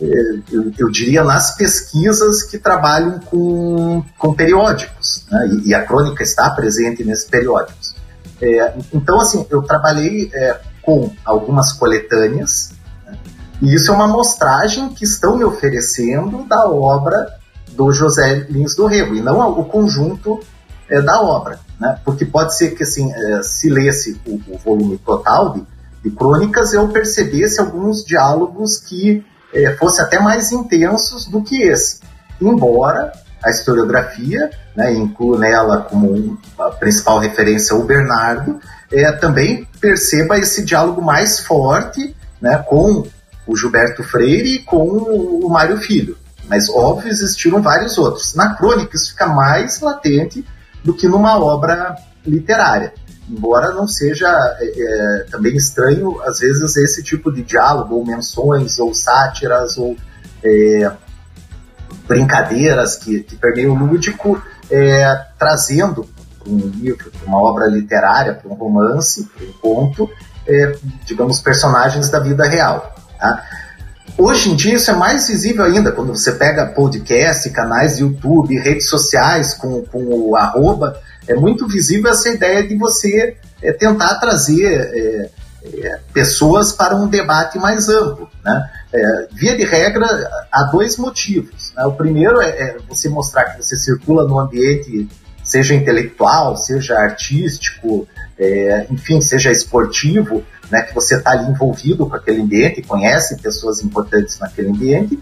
é, 0.02 0.06
eu, 0.52 0.72
eu, 0.78 0.90
diria, 0.90 1.24
nas 1.24 1.56
pesquisas 1.56 2.44
que 2.44 2.58
trabalham 2.58 3.20
com, 3.20 4.04
com 4.18 4.34
periódicos, 4.34 5.26
né? 5.30 5.48
e, 5.48 5.70
e, 5.70 5.74
a 5.74 5.86
crônica 5.86 6.24
está 6.24 6.50
presente 6.52 7.04
nesses 7.04 7.26
periódicos. 7.26 7.96
É, 8.42 8.74
então, 8.94 9.20
assim, 9.20 9.46
eu 9.50 9.62
trabalhei 9.62 10.32
é, 10.34 10.60
com 10.82 11.12
algumas 11.24 11.74
coletâneas, 11.74 12.72
né? 13.06 13.16
e 13.62 13.76
isso 13.76 13.92
é 13.92 13.94
uma 13.94 14.06
amostragem 14.06 14.90
que 14.90 15.04
estão 15.04 15.38
me 15.38 15.44
oferecendo 15.44 16.44
da 16.46 16.68
obra 16.68 17.40
do 17.70 17.92
José 17.92 18.48
Lins 18.50 18.76
do 18.76 18.86
Rego, 18.88 19.16
e 19.16 19.22
não 19.22 19.40
o 19.60 19.66
conjunto 19.66 20.40
é, 20.92 21.02
da 21.02 21.22
obra. 21.22 21.60
Né? 21.80 22.00
Porque 22.06 22.26
pode 22.26 22.56
ser 22.56 22.72
que, 22.76 22.84
assim, 22.84 23.12
é, 23.12 23.42
se 23.42 23.70
lesse 23.70 24.22
o, 24.28 24.40
o 24.54 24.58
volume 24.60 24.98
total 25.00 25.54
de 25.54 25.66
de 26.04 26.10
crônicas, 26.10 26.74
eu 26.74 26.88
percebesse 26.90 27.60
alguns 27.60 28.04
diálogos 28.04 28.78
que 28.78 29.24
é, 29.54 29.74
fossem 29.76 30.04
até 30.04 30.20
mais 30.20 30.52
intensos 30.52 31.26
do 31.26 31.44
que 31.44 31.62
esse. 31.62 32.00
Embora 32.42 33.12
a 33.44 33.50
historiografia, 33.50 34.50
né, 34.76 34.94
inclua 34.94 35.38
nela 35.38 35.82
como 35.82 36.40
principal 36.80 37.20
referência 37.20 37.76
o 37.76 37.84
Bernardo, 37.84 38.60
é, 38.92 39.12
também 39.12 39.68
perceba 39.80 40.38
esse 40.38 40.64
diálogo 40.64 41.02
mais 41.02 41.40
forte 41.40 42.16
né, 42.42 42.58
com 42.68 43.06
o 43.46 43.56
Gilberto 43.56 44.04
Freire 44.04 44.56
e 44.56 44.64
com 44.64 44.88
o 44.88 45.50
Mário 45.50 45.78
Filho. 45.78 46.18
Mas, 46.48 46.70
óbvio, 46.70 47.10
existiram 47.10 47.62
vários 47.62 47.98
outros. 47.98 48.36
Na 48.36 48.56
crônica, 48.56 48.96
isso 48.96 49.12
fica 49.12 49.28
mais 49.28 49.80
latente 49.80 50.46
do 50.84 50.94
que 50.94 51.08
numa 51.08 51.38
obra 51.38 51.96
literária 52.26 52.94
embora 53.32 53.74
não 53.74 53.88
seja 53.88 54.28
é, 54.60 54.66
é, 54.66 55.26
também 55.32 55.56
estranho, 55.56 56.22
às 56.24 56.40
vezes, 56.40 56.76
esse 56.76 57.02
tipo 57.02 57.32
de 57.32 57.42
diálogo, 57.44 57.96
ou 57.96 58.06
menções, 58.06 58.78
ou 58.78 58.94
sátiras, 58.94 59.78
ou 59.78 59.96
é, 60.44 60.92
brincadeiras 62.08 62.98
que, 62.98 63.22
que 63.22 63.36
permeiam 63.38 63.74
o 63.74 63.86
lúdico, 63.86 64.42
é, 64.70 65.26
trazendo 65.40 66.08
para 66.40 66.52
um 66.52 66.58
livro, 66.58 67.12
para 67.12 67.28
uma 67.28 67.42
obra 67.42 67.68
literária, 67.68 68.34
para 68.34 68.52
um 68.52 68.56
romance, 68.56 69.26
para 69.26 69.46
um 69.46 69.54
conto, 69.54 70.10
é, 70.46 70.76
digamos, 71.06 71.40
personagens 71.40 72.10
da 72.10 72.20
vida 72.20 72.46
real. 72.46 72.96
Tá? 73.18 73.44
Hoje 74.18 74.50
em 74.52 74.56
dia 74.56 74.76
isso 74.76 74.92
é 74.92 74.96
mais 74.96 75.28
visível 75.28 75.64
ainda, 75.64 75.92
quando 75.92 76.14
você 76.16 76.34
pega 76.34 76.68
podcast, 76.68 77.50
canais 77.50 78.00
YouTube, 78.00 78.58
redes 78.60 78.88
sociais 78.88 79.54
com, 79.54 79.84
com 79.86 80.04
o 80.04 80.36
arroba, 80.36 81.00
é 81.28 81.36
muito 81.36 81.68
visível 81.68 82.12
essa 82.12 82.30
ideia 82.30 82.68
de 82.68 82.76
você 82.76 83.38
é, 83.62 83.72
tentar 83.72 84.16
trazer 84.16 84.66
é, 84.66 85.30
é, 85.64 86.00
pessoas 86.14 86.72
para 86.72 86.96
um 86.96 87.08
debate 87.08 87.58
mais 87.58 87.88
amplo. 87.90 88.30
Né? 88.44 88.70
É, 88.94 89.28
via 89.32 89.56
de 89.56 89.64
regra, 89.64 90.06
há 90.52 90.64
dois 90.64 90.98
motivos. 90.98 91.74
Né? 91.76 91.86
O 91.86 91.94
primeiro 91.94 92.42
é, 92.42 92.50
é, 92.50 92.78
você 92.88 93.08
mostrar 93.08 93.46
que 93.46 93.64
você 93.64 93.76
circula 93.76 94.28
no 94.28 94.40
ambiente, 94.40 95.08
seja 95.44 95.74
intelectual, 95.74 96.58
seja 96.58 96.96
artístico, 96.96 98.08
é, 98.38 98.88
enfim, 98.90 99.22
seja 99.22 99.52
esportivo, 99.52 100.44
né? 100.72 100.82
que 100.84 100.96
você 100.96 101.16
está 101.16 101.32
ali 101.32 101.50
envolvido 101.50 102.08
com 102.08 102.16
aquele 102.16 102.42
ambiente, 102.42 102.82
conhece 102.82 103.38
pessoas 103.38 103.84
importantes 103.84 104.40
naquele 104.40 104.70
ambiente. 104.70 105.20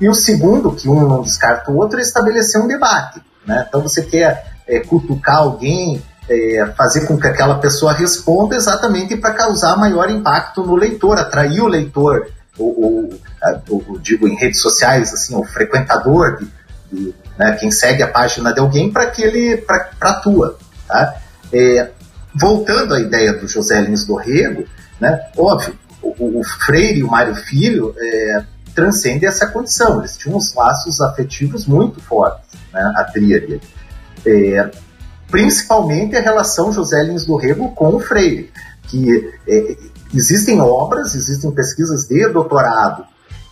E 0.00 0.08
o 0.08 0.14
segundo, 0.14 0.72
que 0.72 0.88
um 0.88 1.08
não 1.08 1.22
descarta 1.22 1.70
o 1.70 1.76
outro, 1.76 1.98
é 1.98 2.02
estabelecer 2.02 2.60
um 2.60 2.66
debate. 2.66 3.22
Né? 3.46 3.64
Então 3.68 3.80
você 3.80 4.02
quer 4.02 4.52
é, 4.66 4.80
cutucar 4.80 5.36
alguém, 5.36 6.02
é, 6.28 6.72
fazer 6.76 7.06
com 7.06 7.16
que 7.16 7.26
aquela 7.26 7.58
pessoa 7.58 7.92
responda 7.92 8.56
exatamente 8.56 9.16
para 9.16 9.32
causar 9.32 9.76
maior 9.76 10.10
impacto 10.10 10.64
no 10.64 10.74
leitor, 10.74 11.18
atrair 11.18 11.60
o 11.60 11.68
leitor, 11.68 12.28
ou, 12.58 12.84
ou, 12.84 13.20
ou 13.70 13.98
digo 14.00 14.26
em 14.26 14.34
redes 14.34 14.60
sociais, 14.60 15.12
assim, 15.14 15.34
o 15.34 15.44
frequentador, 15.44 16.38
de, 16.38 16.48
de, 16.92 17.14
né, 17.38 17.56
quem 17.58 17.70
segue 17.70 18.02
a 18.02 18.08
página 18.08 18.52
de 18.52 18.60
alguém 18.60 18.92
para 18.92 19.06
que 19.06 19.22
ele 19.22 19.56
para 19.58 19.90
a 20.00 20.14
tua. 20.14 20.58
Tá? 20.86 21.14
É, 21.52 21.90
voltando 22.34 22.94
à 22.94 23.00
ideia 23.00 23.32
do 23.32 23.48
José 23.48 23.80
Lins 23.80 24.04
do 24.04 24.16
Rego, 24.16 24.64
né, 25.00 25.28
óbvio, 25.36 25.78
o, 26.02 26.40
o 26.40 26.44
Freire 26.44 27.00
e 27.00 27.04
o 27.04 27.10
Mário 27.10 27.34
Filho 27.34 27.94
é, 27.98 28.44
transcendem 28.74 29.28
essa 29.28 29.46
condição, 29.46 29.98
eles 29.98 30.16
tinham 30.16 30.36
uns 30.36 30.54
laços 30.54 31.00
afetivos 31.00 31.66
muito 31.66 32.00
fortes, 32.00 32.48
né, 32.72 32.92
a 32.96 33.04
tríade. 33.04 33.60
É, 34.26 34.70
principalmente 35.30 36.16
a 36.16 36.20
relação 36.20 36.72
José 36.72 37.02
Lins 37.02 37.26
do 37.26 37.36
Rego 37.36 37.70
com 37.72 37.94
o 37.94 38.00
Freire, 38.00 38.50
que 38.84 39.32
é, 39.46 39.76
existem 40.14 40.60
obras, 40.60 41.14
existem 41.14 41.50
pesquisas 41.50 42.06
de 42.06 42.28
doutorado 42.28 43.04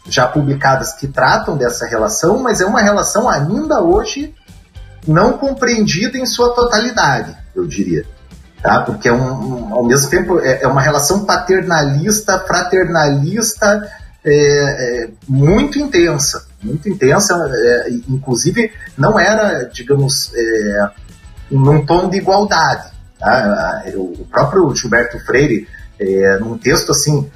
já 0.08 0.26
publicadas 0.26 0.92
que 0.94 1.08
tratam 1.08 1.56
dessa 1.56 1.86
relação, 1.86 2.38
mas 2.38 2.60
é 2.60 2.66
uma 2.66 2.80
relação 2.80 3.28
ainda 3.28 3.80
hoje 3.80 4.34
não 5.06 5.34
compreendida 5.34 6.18
em 6.18 6.26
sua 6.26 6.54
totalidade, 6.54 7.36
eu 7.54 7.66
diria. 7.66 8.04
Tá? 8.62 8.82
Porque 8.82 9.08
é 9.08 9.12
um, 9.12 9.68
um 9.68 9.74
ao 9.74 9.84
mesmo 9.84 10.10
tempo 10.10 10.40
é, 10.40 10.62
é, 10.62 10.66
uma 10.66 10.80
relação 10.80 11.24
paternalista, 11.24 12.38
fraternalista, 12.40 13.88
é, 14.24 15.04
é 15.04 15.08
muito 15.28 15.78
intensa 15.78 16.46
muito 16.66 16.88
intensa, 16.88 17.34
é, 17.52 17.90
inclusive 18.08 18.72
não 18.98 19.18
era, 19.18 19.64
digamos, 19.64 20.32
é, 20.34 20.90
num 21.50 21.86
tom 21.86 22.08
de 22.08 22.18
igualdade. 22.18 22.90
Tá? 23.18 23.84
O 23.94 24.26
próprio 24.30 24.74
Gilberto 24.74 25.18
Freire, 25.20 25.68
é, 25.98 26.38
num 26.38 26.58
texto 26.58 26.90
assim 26.90 27.30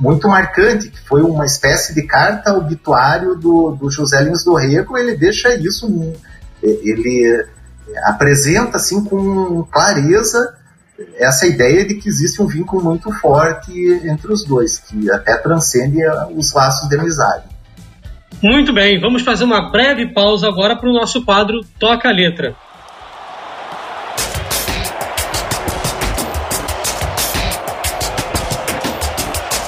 muito 0.00 0.26
marcante, 0.26 0.88
que 0.88 0.98
foi 1.06 1.22
uma 1.22 1.46
espécie 1.46 1.94
de 1.94 2.02
carta 2.02 2.52
obituário 2.54 3.36
do, 3.36 3.70
do 3.70 3.88
José 3.88 4.20
Lins 4.20 4.42
do 4.42 4.54
Rego, 4.54 4.98
ele 4.98 5.16
deixa 5.16 5.54
isso, 5.54 5.86
ele 6.60 7.46
apresenta 8.04 8.76
assim 8.76 9.04
com 9.04 9.62
clareza 9.64 10.54
essa 11.16 11.46
ideia 11.46 11.86
de 11.86 11.94
que 11.94 12.08
existe 12.08 12.42
um 12.42 12.46
vínculo 12.46 12.82
muito 12.82 13.12
forte 13.12 13.72
entre 14.04 14.32
os 14.32 14.44
dois, 14.44 14.78
que 14.78 15.10
até 15.10 15.36
transcende 15.36 15.98
os 16.34 16.52
laços 16.52 16.88
de 16.88 16.96
amizade. 16.96 17.44
Muito 18.42 18.72
bem, 18.72 19.00
vamos 19.00 19.22
fazer 19.22 19.44
uma 19.44 19.70
breve 19.70 20.12
pausa 20.12 20.48
agora 20.48 20.76
para 20.76 20.88
o 20.88 20.92
nosso 20.92 21.24
quadro 21.24 21.60
Toca 21.78 22.08
a 22.08 22.12
Letra. 22.12 22.54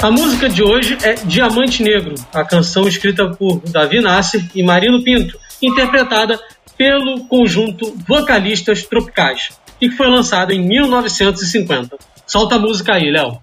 A 0.03 0.11
música 0.11 0.49
de 0.49 0.63
hoje 0.63 0.97
é 1.03 1.13
Diamante 1.13 1.83
Negro, 1.83 2.15
a 2.33 2.43
canção 2.43 2.89
escrita 2.89 3.29
por 3.29 3.61
Davi 3.71 4.01
Nasser 4.01 4.43
e 4.55 4.63
Marino 4.63 5.05
Pinto, 5.05 5.39
interpretada 5.61 6.41
pelo 6.81 7.27
conjunto 7.27 7.95
Vocalistas 8.09 8.87
Tropicais, 8.87 9.51
e 9.79 9.91
que 9.91 9.97
foi 9.97 10.09
lançada 10.09 10.55
em 10.55 10.67
1950. 10.67 11.99
Solta 12.27 12.55
a 12.55 12.59
música 12.59 12.95
aí, 12.95 13.11
Léo. 13.11 13.39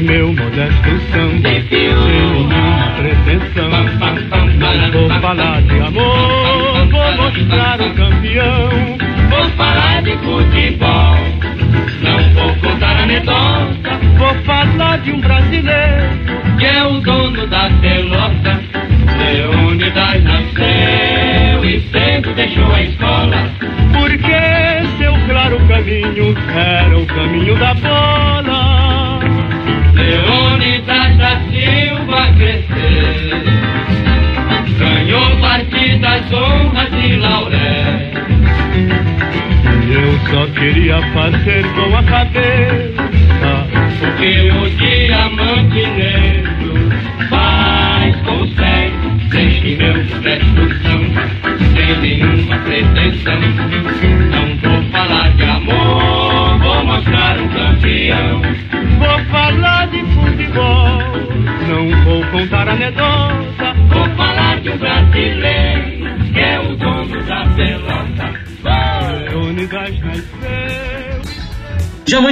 Meu 0.00 0.28
modesto 0.28 0.90
samba 1.12 1.48
Sem 1.68 1.94
nenhuma 1.94 2.94
pretensão 2.96 4.33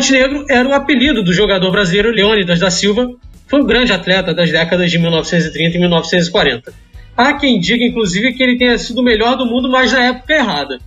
Diamante 0.03 0.12
Negro 0.12 0.44
era 0.50 0.68
o 0.68 0.72
apelido 0.72 1.22
do 1.22 1.32
jogador 1.32 1.70
brasileiro 1.70 2.11
Leônidas 2.11 2.59
da 2.59 2.70
Silva, 2.70 3.09
foi 3.46 3.62
um 3.62 3.66
grande 3.66 3.92
atleta 3.92 4.34
das 4.34 4.50
décadas 4.50 4.90
de 4.90 4.98
1930 4.98 5.76
e 5.76 5.80
1940. 5.80 6.72
Há 7.16 7.34
quem 7.34 7.61
diga, 7.61 7.84
inclusive, 7.84 8.32
que 8.32 8.42
ele 8.42 8.59
tenha 8.59 8.76
sido 8.78 9.00
o 9.00 9.05
melhor 9.05 9.36
do 9.36 9.46
mundo, 9.46 9.70
mas 9.70 9.92
na 9.92 10.03
época 10.03 10.34
errada. 10.34 10.80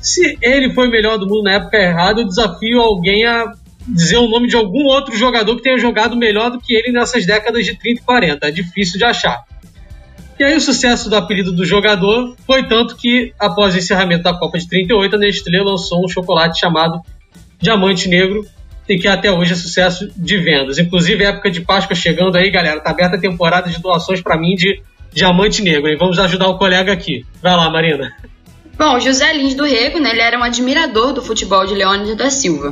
Se 0.00 0.38
ele 0.40 0.72
foi 0.72 0.86
o 0.86 0.90
melhor 0.90 1.18
do 1.18 1.26
mundo 1.26 1.42
na 1.42 1.54
época 1.54 1.76
errada, 1.76 2.20
eu 2.20 2.26
desafio 2.26 2.80
alguém 2.80 3.26
a 3.26 3.52
dizer 3.88 4.18
o 4.18 4.28
nome 4.28 4.46
de 4.46 4.54
algum 4.54 4.84
outro 4.84 5.16
jogador 5.16 5.56
que 5.56 5.62
tenha 5.62 5.78
jogado 5.78 6.16
melhor 6.16 6.50
do 6.50 6.60
que 6.60 6.72
ele 6.72 6.92
nessas 6.92 7.26
décadas 7.26 7.64
de 7.64 7.76
30 7.76 8.00
e 8.00 8.04
40. 8.04 8.46
É 8.46 8.50
difícil 8.50 8.98
de 8.98 9.04
achar. 9.04 9.42
E 10.38 10.44
aí 10.44 10.56
o 10.56 10.60
sucesso 10.60 11.10
do 11.10 11.16
apelido 11.16 11.50
do 11.50 11.64
jogador 11.64 12.36
foi 12.46 12.66
tanto 12.68 12.96
que, 12.96 13.32
após 13.38 13.74
o 13.74 13.78
encerramento 13.78 14.22
da 14.22 14.38
Copa 14.38 14.58
de 14.58 14.68
38, 14.68 15.16
a 15.16 15.18
Nestlé 15.18 15.60
lançou 15.62 16.04
um 16.04 16.08
chocolate 16.08 16.60
chamado 16.60 17.00
Diamante 17.62 18.08
Negro 18.08 18.44
e 18.88 18.98
que 18.98 19.06
até 19.06 19.30
hoje 19.30 19.52
é 19.52 19.56
sucesso 19.56 20.10
de 20.16 20.36
vendas. 20.38 20.78
Inclusive, 20.78 21.24
época 21.24 21.50
de 21.50 21.60
Páscoa 21.60 21.94
chegando 21.94 22.36
aí, 22.36 22.50
galera. 22.50 22.80
Tá 22.80 22.90
aberta 22.90 23.16
a 23.16 23.20
temporada 23.20 23.70
de 23.70 23.80
doações 23.80 24.20
para 24.20 24.36
mim 24.36 24.56
de 24.56 24.82
Diamante 25.12 25.62
Negro. 25.62 25.88
E 25.88 25.96
vamos 25.96 26.18
ajudar 26.18 26.48
o 26.48 26.58
colega 26.58 26.92
aqui. 26.92 27.24
Vai 27.40 27.54
lá, 27.54 27.70
Marina. 27.70 28.12
Bom, 28.76 28.98
José 28.98 29.32
Lins 29.32 29.54
do 29.54 29.64
Rego, 29.64 30.00
né, 30.00 30.10
ele 30.10 30.20
era 30.20 30.36
um 30.36 30.42
admirador 30.42 31.12
do 31.12 31.22
futebol 31.22 31.64
de 31.64 31.74
Leônidas 31.74 32.16
da 32.16 32.30
Silva. 32.30 32.70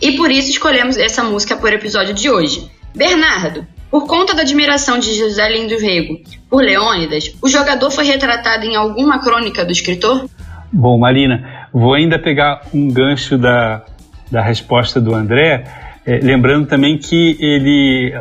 E 0.00 0.12
por 0.12 0.30
isso 0.30 0.50
escolhemos 0.50 0.96
essa 0.96 1.24
música 1.24 1.56
por 1.56 1.72
episódio 1.72 2.14
de 2.14 2.30
hoje. 2.30 2.70
Bernardo, 2.94 3.66
por 3.90 4.06
conta 4.06 4.34
da 4.34 4.42
admiração 4.42 4.98
de 4.98 5.14
José 5.14 5.48
Lins 5.48 5.72
do 5.72 5.78
Rego 5.80 6.20
por 6.48 6.62
Leônidas, 6.62 7.34
o 7.42 7.48
jogador 7.48 7.90
foi 7.90 8.04
retratado 8.04 8.64
em 8.64 8.76
alguma 8.76 9.20
crônica 9.20 9.64
do 9.64 9.72
escritor? 9.72 10.28
Bom, 10.70 10.98
Marina, 10.98 11.68
vou 11.72 11.94
ainda 11.94 12.18
pegar 12.18 12.62
um 12.72 12.88
gancho 12.88 13.36
da, 13.36 13.82
da 14.30 14.42
resposta 14.42 15.00
do 15.00 15.14
André, 15.14 15.64
eh, 16.06 16.20
lembrando 16.22 16.66
também 16.66 16.98
que 16.98 17.36
ele, 17.40 18.12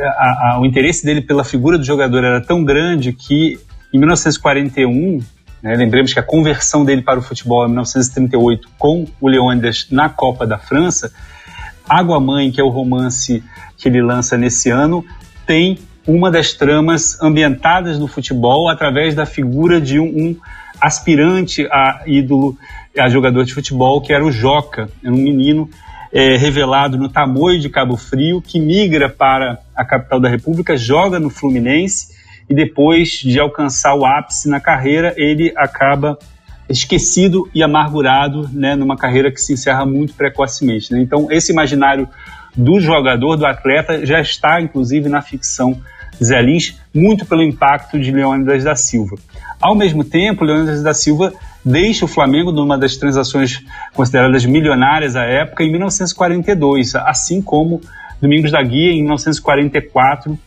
a- 0.00 0.52
a- 0.54 0.60
o 0.60 0.66
interesse 0.66 1.04
dele 1.04 1.20
pela 1.20 1.44
figura 1.44 1.78
do 1.78 1.84
jogador 1.84 2.24
era 2.24 2.40
tão 2.40 2.64
grande 2.64 3.12
que 3.12 3.58
em 3.92 3.98
1941, 3.98 5.20
né, 5.62 5.74
lembremos 5.76 6.12
que 6.12 6.18
a 6.18 6.22
conversão 6.22 6.84
dele 6.84 7.02
para 7.02 7.18
o 7.18 7.22
futebol 7.22 7.62
é 7.62 7.66
em 7.66 7.70
1938 7.70 8.68
com 8.78 9.06
o 9.20 9.28
Leônidas 9.28 9.86
na 9.90 10.08
Copa 10.08 10.46
da 10.46 10.58
França, 10.58 11.10
Água 11.88 12.20
Mãe, 12.20 12.50
que 12.50 12.60
é 12.60 12.64
o 12.64 12.68
romance 12.68 13.42
que 13.78 13.88
ele 13.88 14.02
lança 14.02 14.36
nesse 14.36 14.70
ano, 14.70 15.04
tem 15.46 15.78
uma 16.06 16.30
das 16.30 16.52
tramas 16.52 17.20
ambientadas 17.22 17.98
no 17.98 18.06
futebol 18.06 18.68
através 18.68 19.14
da 19.14 19.24
figura 19.26 19.80
de 19.80 19.98
um, 19.98 20.04
um 20.06 20.36
aspirante 20.80 21.66
a 21.70 22.02
ídolo, 22.06 22.56
a 22.98 23.08
jogador 23.08 23.44
de 23.44 23.54
futebol, 23.54 24.00
que 24.00 24.12
era 24.12 24.24
o 24.24 24.32
Joca, 24.32 24.88
um 25.04 25.12
menino 25.12 25.68
eh, 26.12 26.36
revelado 26.36 26.96
no 26.96 27.08
Tamoio 27.08 27.60
de 27.60 27.68
Cabo 27.68 27.96
Frio, 27.96 28.40
que 28.40 28.58
migra 28.58 29.08
para 29.08 29.58
a 29.74 29.84
capital 29.84 30.20
da 30.20 30.28
República, 30.28 30.76
joga 30.76 31.18
no 31.18 31.30
Fluminense 31.30 32.14
e 32.48 32.54
depois 32.54 33.18
de 33.18 33.38
alcançar 33.40 33.94
o 33.94 34.04
ápice 34.04 34.48
na 34.48 34.60
carreira, 34.60 35.14
ele 35.16 35.52
acaba 35.56 36.18
esquecido 36.68 37.48
e 37.54 37.62
amargurado 37.62 38.48
né, 38.52 38.74
numa 38.74 38.96
carreira 38.96 39.30
que 39.30 39.40
se 39.40 39.52
encerra 39.52 39.84
muito 39.84 40.14
precocemente. 40.14 40.92
né? 40.92 41.00
Então, 41.00 41.28
esse 41.30 41.52
imaginário 41.52 42.08
do 42.56 42.80
jogador, 42.80 43.36
do 43.36 43.46
atleta, 43.46 44.04
já 44.04 44.20
está, 44.20 44.60
inclusive, 44.60 45.08
na 45.08 45.22
ficção 45.22 45.80
Zé 46.22 46.40
Lins, 46.40 46.80
muito 46.94 47.26
pelo 47.26 47.42
impacto 47.42 47.98
de 47.98 48.10
Leônidas 48.10 48.64
da 48.64 48.74
Silva. 48.74 49.16
Ao 49.60 49.74
mesmo 49.74 50.02
tempo, 50.02 50.44
Leônidas 50.44 50.82
da 50.82 50.94
Silva 50.94 51.32
deixa 51.66 52.04
o 52.04 52.08
Flamengo 52.08 52.52
numa 52.52 52.78
das 52.78 52.96
transações 52.96 53.60
consideradas 53.92 54.46
milionárias 54.46 55.16
à 55.16 55.24
época, 55.24 55.64
em 55.64 55.70
1942, 55.72 56.94
assim 56.94 57.42
como 57.42 57.80
Domingos 58.22 58.52
da 58.52 58.62
Guia, 58.62 58.92
em 58.92 59.02
1944, 59.02 60.38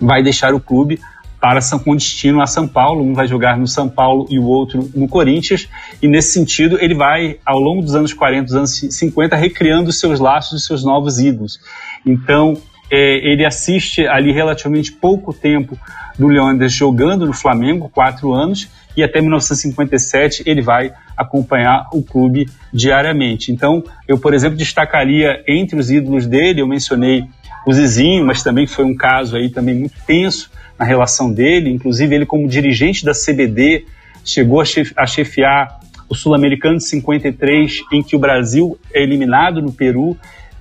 vai 0.00 0.22
deixar 0.22 0.54
o 0.54 0.60
clube 0.60 1.00
para 1.40 1.60
São, 1.60 1.80
com 1.80 1.96
destino 1.96 2.40
a 2.40 2.46
São 2.46 2.68
Paulo. 2.68 3.02
Um 3.02 3.14
vai 3.14 3.26
jogar 3.26 3.58
no 3.58 3.66
São 3.66 3.88
Paulo 3.88 4.26
e 4.30 4.38
o 4.38 4.44
outro 4.44 4.88
no 4.94 5.08
Corinthians. 5.08 5.68
E 6.00 6.06
nesse 6.06 6.32
sentido, 6.32 6.78
ele 6.80 6.94
vai, 6.94 7.38
ao 7.44 7.58
longo 7.58 7.82
dos 7.82 7.96
anos 7.96 8.12
40, 8.12 8.44
dos 8.44 8.54
anos 8.54 8.78
50, 8.78 9.34
recriando 9.34 9.92
seus 9.92 10.20
laços 10.20 10.62
e 10.62 10.66
seus 10.66 10.84
novos 10.84 11.18
ídolos. 11.18 11.60
Então, 12.06 12.56
é, 12.90 13.16
ele 13.28 13.44
assiste 13.44 14.06
ali 14.06 14.32
relativamente 14.32 14.92
pouco 14.92 15.32
tempo 15.32 15.76
do 16.18 16.28
Leônidas 16.28 16.72
jogando 16.72 17.26
no 17.26 17.32
Flamengo, 17.32 17.88
quatro 17.88 18.32
anos, 18.32 18.68
e 18.98 19.04
até 19.04 19.20
1957 19.20 20.42
ele 20.44 20.60
vai 20.60 20.92
acompanhar 21.16 21.86
o 21.92 22.02
clube 22.02 22.48
diariamente. 22.72 23.52
Então, 23.52 23.84
eu, 24.08 24.18
por 24.18 24.34
exemplo, 24.34 24.58
destacaria 24.58 25.42
entre 25.46 25.78
os 25.78 25.88
ídolos 25.88 26.26
dele, 26.26 26.60
eu 26.60 26.66
mencionei 26.66 27.24
o 27.64 27.72
Zizinho, 27.72 28.26
mas 28.26 28.42
também 28.42 28.66
foi 28.66 28.84
um 28.84 28.96
caso 28.96 29.36
aí 29.36 29.50
também 29.50 29.74
muito 29.76 29.94
tenso 30.04 30.50
na 30.76 30.84
relação 30.84 31.32
dele, 31.32 31.70
inclusive 31.70 32.12
ele 32.12 32.26
como 32.26 32.48
dirigente 32.48 33.04
da 33.04 33.12
CBD 33.12 33.84
chegou 34.24 34.60
a, 34.60 34.64
chef 34.64 34.92
a 34.96 35.06
chefiar 35.06 35.78
o 36.08 36.14
Sul-Americano 36.14 36.78
de 36.78 36.84
53, 36.84 37.82
em 37.92 38.02
que 38.02 38.16
o 38.16 38.18
Brasil 38.18 38.78
é 38.92 39.02
eliminado 39.02 39.62
no 39.62 39.72
Peru 39.72 40.16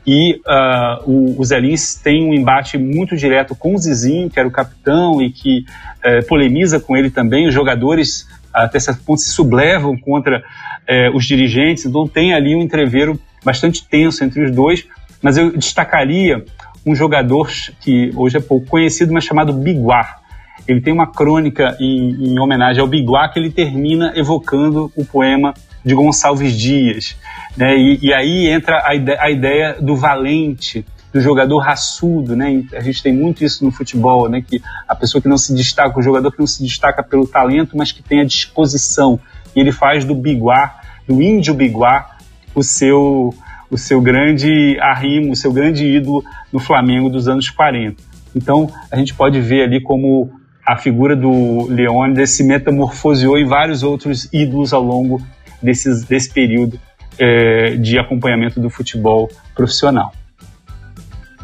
e 0.08 0.40
uh, 0.48 1.04
o, 1.06 1.36
o 1.38 1.44
Zé 1.44 1.60
Lins 1.60 1.96
tem 1.96 2.24
um 2.24 2.34
embate 2.34 2.78
muito 2.78 3.18
direto 3.18 3.54
com 3.54 3.76
o 3.76 3.78
Zizinho, 3.78 4.30
que 4.30 4.40
era 4.40 4.48
o 4.48 4.52
capitão 4.52 5.22
e 5.22 5.30
que 5.30 5.66
uh, 5.98 6.26
polemiza 6.26 6.80
com 6.80 6.96
ele 6.96 7.12
também. 7.12 7.46
Os 7.46 7.54
jogadores 7.54 8.26
até 8.54 8.80
certo 8.80 9.04
ponto 9.04 9.20
se 9.20 9.30
sublevam 9.30 9.98
contra 9.98 10.40
uh, 10.40 11.16
os 11.16 11.26
dirigentes, 11.26 11.86
então 11.86 12.08
tem 12.08 12.34
ali 12.34 12.56
um 12.56 12.62
entreveiro 12.62 13.20
bastante 13.44 13.86
tenso 13.86 14.24
entre 14.24 14.46
os 14.46 14.52
dois. 14.52 14.88
Mas 15.22 15.38
eu 15.38 15.52
destacaria 15.52 16.46
um 16.86 16.96
jogador 16.96 17.52
que 17.82 18.12
hoje 18.16 18.38
é 18.38 18.40
pouco 18.40 18.66
conhecido, 18.66 19.12
mas 19.12 19.26
chamado 19.26 19.52
Biguar. 19.52 20.22
Ele 20.66 20.80
tem 20.80 20.94
uma 20.94 21.08
crônica 21.08 21.76
em, 21.82 22.30
em 22.30 22.40
homenagem 22.40 22.82
ao 22.82 22.88
Biguar 22.88 23.34
que 23.34 23.40
ele 23.40 23.50
termina 23.50 24.14
evocando 24.16 24.90
o 24.96 25.04
poema 25.04 25.54
de 25.88 25.96
Gonçalves 25.96 26.54
Dias. 26.54 27.16
Né? 27.56 27.76
E, 27.78 28.00
e, 28.04 28.14
aí 28.14 28.48
entra 28.48 28.84
a 28.86 28.94
ideia, 28.94 29.18
a 29.22 29.32
ideia, 29.32 29.78
do 29.82 29.96
valente, 29.96 30.86
do 31.14 31.22
jogador 31.22 31.60
raçudo. 31.60 32.36
Né? 32.36 32.64
A 32.74 32.82
gente 32.82 33.02
tem 33.02 33.14
muito 33.14 33.44
isso 33.44 33.64
no 33.64 33.72
futebol, 33.72 34.30
né? 34.30 34.44
que 34.46 34.62
a 34.88 34.94
pessoa 34.94 35.22
que 35.22 35.28
não 35.28 35.38
se 35.38 35.56
destaca, 35.56 35.98
o 35.98 36.04
jogador 36.04 36.32
que 36.32 36.40
não 36.40 36.46
se 36.46 36.62
destaca 36.62 37.02
pelo 37.02 37.26
talento, 37.26 37.76
mas 37.76 37.92
que 37.92 38.04
tem 38.04 38.22
a 38.22 38.26
disposição. 38.26 39.20
E 39.56 39.60
ele 39.60 39.72
faz 39.72 40.04
do 40.04 40.14
Biguar, 40.14 40.82
do 41.08 41.22
índio 41.22 41.54
Biguar, 41.54 42.18
o 42.54 42.62
seu, 42.62 43.34
o 43.72 43.78
seu 43.78 44.02
grande 44.02 44.78
arrimo, 44.82 45.32
o 45.32 45.36
seu 45.36 45.54
grande 45.54 45.86
ídolo 45.86 46.24
no 46.52 46.60
Flamengo 46.60 47.10
dos 47.10 47.28
anos 47.28 47.50
40. 47.50 47.96
Então, 48.36 48.70
a 48.92 48.98
gente 48.98 49.14
pode 49.14 49.40
ver 49.40 49.64
ali 49.64 49.82
como 49.82 50.30
a 50.68 50.76
figura 50.76 51.16
do 51.16 51.66
Leônidas 51.70 52.32
se 52.32 52.44
metamorfoseou 52.44 53.38
em 53.38 53.46
vários 53.46 53.84
outros 53.84 54.28
ídolos 54.34 54.74
ao 54.74 54.84
longo 54.84 55.22
desses, 55.68 56.06
desse 56.06 56.34
período 56.34 56.80
é, 57.20 57.76
de 57.76 58.00
acompanhamento 58.00 58.60
do 58.60 58.70
futebol 58.70 59.30
profissional. 59.54 60.14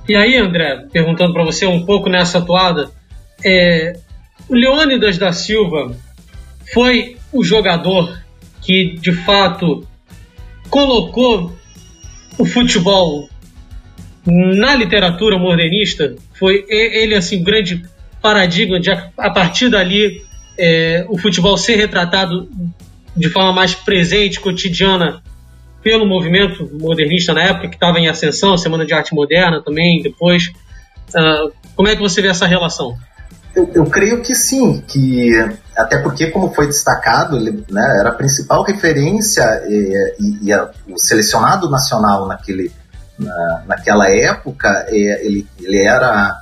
E 0.07 0.15
aí, 0.15 0.38
André, 0.38 0.86
perguntando 0.91 1.34
para 1.34 1.43
você 1.43 1.65
um 1.65 1.86
pouco 1.86 2.09
nessa 2.09 2.38
atuada, 2.38 2.89
é, 3.43 3.93
o 4.47 4.55
Leônidas 4.55 5.17
da 5.17 5.34
Silva 5.34 5.95
foi 6.74 7.17
o 7.32 7.43
jogador 7.43 8.17
que 8.61 8.95
de 8.97 9.11
fato 9.11 9.86
colocou 10.69 11.53
o 12.38 12.45
futebol 12.45 13.30
na 14.26 14.76
literatura 14.76 15.38
modernista. 15.38 16.15
Foi 16.39 16.65
ele 16.69 17.13
assim 17.13 17.41
um 17.41 17.43
grande 17.43 17.84
paradigma 18.21 18.80
de 18.80 18.89
a 18.89 19.30
partir 19.30 19.69
dali 19.69 20.21
é, 20.57 21.05
o 21.09 21.17
futebol 21.17 21.57
ser 21.57 21.76
retratado 21.76 22.49
de 23.16 23.30
forma 23.30 23.53
mais 23.53 23.76
presente, 23.76 24.39
cotidiana, 24.39 25.22
pelo 25.84 26.07
movimento 26.07 26.70
modernista 26.80 27.34
na 27.34 27.43
época, 27.43 27.68
que 27.68 27.76
estava 27.76 27.99
em 27.99 28.07
ascensão, 28.07 28.57
Semana 28.57 28.86
de 28.86 28.93
Arte 28.93 29.14
Moderna 29.14 29.61
também, 29.61 30.01
depois. 30.01 30.47
Uh, 31.09 31.51
como 31.76 31.89
é 31.89 31.95
que 31.95 32.01
você 32.01 32.22
vê 32.22 32.30
essa 32.30 32.47
relação? 32.47 32.95
Eu, 33.53 33.70
eu, 33.76 33.86
creio 33.86 34.22
que 34.22 34.34
sim, 34.34 34.82
que 34.88 35.30
até 35.78 35.99
porque, 36.01 36.28
como 36.28 36.53
foi 36.53 36.66
destacado, 36.66 37.38
ele 37.38 37.64
né, 37.70 37.97
era 37.99 38.09
a 38.09 38.14
principal 38.14 38.64
referência 38.64 39.43
e, 39.68 40.26
e, 40.41 40.53
a, 40.53 40.72
o 40.88 40.97
selecionado 40.97 41.70
nacional 41.70 42.28
naquele, 42.28 42.72
na, 43.20 43.64
naquela 43.68 44.09
época, 44.09 44.88
ele, 44.89 45.45
ele 45.61 45.78
era 45.78 46.41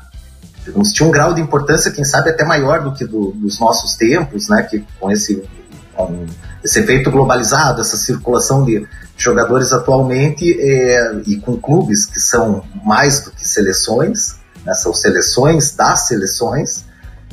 tinha 0.94 1.08
um 1.08 1.12
grau 1.12 1.34
de 1.34 1.42
importância, 1.42 1.92
quem 1.92 2.04
sabe, 2.04 2.30
até 2.30 2.46
maior 2.46 2.84
do 2.84 2.94
que 2.94 3.04
do, 3.04 3.32
dos 3.32 3.60
nossos 3.60 3.96
tempos, 3.96 4.48
né, 4.48 4.62
que 4.64 4.86
com 5.00 5.12
esse, 5.12 5.44
com 5.96 6.26
esse 6.64 6.80
efeito 6.80 7.10
globalizado, 7.10 7.82
essa 7.82 7.98
circulação 7.98 8.64
de 8.64 8.88
jogadores 9.18 9.72
atualmente 9.74 10.58
é, 10.60 11.22
e 11.26 11.38
com 11.38 11.58
clubes 11.58 12.06
que 12.06 12.20
são 12.20 12.64
mais 12.84 13.22
do 13.22 13.32
que 13.32 13.48
seleções, 13.48 14.40
né, 14.66 14.74
são 14.74 14.94
seleções 14.94 15.76
das 15.76 16.08
seleções, 16.08 16.86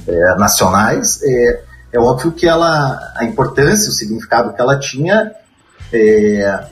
é, 0.07 0.35
nacionais, 0.37 1.21
é, 1.23 1.61
é 1.93 1.99
óbvio 1.99 2.33
que 2.33 2.47
ela, 2.47 2.99
a 3.17 3.25
importância, 3.25 3.91
o 3.91 3.93
significado 3.93 4.55
que 4.55 4.61
ela 4.61 4.79
tinha 4.79 5.33
é, 5.93 6.65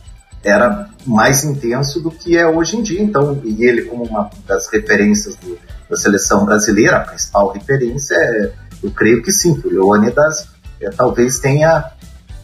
era 0.42 0.88
mais 1.06 1.44
intenso 1.44 2.00
do 2.02 2.10
que 2.10 2.36
é 2.36 2.46
hoje 2.46 2.76
em 2.76 2.82
dia. 2.82 3.02
Então, 3.02 3.40
e 3.44 3.64
ele 3.64 3.82
como 3.82 4.04
uma 4.04 4.30
das 4.46 4.68
referências 4.68 5.36
do, 5.36 5.58
da 5.88 5.96
seleção 5.96 6.44
brasileira, 6.44 6.98
a 6.98 7.00
principal 7.00 7.52
referência, 7.52 8.14
é, 8.14 8.52
eu 8.82 8.90
creio 8.90 9.22
que 9.22 9.32
sim, 9.32 9.60
o 9.64 9.68
Leônidas 9.68 10.48
é, 10.80 10.90
talvez 10.90 11.38
tenha, 11.38 11.92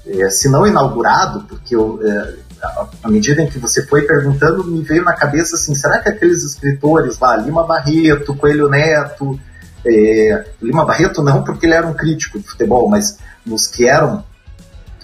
é, 0.07 0.31
se 0.31 0.49
não 0.49 0.67
inaugurado, 0.67 1.45
porque 1.49 1.75
eu, 1.75 2.01
é, 2.03 2.35
à 3.03 3.09
medida 3.09 3.43
em 3.43 3.49
que 3.49 3.59
você 3.59 3.87
foi 3.87 4.03
perguntando, 4.03 4.65
me 4.65 4.83
veio 4.83 5.05
na 5.05 5.15
cabeça 5.15 5.57
assim, 5.57 5.75
será 5.75 5.99
que 5.99 6.09
aqueles 6.09 6.43
escritores 6.43 7.19
lá, 7.19 7.37
Lima 7.37 7.65
Barreto, 7.65 8.35
Coelho 8.35 8.69
Neto, 8.69 9.39
é, 9.85 10.45
Lima 10.61 10.85
Barreto 10.85 11.23
não 11.23 11.43
porque 11.43 11.67
ele 11.67 11.75
era 11.75 11.87
um 11.87 11.95
crítico 11.95 12.39
de 12.39 12.47
futebol, 12.47 12.89
mas 12.89 13.19
nos 13.45 13.67
que 13.67 13.87
eram, 13.89 14.25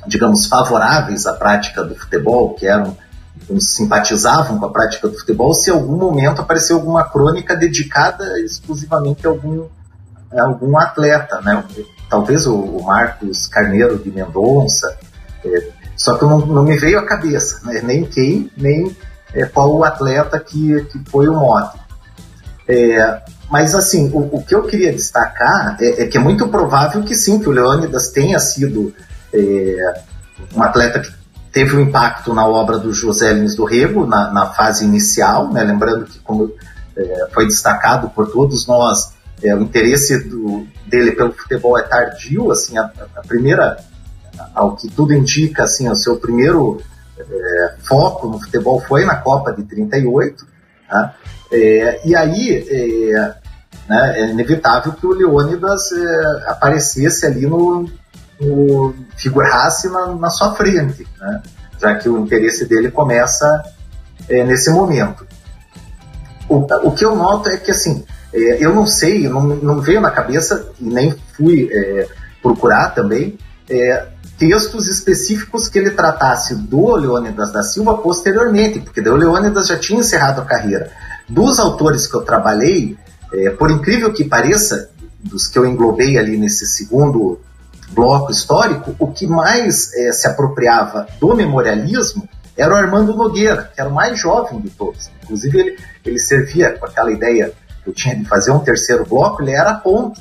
digamos, 0.07 0.47
favoráveis 0.47 1.27
à 1.27 1.33
prática 1.33 1.83
do 1.83 1.95
futebol, 1.95 2.55
que 2.55 2.67
eram 2.67 2.97
simpatizavam 3.61 4.59
com 4.59 4.67
a 4.67 4.71
prática 4.71 5.09
do 5.09 5.17
futebol, 5.17 5.55
se 5.55 5.71
em 5.71 5.73
algum 5.73 5.97
momento 5.97 6.43
apareceu 6.43 6.77
alguma 6.77 7.09
crônica 7.09 7.57
dedicada 7.57 8.39
exclusivamente 8.41 9.27
a 9.27 9.31
algum, 9.31 9.67
a 10.33 10.43
algum 10.43 10.77
atleta, 10.77 11.41
né? 11.41 11.65
Talvez 12.09 12.47
o, 12.47 12.55
o 12.55 12.85
Marcos 12.85 13.47
Carneiro 13.49 13.99
de 13.99 14.11
Mendonça, 14.11 14.97
é, 15.45 15.69
só 15.97 16.17
que 16.17 16.25
não, 16.25 16.39
não, 16.39 16.63
me 16.63 16.77
veio 16.77 16.99
à 16.99 17.07
cabeça, 17.07 17.61
né? 17.65 17.81
nem 17.83 18.05
quem, 18.05 18.51
nem 18.57 18.97
é, 19.35 19.45
qual 19.47 19.75
o 19.75 19.85
atleta 19.85 20.39
que, 20.39 20.85
que 20.85 21.11
foi 21.11 21.29
o 21.29 21.35
mote. 21.35 21.79
É, 22.67 23.23
mas, 23.51 23.75
assim, 23.75 24.11
o, 24.13 24.37
o, 24.37 24.45
que 24.45 24.55
eu 24.55 24.63
queria 24.65 24.93
destacar 24.93 25.77
é, 25.81 26.03
é, 26.03 26.07
que 26.07 26.17
é 26.19 26.21
muito 26.21 26.49
provável 26.49 27.03
que 27.03 27.15
sim, 27.15 27.39
que 27.39 27.49
o 27.49 27.53
Leônidas 27.53 28.11
tenha 28.11 28.39
sido 28.39 28.95
é, 29.33 30.03
um 30.55 30.63
atleta 30.63 31.01
que 31.01 31.11
teve 31.51 31.77
um 31.77 31.81
impacto 31.81 32.35
na 32.35 32.47
obra 32.47 32.79
do 32.79 32.93
José 32.93 33.33
Lins 33.33 33.55
do 33.55 33.65
Rego, 33.65 34.07
na, 34.07 34.31
na 34.31 34.47
fase 34.47 34.85
inicial, 34.85 35.51
né? 35.53 35.65
lembrando 35.65 36.05
que, 36.05 36.19
como 36.21 36.53
é, 36.97 37.29
foi 37.33 37.47
destacado 37.47 38.11
por 38.11 38.31
todos 38.31 38.67
nós, 38.67 39.13
é, 39.43 39.55
o 39.55 39.63
interesse 39.63 40.19
do, 40.25 40.67
dele 40.87 41.13
pelo 41.13 41.33
futebol 41.33 41.79
é 41.79 41.83
tardio, 41.83 42.51
assim, 42.51 42.77
a, 42.77 42.91
a, 43.17 43.21
primeira, 43.23 43.79
ao 44.55 44.77
que 44.77 44.89
tudo 44.89 45.15
indica, 45.15 45.65
assim, 45.65 45.89
o 45.89 45.95
seu 45.95 46.17
primeiro 46.17 46.83
é, 47.19 47.75
foco 47.83 48.29
no 48.29 48.41
futebol 48.41 48.81
foi 48.81 49.05
na 49.05 49.17
Copa 49.17 49.53
de 49.53 49.63
38, 49.65 50.47
tá? 50.89 51.15
É, 51.51 52.01
e 52.07 52.15
aí 52.15 52.67
é, 52.69 53.35
né, 53.89 54.21
é 54.21 54.31
inevitável 54.31 54.93
que 54.93 55.07
o 55.07 55.13
Leônidas 55.13 55.93
é, 55.93 56.51
aparecesse 56.51 57.25
ali 57.25 57.47
no, 57.47 57.89
no 58.41 58.95
figurasse 59.17 59.89
na, 59.89 60.15
na 60.15 60.31
sua 60.31 60.55
frente, 60.55 61.07
né, 61.19 61.43
já 61.81 61.95
que 61.95 62.09
o 62.09 62.19
interesse 62.19 62.67
dele 62.67 62.91
começa 62.91 63.65
é, 64.29 64.45
nesse 64.45 64.71
momento. 64.71 65.27
O, 66.49 66.67
o 66.87 66.93
que 66.93 67.05
eu 67.05 67.17
noto 67.17 67.49
é 67.49 67.57
que 67.57 67.71
assim, 67.71 68.05
é, 68.33 68.65
eu 68.65 68.75
não 68.75 68.87
sei, 68.87 69.29
não, 69.29 69.43
não 69.43 69.81
veio 69.81 70.01
na 70.01 70.11
cabeça 70.11 70.71
e 70.81 70.85
nem 70.85 71.15
fui 71.37 71.69
é, 71.73 72.07
procurar 72.43 72.95
também 72.95 73.39
textos 74.39 74.87
específicos 74.87 75.69
que 75.69 75.79
ele 75.79 75.91
tratasse 75.91 76.55
do 76.55 76.95
Leônidas 76.95 77.53
da 77.53 77.63
Silva 77.63 77.99
posteriormente, 77.99 78.81
porque 78.81 79.01
o 79.01 79.17
Leônidas 79.17 79.67
já 79.67 79.77
tinha 79.77 80.01
encerrado 80.01 80.41
a 80.41 80.45
carreira. 80.45 80.91
Dos 81.29 81.59
autores 81.59 82.07
que 82.07 82.17
eu 82.17 82.23
trabalhei, 82.23 82.97
é, 83.33 83.51
por 83.51 83.71
incrível 83.71 84.13
que 84.13 84.25
pareça, 84.25 84.91
dos 85.23 85.49
que 85.49 85.59
eu 85.59 85.67
englobei 85.67 86.17
ali 86.17 86.39
nesse 86.39 86.67
segundo 86.67 87.41
bloco 87.91 88.31
histórico, 88.31 88.95
o 88.99 89.09
que 89.09 89.27
mais 89.27 89.93
é, 89.95 90.13
se 90.13 90.29
apropriava 90.29 91.07
do 91.21 91.35
memorialismo 91.35 92.29
era 92.57 92.73
o 92.73 92.77
Armando 92.77 93.17
Nogueira, 93.17 93.71
que 93.75 93.81
era 93.81 93.91
o 93.91 93.95
mais 93.95 94.19
jovem 94.19 94.61
de 94.61 94.71
todos. 94.71 95.11
Inclusive, 95.25 95.59
ele, 95.59 95.79
ele 96.05 96.19
servia 96.19 96.73
com 96.79 96.87
aquela 96.87 97.11
ideia 97.11 97.53
eu 97.89 97.95
tinha 97.95 98.15
de 98.15 98.25
fazer 98.27 98.51
um 98.51 98.59
terceiro 98.59 99.07
bloco, 99.07 99.43
ele 99.43 99.53
era 99.53 99.71
a 99.71 99.75
ponte. 99.75 100.21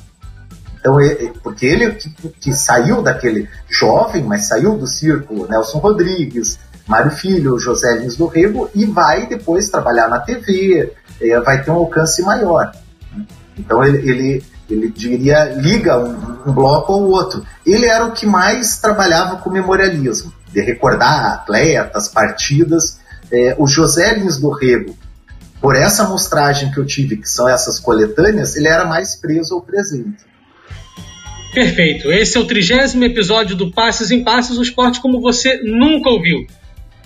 Então, 0.80 1.00
ele, 1.02 1.34
porque 1.44 1.66
ele 1.66 1.92
que, 1.92 2.10
que, 2.30 2.54
saiu 2.54 3.02
daquele 3.02 3.50
jovem, 3.70 4.24
mas 4.24 4.48
saiu 4.48 4.78
do 4.78 4.88
círculo 4.88 5.48
Nelson 5.50 5.80
Rodrigues, 5.80 6.58
Mário 6.88 7.12
Filho, 7.12 7.60
José 7.60 7.98
Lins 7.98 8.16
do 8.16 8.28
Rego, 8.28 8.70
e 8.74 8.86
vai 8.86 9.28
depois 9.28 9.70
trabalhar 9.70 10.08
na 10.08 10.20
TV, 10.20 10.94
é, 11.20 11.40
vai 11.42 11.62
ter 11.62 11.72
um 11.72 11.76
alcance 11.76 12.22
maior. 12.22 12.72
Então 13.58 13.84
ele, 13.84 14.10
ele, 14.10 14.46
ele 14.70 14.90
diria, 14.90 15.44
liga 15.56 15.98
um, 15.98 16.50
um, 16.50 16.54
bloco 16.54 16.94
ao 16.94 17.02
outro. 17.02 17.46
Ele 17.66 17.86
era 17.86 18.06
o 18.06 18.14
que 18.14 18.26
mais 18.26 18.78
trabalhava 18.78 19.38
com 19.38 19.50
memorialismo, 19.50 20.32
de 20.54 20.62
recordar 20.62 21.34
atletas, 21.34 22.08
partidas. 22.08 23.00
É, 23.30 23.58
o 23.60 23.68
José 23.68 24.14
Lins 24.14 24.38
do 24.38 24.52
Rego, 24.52 24.96
por 25.62 25.76
essa 25.76 26.04
amostragem 26.04 26.72
que 26.72 26.78
eu 26.78 26.86
tive, 26.86 27.18
que 27.18 27.30
são 27.30 27.48
essas 27.48 27.80
coletâneas, 27.80 28.56
ele 28.56 28.68
era 28.68 28.86
mais 28.86 29.16
preso 29.16 29.56
ao 29.56 29.62
presente. 29.62 30.26
Perfeito. 31.54 32.12
Esse 32.12 32.38
é 32.38 32.40
o 32.40 32.46
trigésimo 32.46 33.04
episódio 33.04 33.56
do 33.56 33.72
Passes 33.72 34.12
em 34.12 34.24
Passes, 34.24 34.58
um 34.58 34.62
esporte 34.62 35.02
como 35.02 35.20
você 35.20 35.62
nunca 35.64 36.10
ouviu. 36.10 36.46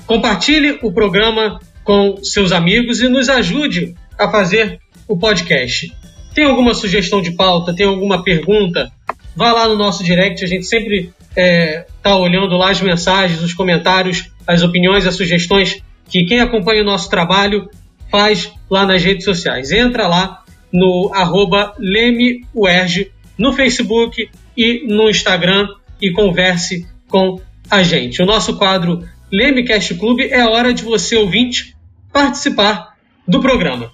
Compartilhe 0.06 0.80
o 0.82 0.92
programa 0.92 1.60
com 1.84 2.18
seus 2.22 2.52
amigos 2.52 3.02
e 3.02 3.08
nos 3.08 3.30
ajude 3.30 3.96
a 4.18 4.30
fazer 4.30 4.80
o 5.08 5.18
podcast. 5.18 5.96
Tem 6.34 6.44
alguma 6.44 6.74
sugestão 6.74 7.22
de 7.22 7.32
pauta? 7.32 7.74
Tem 7.74 7.86
alguma 7.86 8.24
pergunta? 8.24 8.92
Vá 9.36 9.54
lá 9.54 9.68
no 9.68 9.78
nosso 9.78 10.04
direct, 10.04 10.44
a 10.44 10.48
gente 10.48 10.66
sempre 10.66 11.14
está 11.30 11.42
é, 11.42 11.86
tá 12.04 12.18
olhando 12.18 12.58
lá 12.58 12.72
as 12.72 12.82
mensagens, 12.82 13.42
os 13.42 13.54
comentários, 13.54 14.30
as 14.46 14.62
opiniões, 14.62 15.08
as 15.08 15.16
sugestões 15.16 15.82
que 16.10 16.26
quem 16.26 16.42
acompanha 16.42 16.82
o 16.82 16.86
nosso 16.86 17.10
trabalho 17.10 17.70
faz 18.12 18.52
lá 18.70 18.86
nas 18.86 19.04
redes 19.04 19.24
sociais. 19.24 19.72
Entra 19.72 20.08
lá 20.08 20.44
no 20.72 21.12
arroba 21.14 21.74
LemeUerge, 21.80 23.12
no 23.38 23.54
Facebook 23.54 24.30
e 24.56 24.86
no 24.88 25.10
Instagram 25.10 25.68
e 26.02 26.12
converse 26.12 26.86
com 27.08 27.40
a 27.70 27.82
gente. 27.82 28.22
O 28.22 28.26
nosso 28.26 28.58
quadro 28.58 29.04
Lemecast 29.32 29.96
Club 29.96 30.20
é 30.20 30.46
hora 30.46 30.74
de 30.74 30.84
você, 30.84 31.16
ouvinte, 31.16 31.76
participar 32.12 32.96
do 33.28 33.40
programa. 33.40 33.92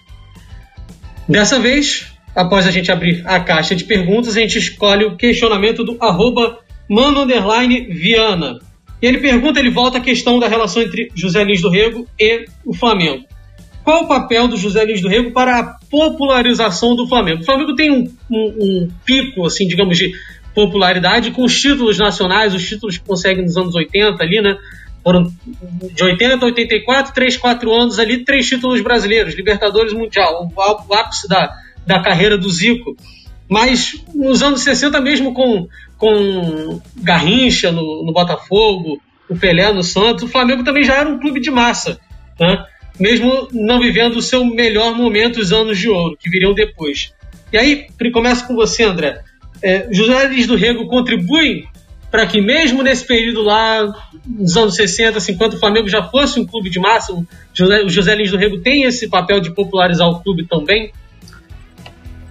Dessa 1.29 1.59
vez, 1.59 2.11
após 2.35 2.65
a 2.65 2.71
gente 2.71 2.91
abrir 2.91 3.21
a 3.25 3.39
caixa 3.39 3.75
de 3.75 3.83
perguntas, 3.83 4.35
a 4.35 4.39
gente 4.39 4.57
escolhe 4.57 5.05
o 5.05 5.15
questionamento 5.15 5.83
do 5.83 5.97
arroba 6.01 6.59
Mano 6.89 7.25
Viana. 7.25 8.59
E 8.99 9.05
ele 9.05 9.19
pergunta, 9.19 9.59
ele 9.59 9.69
volta 9.69 9.99
à 9.99 10.01
questão 10.01 10.39
da 10.39 10.47
relação 10.47 10.81
entre 10.81 11.11
José 11.13 11.43
Lins 11.43 11.61
do 11.61 11.69
Rego 11.69 12.07
e 12.19 12.45
o 12.65 12.73
Flamengo. 12.73 13.25
Qual 13.87 14.03
o 14.03 14.07
papel 14.09 14.49
do 14.49 14.57
José 14.57 14.83
Lins 14.83 14.99
do 14.99 15.07
Rego 15.07 15.31
para 15.31 15.59
a 15.59 15.63
popularização 15.89 16.93
do 16.93 17.07
Flamengo? 17.07 17.41
O 17.41 17.45
Flamengo 17.45 17.73
tem 17.73 17.89
um, 17.89 18.03
um, 18.29 18.55
um 18.59 18.91
pico, 19.05 19.45
assim, 19.45 19.65
digamos, 19.65 19.97
de 19.97 20.11
popularidade 20.53 21.31
com 21.31 21.45
os 21.45 21.57
títulos 21.57 21.97
nacionais, 21.97 22.53
os 22.53 22.67
títulos 22.67 22.97
que 22.97 23.07
consegue 23.07 23.41
nos 23.41 23.55
anos 23.55 23.73
80 23.73 24.21
ali, 24.21 24.41
né? 24.41 24.57
Foram 25.01 25.31
de 25.95 26.03
80 26.03 26.35
a 26.35 26.47
84, 26.47 27.13
3, 27.13 27.37
4 27.37 27.73
anos 27.73 27.97
ali, 27.97 28.25
três 28.25 28.45
títulos 28.49 28.81
brasileiros, 28.81 29.35
Libertadores 29.35 29.93
Mundial, 29.93 30.51
o, 30.53 30.61
o 30.89 30.93
ápice 30.93 31.25
da, 31.29 31.49
da 31.85 32.01
carreira 32.01 32.37
do 32.37 32.49
Zico. 32.49 32.93
Mas 33.49 34.03
nos 34.13 34.43
anos 34.43 34.63
60, 34.63 34.99
mesmo 34.99 35.33
com, 35.33 35.65
com 35.97 36.81
Garrincha 36.97 37.71
no, 37.71 38.05
no 38.05 38.11
Botafogo, 38.11 39.01
o 39.29 39.37
Pelé 39.37 39.71
no 39.71 39.81
Santos, 39.81 40.25
o 40.25 40.27
Flamengo 40.27 40.65
também 40.65 40.83
já 40.83 40.95
era 40.95 41.07
um 41.07 41.17
clube 41.17 41.39
de 41.39 41.49
massa. 41.49 41.97
Né? 42.37 42.65
Mesmo 42.99 43.47
não 43.51 43.79
vivendo 43.79 44.17
o 44.17 44.21
seu 44.21 44.43
melhor 44.45 44.95
momento, 44.95 45.39
os 45.39 45.51
anos 45.51 45.77
de 45.77 45.89
ouro, 45.89 46.17
que 46.19 46.29
viriam 46.29 46.53
depois. 46.53 47.13
E 47.51 47.57
aí, 47.57 47.87
começa 48.11 48.45
com 48.45 48.55
você, 48.55 48.83
André. 48.83 49.21
É, 49.61 49.87
José 49.91 50.27
Luiz 50.27 50.47
do 50.47 50.55
Rego 50.55 50.87
contribui 50.87 51.65
para 52.09 52.25
que 52.25 52.41
mesmo 52.41 52.81
nesse 52.81 53.05
período 53.05 53.41
lá, 53.41 53.85
nos 54.25 54.55
anos 54.55 54.75
60, 54.75 55.19
50, 55.19 55.55
o 55.55 55.59
Flamengo 55.59 55.89
já 55.89 56.03
fosse 56.03 56.39
um 56.39 56.45
clube 56.45 56.69
de 56.69 56.79
massa, 56.79 57.13
o 57.13 57.25
José, 57.53 57.87
José 57.87 58.15
Lins 58.15 58.31
do 58.31 58.37
Rego 58.37 58.59
tem 58.59 58.83
esse 58.83 59.07
papel 59.09 59.39
de 59.39 59.51
popularizar 59.51 60.07
o 60.07 60.21
clube 60.21 60.47
também? 60.47 60.91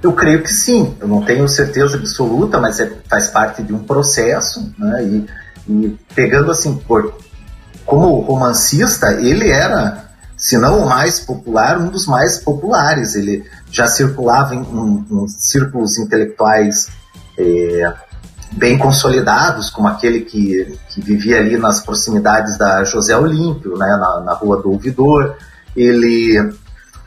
Eu 0.02 0.12
creio 0.12 0.42
que 0.42 0.52
sim, 0.52 0.94
eu 1.00 1.08
não 1.08 1.22
tenho 1.22 1.46
certeza 1.48 1.96
absoluta, 1.96 2.58
mas 2.58 2.80
é, 2.80 2.90
faz 3.08 3.28
parte 3.28 3.62
de 3.62 3.72
um 3.72 3.80
processo, 3.80 4.72
né? 4.78 5.04
E, 5.04 5.26
e 5.68 5.96
pegando 6.14 6.50
assim, 6.50 6.76
por, 6.76 7.18
como 7.84 8.20
romancista, 8.20 9.20
ele 9.20 9.48
era, 9.48 10.05
se 10.46 10.56
não 10.56 10.84
o 10.84 10.88
mais 10.88 11.18
popular, 11.18 11.76
um 11.76 11.88
dos 11.88 12.06
mais 12.06 12.38
populares. 12.38 13.16
Ele 13.16 13.44
já 13.68 13.88
circulava 13.88 14.54
em, 14.54 14.60
em, 14.60 15.04
em 15.10 15.26
círculos 15.26 15.98
intelectuais 15.98 16.88
é, 17.36 17.92
bem 18.52 18.78
consolidados, 18.78 19.70
como 19.70 19.88
aquele 19.88 20.20
que, 20.20 20.78
que 20.88 21.00
vivia 21.00 21.38
ali 21.38 21.56
nas 21.58 21.80
proximidades 21.80 22.56
da 22.56 22.84
José 22.84 23.16
Olímpio, 23.16 23.76
né, 23.76 23.88
na, 23.88 24.20
na 24.20 24.34
rua 24.34 24.62
do 24.62 24.70
Ouvidor. 24.70 25.34
Ele, 25.74 26.38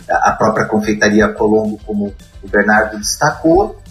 a 0.10 0.34
própria 0.34 0.66
confeitaria 0.66 1.30
Colombo, 1.30 1.80
como 1.86 2.14
o 2.44 2.48
Bernardo 2.50 2.98
destacou. 2.98 3.82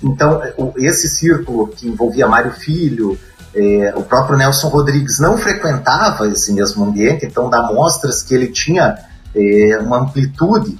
Então, 0.00 0.40
esse 0.76 1.08
círculo 1.08 1.66
que 1.66 1.88
envolvia 1.88 2.28
Mário 2.28 2.52
Filho, 2.52 3.18
é, 3.54 3.92
o 3.96 4.02
próprio 4.02 4.36
Nelson 4.36 4.68
Rodrigues 4.68 5.18
não 5.18 5.36
frequentava 5.36 6.26
esse 6.28 6.52
mesmo 6.52 6.84
ambiente, 6.84 7.26
então 7.26 7.50
dá 7.50 7.62
mostras 7.62 8.22
que 8.22 8.34
ele 8.34 8.48
tinha 8.48 8.96
é, 9.34 9.78
uma 9.78 10.00
amplitude 10.00 10.78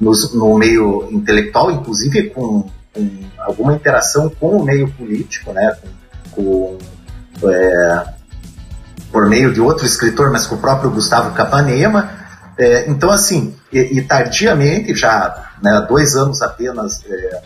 no, 0.00 0.12
no 0.34 0.56
meio 0.56 1.08
intelectual, 1.10 1.70
inclusive 1.70 2.30
com 2.30 2.68
com 2.98 3.08
alguma 3.38 3.74
interação 3.74 4.28
com 4.28 4.56
o 4.56 4.64
meio 4.64 4.90
político, 4.92 5.52
né, 5.52 5.76
com, 6.32 6.76
com 7.40 7.50
é, 7.50 8.04
por 9.12 9.28
meio 9.28 9.52
de 9.52 9.60
outro 9.60 9.86
escritor, 9.86 10.30
mas 10.30 10.46
com 10.46 10.56
o 10.56 10.58
próprio 10.58 10.90
Gustavo 10.90 11.34
Capanema. 11.34 12.10
É, 12.58 12.90
então, 12.90 13.10
assim, 13.10 13.54
e, 13.72 13.98
e 13.98 14.02
tardiamente, 14.02 14.94
já 14.94 15.52
né, 15.62 15.86
dois 15.88 16.16
anos 16.16 16.42
apenas 16.42 17.04
é, 17.08 17.40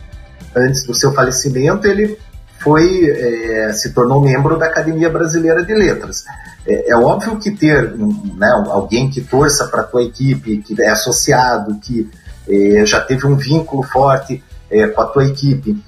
antes 0.57 0.85
do 0.85 0.95
seu 0.95 1.13
falecimento, 1.13 1.87
ele 1.87 2.19
foi 2.63 3.09
é, 3.11 3.73
se 3.73 3.93
tornou 3.93 4.23
membro 4.23 4.59
da 4.59 4.67
Academia 4.67 5.11
Brasileira 5.11 5.65
de 5.65 5.75
Letras. 5.75 6.25
É, 6.67 6.93
é 6.93 6.97
óbvio 6.97 7.39
que 7.39 7.51
ter 7.51 7.95
né, 7.97 8.49
alguém 8.69 9.11
que 9.11 9.21
torça 9.21 9.67
para 9.67 9.83
a 9.83 9.85
tua 9.85 10.03
equipe, 10.03 10.59
que 10.59 10.81
é 10.81 10.89
associado, 10.89 11.79
que 11.81 12.09
é, 12.49 12.87
já 12.87 13.01
teve 13.01 13.27
um 13.27 13.37
vínculo 13.37 13.83
forte 13.83 14.43
é, 14.71 14.87
com 14.89 15.01
a 15.01 15.07
tua 15.07 15.27
equipe 15.27 15.83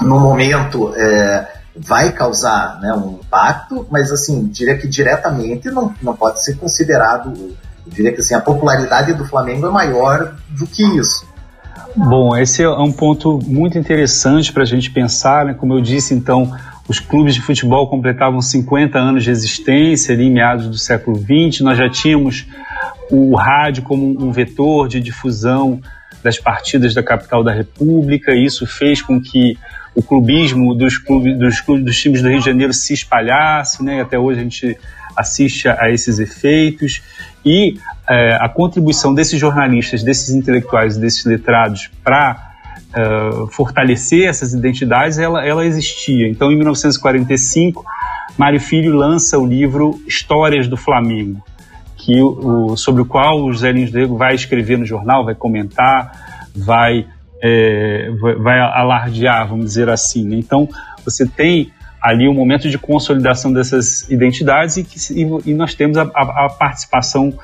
no 0.00 0.20
momento 0.20 0.94
é, 0.94 1.46
vai 1.76 2.12
causar 2.12 2.80
né, 2.80 2.92
um 2.92 3.20
impacto, 3.22 3.86
mas 3.90 4.10
assim, 4.12 4.46
diria 4.46 4.76
que 4.76 4.88
diretamente 4.88 5.70
não, 5.70 5.94
não 6.02 6.16
pode 6.16 6.42
ser 6.44 6.56
considerado, 6.56 7.56
diria 7.86 8.12
que 8.12 8.20
assim, 8.20 8.34
a 8.34 8.40
popularidade 8.40 9.12
do 9.14 9.24
Flamengo 9.24 9.66
é 9.66 9.70
maior 9.70 10.36
do 10.48 10.66
que 10.66 10.82
isso. 10.96 11.26
Bom, 11.96 12.36
esse 12.36 12.62
é 12.62 12.68
um 12.68 12.92
ponto 12.92 13.38
muito 13.46 13.78
interessante 13.78 14.52
para 14.52 14.62
a 14.62 14.66
gente 14.66 14.90
pensar, 14.90 15.46
né? 15.46 15.54
como 15.54 15.72
eu 15.72 15.80
disse, 15.80 16.12
então, 16.12 16.54
os 16.86 17.00
clubes 17.00 17.34
de 17.34 17.40
futebol 17.40 17.88
completavam 17.88 18.42
50 18.42 18.98
anos 18.98 19.24
de 19.24 19.30
existência 19.30 20.14
ali 20.14 20.24
em 20.24 20.30
meados 20.30 20.68
do 20.68 20.76
século 20.76 21.18
XX, 21.18 21.62
nós 21.62 21.78
já 21.78 21.88
tínhamos 21.88 22.46
o 23.10 23.34
rádio 23.34 23.82
como 23.82 24.06
um 24.06 24.30
vetor 24.30 24.88
de 24.88 25.00
difusão 25.00 25.80
das 26.22 26.38
partidas 26.38 26.92
da 26.92 27.02
capital 27.02 27.42
da 27.42 27.52
República. 27.52 28.34
Isso 28.34 28.66
fez 28.66 29.00
com 29.00 29.20
que 29.20 29.56
o 29.94 30.02
clubismo 30.02 30.74
dos 30.74 30.98
clubes, 30.98 31.38
dos 31.38 31.60
clubes 31.60 31.84
dos 31.84 31.98
times 31.98 32.20
do 32.20 32.28
Rio 32.28 32.40
de 32.40 32.44
Janeiro 32.44 32.74
se 32.74 32.92
espalhasse, 32.92 33.82
né? 33.82 34.02
Até 34.02 34.18
hoje 34.18 34.40
a 34.40 34.42
gente 34.42 34.76
assiste 35.16 35.68
a 35.68 35.90
esses 35.90 36.18
efeitos 36.18 37.02
e 37.44 37.78
é, 38.08 38.36
a 38.40 38.48
contribuição 38.48 39.14
desses 39.14 39.40
jornalistas, 39.40 40.02
desses 40.02 40.34
intelectuais, 40.34 40.96
desses 40.96 41.24
letrados 41.24 41.90
para 42.04 42.54
é, 42.94 43.46
fortalecer 43.52 44.28
essas 44.28 44.52
identidades, 44.52 45.18
ela, 45.18 45.44
ela 45.44 45.64
existia. 45.64 46.28
Então, 46.28 46.50
em 46.52 46.56
1945, 46.56 47.84
Mário 48.36 48.60
Filho 48.60 48.94
lança 48.94 49.38
o 49.38 49.46
livro 49.46 50.00
Histórias 50.06 50.68
do 50.68 50.76
Flamengo 50.76 51.42
que 52.06 52.22
o, 52.22 52.76
sobre 52.76 53.02
o 53.02 53.04
qual 53.04 53.42
o 53.42 53.52
José 53.52 53.72
Lins 53.72 53.92
Rego 53.92 54.16
vai 54.16 54.34
escrever 54.34 54.78
no 54.78 54.86
jornal, 54.86 55.24
vai 55.24 55.34
comentar, 55.34 56.48
vai, 56.54 57.04
é, 57.42 58.10
vai 58.40 58.60
alardear, 58.60 59.48
vamos 59.48 59.64
dizer 59.64 59.88
assim. 59.88 60.24
Né? 60.24 60.36
Então, 60.36 60.68
você 61.04 61.26
tem 61.26 61.72
ali 62.06 62.28
um 62.28 62.34
momento 62.34 62.70
de 62.70 62.78
consolidação 62.78 63.52
dessas 63.52 64.08
identidades 64.08 64.76
e, 64.76 64.84
que, 64.84 64.98
e, 65.12 65.50
e 65.50 65.54
nós 65.54 65.74
temos 65.74 65.98
a, 65.98 66.02
a, 66.02 66.46
a, 66.46 66.48
participação 66.48 67.36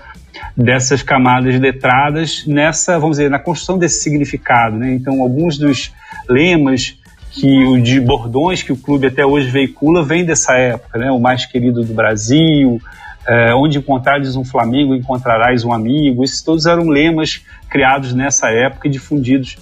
dessas 0.57 1.03
camadas 1.03 1.59
letradas 1.59 2.45
nessa, 2.47 2.99
vamos 2.99 3.17
dizer, 3.17 3.29
na 3.29 3.41
construção 3.41 3.77
desse 3.77 4.01
significado. 4.01 4.77
Né? 4.77 4.93
Então, 4.93 5.21
alguns 5.21 5.59
dos 5.59 5.93
lemas 6.29 6.97
que 7.33 7.65
o 7.65 7.81
de 7.81 7.99
bordões 7.99 8.63
que 8.63 8.73
o 8.73 8.77
clube 8.77 9.07
até 9.07 9.25
hoje 9.25 9.51
veicula 9.51 10.05
vem 10.05 10.25
dessa 10.25 10.55
época, 10.55 10.99
né? 10.99 11.11
O 11.11 11.19
mais 11.19 11.47
querido 11.47 11.83
do 11.83 11.95
Brasil, 11.95 12.79
é, 13.27 13.55
onde 13.55 13.79
encontrares 13.79 14.37
um 14.37 14.45
Flamengo, 14.45 14.95
encontrarás 14.95 15.65
um 15.65 15.73
amigo. 15.73 16.23
Esses 16.23 16.43
todos 16.43 16.67
eram 16.67 16.89
lemas 16.89 17.43
criados 17.71 18.13
nessa 18.13 18.51
época 18.51 18.87
e 18.87 18.91
difundidos 18.91 19.57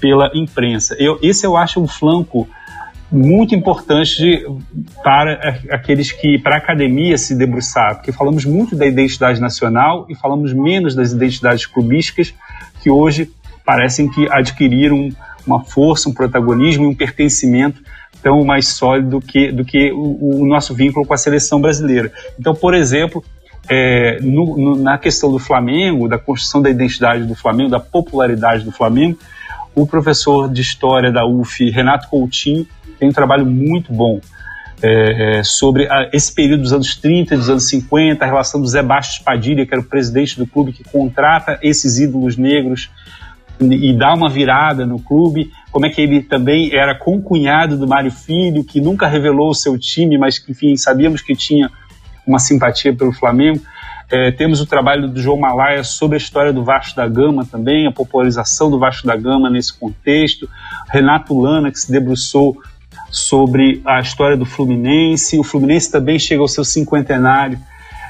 pela 0.00 0.30
imprensa. 0.34 0.96
Eu, 0.98 1.18
esse 1.22 1.46
eu 1.46 1.54
acho 1.54 1.82
um 1.82 1.86
flanco 1.86 2.48
muito 3.12 3.54
importante 3.54 4.16
de, 4.16 4.46
para 5.04 5.58
aqueles 5.70 6.10
que, 6.10 6.38
para 6.38 6.54
a 6.54 6.58
academia 6.58 7.18
se 7.18 7.34
debruçar, 7.34 7.96
porque 7.96 8.10
falamos 8.10 8.46
muito 8.46 8.74
da 8.74 8.86
identidade 8.86 9.38
nacional 9.38 10.06
e 10.08 10.14
falamos 10.14 10.54
menos 10.54 10.94
das 10.94 11.12
identidades 11.12 11.66
clubísticas 11.66 12.34
que 12.82 12.90
hoje 12.90 13.30
parecem 13.64 14.08
que 14.08 14.26
adquiriram 14.30 15.10
uma 15.46 15.62
força, 15.62 16.08
um 16.08 16.14
protagonismo 16.14 16.84
e 16.84 16.86
um 16.86 16.94
pertencimento 16.94 17.82
tão 18.22 18.44
mais 18.44 18.68
sólido 18.68 19.20
que, 19.20 19.52
do 19.52 19.64
que 19.64 19.92
o, 19.92 20.40
o 20.42 20.46
nosso 20.46 20.74
vínculo 20.74 21.06
com 21.06 21.12
a 21.12 21.18
seleção 21.18 21.60
brasileira. 21.60 22.10
Então, 22.38 22.54
por 22.54 22.72
exemplo, 22.72 23.22
é, 23.68 24.18
no, 24.20 24.56
no, 24.56 24.76
na 24.76 24.96
questão 24.96 25.30
do 25.30 25.38
Flamengo, 25.38 26.08
da 26.08 26.18
construção 26.18 26.62
da 26.62 26.70
identidade 26.70 27.24
do 27.24 27.34
Flamengo, 27.34 27.70
da 27.70 27.80
popularidade 27.80 28.64
do 28.64 28.72
Flamengo, 28.72 29.18
o 29.74 29.86
professor 29.86 30.50
de 30.50 30.60
História 30.60 31.10
da 31.10 31.26
UF, 31.26 31.68
Renato 31.70 32.08
Coutinho, 32.08 32.66
tem 33.02 33.08
um 33.08 33.12
trabalho 33.12 33.44
muito 33.44 33.92
bom 33.92 34.20
é, 34.80 35.38
é, 35.38 35.42
sobre 35.42 35.88
a, 35.90 36.08
esse 36.12 36.32
período 36.32 36.62
dos 36.62 36.72
anos 36.72 36.94
30, 36.94 37.36
dos 37.36 37.50
anos 37.50 37.68
50, 37.68 38.24
a 38.24 38.28
relação 38.28 38.60
do 38.60 38.66
Zé 38.68 38.80
Bastos 38.80 39.18
Padilha, 39.18 39.66
que 39.66 39.74
era 39.74 39.80
o 39.80 39.84
presidente 39.84 40.38
do 40.38 40.46
clube, 40.46 40.72
que 40.72 40.84
contrata 40.84 41.58
esses 41.62 41.98
ídolos 41.98 42.36
negros 42.36 42.90
e 43.60 43.92
dá 43.92 44.14
uma 44.14 44.28
virada 44.28 44.86
no 44.86 45.00
clube, 45.00 45.50
como 45.72 45.84
é 45.84 45.90
que 45.90 46.00
ele 46.00 46.22
também 46.22 46.72
era 46.72 46.94
concunhado 46.94 47.76
do 47.76 47.88
Mário 47.88 48.12
Filho, 48.12 48.62
que 48.62 48.80
nunca 48.80 49.08
revelou 49.08 49.50
o 49.50 49.54
seu 49.54 49.76
time, 49.76 50.16
mas 50.16 50.38
que, 50.38 50.52
enfim, 50.52 50.76
sabíamos 50.76 51.22
que 51.22 51.34
tinha 51.34 51.70
uma 52.24 52.38
simpatia 52.38 52.94
pelo 52.94 53.12
Flamengo. 53.12 53.60
É, 54.10 54.30
temos 54.30 54.60
o 54.60 54.66
trabalho 54.66 55.08
do 55.08 55.20
João 55.20 55.38
Malaya 55.38 55.82
sobre 55.82 56.16
a 56.16 56.18
história 56.18 56.52
do 56.52 56.62
Vasco 56.62 56.94
da 56.94 57.08
Gama 57.08 57.46
também, 57.46 57.86
a 57.86 57.90
popularização 57.90 58.70
do 58.70 58.78
Vasco 58.78 59.06
da 59.06 59.16
Gama 59.16 59.48
nesse 59.48 59.72
contexto. 59.72 60.48
Renato 60.90 61.38
Lana, 61.38 61.70
que 61.72 61.80
se 61.80 61.90
debruçou 61.90 62.58
sobre 63.12 63.82
a 63.84 64.00
história 64.00 64.36
do 64.38 64.46
Fluminense. 64.46 65.38
O 65.38 65.44
Fluminense 65.44 65.92
também 65.92 66.18
chega 66.18 66.40
ao 66.40 66.48
seu 66.48 66.64
cinquentenário 66.64 67.58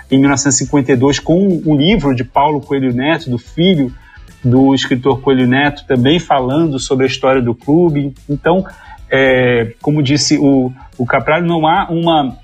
em 0.09 0.19
1952 0.19 1.19
com 1.19 1.61
um 1.67 1.75
livro 1.75 2.15
de 2.15 2.23
Paulo 2.23 2.61
Coelho 2.61 2.95
Neto, 2.95 3.29
do 3.29 3.39
filho 3.39 3.93
do 4.45 4.75
escritor 4.75 5.21
Coelho 5.21 5.47
Neto, 5.47 5.85
também 5.87 6.21
falando 6.21 6.79
sobre 6.79 7.05
a 7.05 7.09
história 7.09 7.43
do 7.43 7.55
clube. 7.55 8.15
Então, 8.29 8.65
é, 9.11 9.75
como 9.83 10.03
disse 10.03 10.39
o, 10.39 10.73
o 10.97 11.05
Caprari, 11.05 11.47
não 11.47 11.67
há 11.67 11.89
uma, 11.91 12.39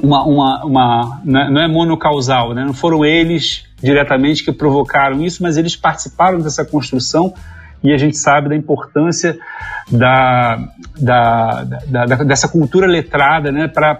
uma, 0.00 0.24
uma, 0.24 0.64
uma 0.64 1.20
não 1.24 1.60
é, 1.60 1.64
é 1.64 1.68
monocausal, 1.68 2.54
né? 2.54 2.64
não 2.64 2.74
foram 2.74 3.04
eles 3.04 3.64
diretamente 3.82 4.44
que 4.44 4.52
provocaram 4.52 5.22
isso, 5.22 5.42
mas 5.42 5.56
eles 5.56 5.74
participaram 5.74 6.40
dessa 6.40 6.64
construção 6.64 7.34
e 7.82 7.92
a 7.92 7.96
gente 7.96 8.16
sabe 8.16 8.48
da 8.48 8.56
importância 8.56 9.38
da, 9.90 10.68
da, 10.98 11.64
da, 11.64 12.06
da 12.06 12.16
dessa 12.16 12.48
cultura 12.48 12.86
letrada 12.86 13.50
né, 13.50 13.68
para 13.68 13.94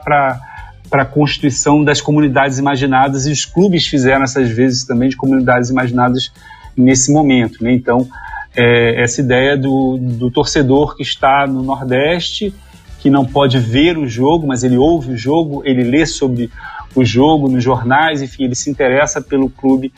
para 0.93 1.05
a 1.05 1.07
constituição 1.07 1.83
das 1.83 2.03
comunidades 2.03 2.59
imaginadas 2.59 3.27
e 3.27 3.33
os 3.33 3.47
clubes 3.47 3.87
fizeram 3.87 4.25
essas 4.25 4.51
vezes 4.51 4.85
também 4.85 5.09
de 5.09 5.17
comunidades 5.17 5.71
imaginadas 5.71 6.31
nesse 6.77 7.11
momento. 7.11 7.65
Né? 7.65 7.73
Então, 7.73 8.07
é, 8.55 9.03
essa 9.03 9.23
ideia 9.23 9.57
do, 9.57 9.97
do 9.99 10.31
torcedor 10.31 10.95
que 10.95 11.03
está 11.03 11.47
no 11.47 11.63
Nordeste, 11.63 12.55
que 12.99 13.09
não 13.09 13.25
pode 13.25 13.59
ver 13.59 13.97
o 13.97 14.07
jogo, 14.07 14.47
mas 14.47 14.63
ele 14.63 14.77
ouve 14.77 15.13
o 15.13 15.17
jogo, 15.17 15.63
ele 15.65 15.83
lê 15.83 16.05
sobre 16.05 16.51
o 16.95 17.03
jogo 17.03 17.49
nos 17.49 17.65
jornais, 17.65 18.21
enfim, 18.21 18.45
ele 18.45 18.55
se 18.55 18.71
interessa 18.71 19.23
pelo 19.23 19.49
clube, 19.49 19.93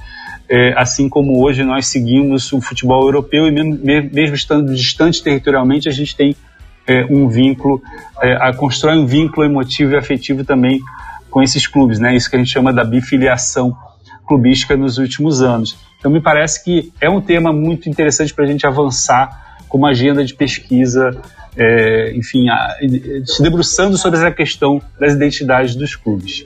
é, 0.49 0.75
assim 0.77 1.09
como 1.09 1.43
hoje 1.43 1.63
nós 1.65 1.87
seguimos 1.87 2.53
o 2.53 2.61
futebol 2.61 3.03
europeu 3.03 3.47
e 3.47 3.51
mesmo, 3.51 3.79
mesmo 3.83 4.35
estando 4.35 4.75
distante 4.75 5.23
territorialmente, 5.23 5.89
a 5.89 5.93
gente 5.93 6.15
tem 6.15 6.37
é, 6.87 7.05
um 7.07 7.29
vínculo, 7.29 7.83
é, 8.21 8.35
a, 8.35 8.53
constrói 8.53 8.97
um 8.99 9.07
vínculo 9.07 9.47
emotivo 9.47 9.93
e 9.93 9.97
afetivo 9.97 10.45
também 10.45 10.81
com 11.31 11.43
esses 11.43 11.67
clubes, 11.67 11.99
né? 11.99 12.15
Isso 12.15 12.29
que 12.29 12.37
a 12.37 12.39
gente 12.39 12.51
chama 12.51 12.73
da 12.73 12.85
bifiliação 12.85 13.77
clubística 14.27 14.77
nos 14.77 14.99
últimos 14.99 15.43
anos. 15.43 15.77
Então 15.99 16.11
me 16.11 16.21
parece 16.21 16.63
que 16.63 16.93
é 17.01 17.09
um 17.09 17.21
tema 17.21 17.53
muito 17.53 17.89
interessante 17.89 18.33
para 18.33 18.45
a 18.45 18.47
gente 18.47 18.67
avançar 18.67 19.57
com 19.69 19.79
uma 19.79 19.91
agenda 19.91 20.25
de 20.25 20.35
pesquisa, 20.35 21.11
é, 21.57 22.13
enfim, 22.15 22.49
a, 22.49 22.77
se 23.25 23.43
debruçando 23.43 23.97
sobre 23.97 24.19
essa 24.19 24.31
questão 24.31 24.81
das 25.01 25.15
identidades 25.15 25.75
dos 25.75 25.97
clubes. 25.97 26.45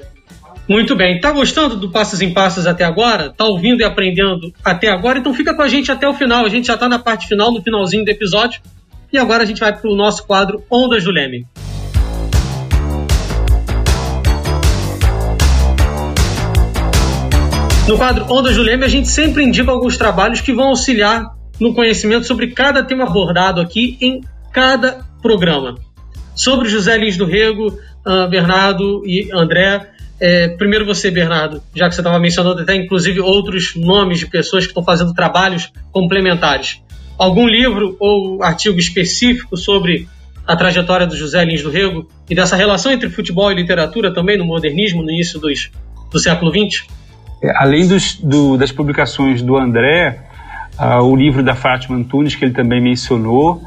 Muito 0.68 0.94
bem. 0.94 1.18
Tá 1.18 1.32
gostando 1.32 1.76
do 1.76 1.90
Passos 1.90 2.20
em 2.20 2.30
Passos 2.34 2.66
até 2.66 2.84
agora? 2.84 3.30
Tá 3.30 3.46
ouvindo 3.46 3.80
e 3.80 3.84
aprendendo 3.84 4.52
até 4.62 4.88
agora? 4.88 5.18
Então 5.18 5.32
fica 5.32 5.54
com 5.54 5.62
a 5.62 5.68
gente 5.68 5.90
até 5.90 6.06
o 6.06 6.12
final. 6.12 6.44
A 6.44 6.48
gente 6.50 6.66
já 6.66 6.76
tá 6.76 6.86
na 6.86 6.98
parte 6.98 7.26
final, 7.26 7.50
no 7.50 7.62
finalzinho 7.62 8.04
do 8.04 8.10
episódio. 8.10 8.60
E 9.10 9.16
agora 9.16 9.44
a 9.44 9.46
gente 9.46 9.60
vai 9.60 9.74
para 9.74 9.90
o 9.90 9.96
nosso 9.96 10.26
quadro 10.26 10.62
Ondas 10.70 11.04
do 11.04 11.10
Leme. 11.10 11.46
No 17.88 17.96
quadro 17.96 18.30
Ondas 18.30 18.54
do 18.54 18.62
Leme, 18.62 18.84
a 18.84 18.88
gente 18.88 19.08
sempre 19.08 19.42
indica 19.42 19.70
alguns 19.70 19.96
trabalhos 19.96 20.42
que 20.42 20.52
vão 20.52 20.68
auxiliar 20.68 21.34
no 21.58 21.72
conhecimento 21.72 22.26
sobre 22.26 22.48
cada 22.48 22.84
tema 22.84 23.04
abordado 23.04 23.62
aqui 23.62 23.96
em 24.02 24.20
cada 24.52 25.02
programa. 25.22 25.76
Sobre 26.34 26.68
José 26.68 26.98
Lins 26.98 27.16
do 27.16 27.24
Rego, 27.24 27.68
uh, 28.06 28.28
Bernardo 28.28 29.02
e 29.06 29.30
André. 29.32 29.96
É, 30.20 30.48
primeiro 30.48 30.84
você, 30.84 31.10
Bernardo, 31.10 31.62
já 31.74 31.88
que 31.88 31.94
você 31.94 32.00
estava 32.00 32.18
mencionando 32.18 32.60
até 32.60 32.74
inclusive 32.74 33.20
outros 33.20 33.74
nomes 33.76 34.18
de 34.18 34.26
pessoas 34.26 34.64
que 34.64 34.70
estão 34.70 34.82
fazendo 34.82 35.14
trabalhos 35.14 35.70
complementares 35.92 36.80
algum 37.18 37.46
livro 37.46 37.96
ou 37.98 38.42
artigo 38.42 38.78
específico 38.78 39.56
sobre 39.56 40.08
a 40.46 40.56
trajetória 40.56 41.06
do 41.06 41.16
José 41.16 41.44
Lins 41.44 41.62
do 41.62 41.68
Rego 41.68 42.08
e 42.30 42.34
dessa 42.34 42.56
relação 42.56 42.92
entre 42.92 43.10
futebol 43.10 43.50
e 43.50 43.54
literatura 43.54 44.14
também 44.14 44.38
no 44.38 44.46
modernismo 44.46 45.02
no 45.02 45.10
início 45.10 45.38
dos, 45.38 45.70
do 46.10 46.18
século 46.18 46.50
XX? 46.50 46.86
É, 47.42 47.52
além 47.56 47.86
dos, 47.86 48.14
do, 48.14 48.56
das 48.56 48.72
publicações 48.72 49.42
do 49.42 49.56
André, 49.58 50.20
uh, 50.78 51.02
o 51.02 51.14
livro 51.14 51.42
da 51.42 51.54
Fátima 51.54 51.96
Antunes, 51.96 52.34
que 52.34 52.44
ele 52.44 52.54
também 52.54 52.80
mencionou, 52.80 53.60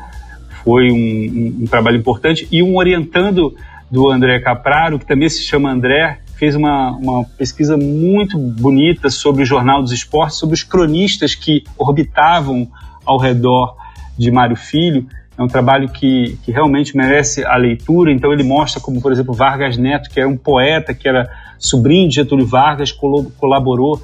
foi 0.63 0.91
um, 0.91 0.95
um, 0.95 1.57
um, 1.61 1.67
trabalho 1.67 1.97
importante, 1.97 2.47
e 2.51 2.63
um 2.63 2.75
orientando 2.75 3.55
do 3.89 4.09
André 4.09 4.39
Capraro, 4.39 4.97
que 4.97 5.05
também 5.05 5.29
se 5.29 5.43
chama 5.43 5.71
André, 5.71 6.19
fez 6.41 6.55
uma, 6.55 6.89
uma 6.93 7.23
pesquisa 7.23 7.77
muito 7.77 8.35
bonita 8.35 9.11
sobre 9.11 9.43
o 9.43 9.45
Jornal 9.45 9.79
dos 9.79 9.91
Esportes, 9.91 10.39
sobre 10.39 10.55
os 10.55 10.63
cronistas 10.63 11.35
que 11.35 11.63
orbitavam 11.77 12.67
ao 13.05 13.19
redor 13.19 13.75
de 14.17 14.31
Mário 14.31 14.55
Filho. 14.55 15.05
É 15.37 15.43
um 15.43 15.47
trabalho 15.47 15.87
que, 15.89 16.39
que 16.43 16.51
realmente 16.51 16.97
merece 16.97 17.45
a 17.45 17.55
leitura. 17.57 18.11
Então, 18.11 18.33
ele 18.33 18.41
mostra 18.41 18.81
como, 18.81 18.99
por 18.99 19.11
exemplo, 19.11 19.35
Vargas 19.35 19.77
Neto, 19.77 20.09
que 20.09 20.19
era 20.19 20.27
um 20.27 20.35
poeta, 20.35 20.95
que 20.95 21.07
era 21.07 21.29
sobrinho 21.59 22.09
de 22.09 22.15
Getúlio 22.15 22.47
Vargas, 22.47 22.91
colaborou 22.91 24.01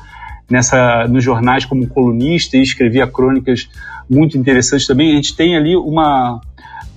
nessa 0.48 1.08
nos 1.08 1.24
jornais 1.24 1.66
como 1.66 1.88
colunista 1.88 2.56
e 2.56 2.62
escrevia 2.62 3.08
crônicas 3.08 3.68
muito 4.08 4.38
interessantes 4.38 4.86
também. 4.86 5.14
A 5.14 5.16
gente 5.16 5.36
tem 5.36 5.58
ali 5.58 5.76
uma, 5.76 6.40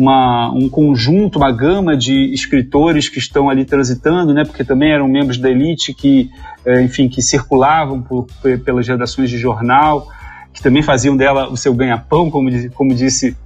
uma, 0.01 0.51
um 0.53 0.69
conjunto, 0.69 1.39
uma 1.39 1.53
gama 1.53 1.97
de 1.97 2.33
escritores 2.33 3.09
que 3.09 3.19
estão 3.19 3.49
ali 3.49 3.65
transitando, 3.65 4.33
né, 4.33 4.45
porque 4.45 4.65
também 4.65 4.93
eram 4.93 5.07
membros 5.07 5.39
da 5.39 5.51
elite 5.51 5.93
que, 5.95 6.31
eh, 6.65 6.83
enfim, 6.83 7.09
que 7.09 7.23
circulavam 7.23 8.01
por, 8.01 8.27
pelas 8.65 8.87
redações 8.89 9.31
de 9.31 9.39
jornal 9.39 10.09
que 10.53 10.63
também 10.63 10.83
faziam 10.83 11.17
dela 11.17 11.49
o 11.49 11.57
seu 11.57 11.73
ganha-pão, 11.75 12.31
como, 12.31 12.51
como 12.73 12.95
disse 12.95 13.37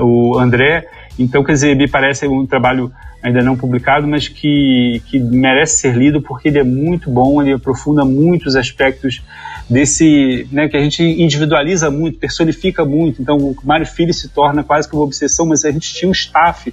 uh, 0.00 0.02
o 0.02 0.38
André. 0.38 0.86
Então, 1.18 1.44
quer 1.44 1.52
dizer, 1.52 1.76
me 1.76 1.88
parece 1.88 2.26
um 2.26 2.46
trabalho 2.46 2.90
ainda 3.22 3.42
não 3.42 3.56
publicado, 3.56 4.06
mas 4.06 4.28
que, 4.28 5.02
que 5.06 5.18
merece 5.18 5.78
ser 5.78 5.94
lido 5.94 6.22
porque 6.22 6.48
ele 6.48 6.58
é 6.58 6.64
muito 6.64 7.10
bom, 7.10 7.42
ele 7.42 7.52
aprofunda 7.52 8.04
muitos 8.04 8.56
aspectos 8.56 9.22
desse, 9.68 10.48
né, 10.50 10.68
que 10.68 10.76
a 10.76 10.82
gente 10.82 11.02
individualiza 11.02 11.90
muito, 11.90 12.18
personifica 12.18 12.84
muito. 12.84 13.20
Então, 13.20 13.36
o 13.36 13.56
Mário 13.62 13.86
Filho 13.86 14.12
se 14.14 14.28
torna 14.28 14.64
quase 14.64 14.88
que 14.88 14.94
uma 14.94 15.04
obsessão, 15.04 15.46
mas 15.46 15.64
a 15.64 15.70
gente 15.70 15.92
tinha 15.92 16.08
um 16.08 16.12
staff 16.12 16.72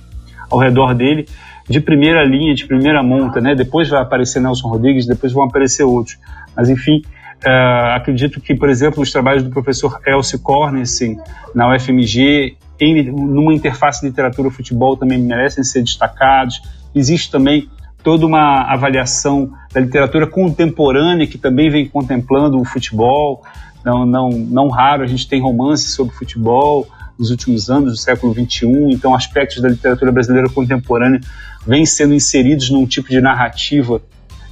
ao 0.50 0.60
redor 0.60 0.94
dele 0.94 1.28
de 1.70 1.82
primeira 1.82 2.24
linha, 2.24 2.56
de 2.56 2.66
primeira 2.66 3.04
monta, 3.04 3.42
né? 3.42 3.54
Depois 3.54 3.90
vai 3.90 4.02
aparecer 4.02 4.42
Nelson 4.42 4.70
Rodrigues, 4.70 5.06
depois 5.06 5.34
vão 5.34 5.44
aparecer 5.44 5.84
outros. 5.84 6.18
Mas, 6.56 6.70
enfim, 6.70 7.02
Uh, 7.46 7.94
acredito 7.96 8.42
que, 8.42 8.56
por 8.56 8.68
exemplo, 8.68 9.04
os 9.04 9.12
trabalhos 9.12 9.44
do 9.44 9.52
professor 9.52 10.00
Elcio 10.08 10.40
Cornesen 10.40 11.20
na 11.54 11.72
UFMG, 11.72 12.58
em, 12.80 13.12
numa 13.12 13.54
interface 13.54 14.06
literatura-futebol, 14.06 14.98
também 14.98 15.20
merecem 15.20 15.64
ser 15.64 15.84
destacados. 15.84 16.62
Existe 16.94 17.32
também 17.32 17.70
toda 18.04 18.26
uma 18.26 18.62
avaliação 18.72 19.52
da 19.74 19.82
literatura 19.82 20.28
contemporânea 20.28 21.28
que 21.28 21.38
também 21.38 21.70
vem 21.70 21.88
contemplando 21.88 22.60
o 22.60 22.66
futebol. 22.66 23.44
Não, 23.84 24.06
não, 24.06 24.30
não 24.30 24.70
raro 24.70 25.04
a 25.04 25.08
gente 25.08 25.28
tem 25.28 25.42
romances 25.42 25.94
sobre 25.94 26.14
futebol 26.16 26.88
nos 27.18 27.32
últimos 27.32 27.70
anos 27.70 27.94
do 27.94 27.98
século 27.98 28.34
XXI, 28.34 28.68
então 28.92 29.16
aspectos 29.16 29.62
da 29.62 29.70
literatura 29.70 30.12
brasileira 30.12 30.50
contemporânea 30.50 31.20
vêm 31.66 31.86
sendo 31.86 32.14
inseridos 32.14 32.70
num 32.70 32.86
tipo 32.86 33.10
de 33.10 33.20
narrativa 33.20 34.02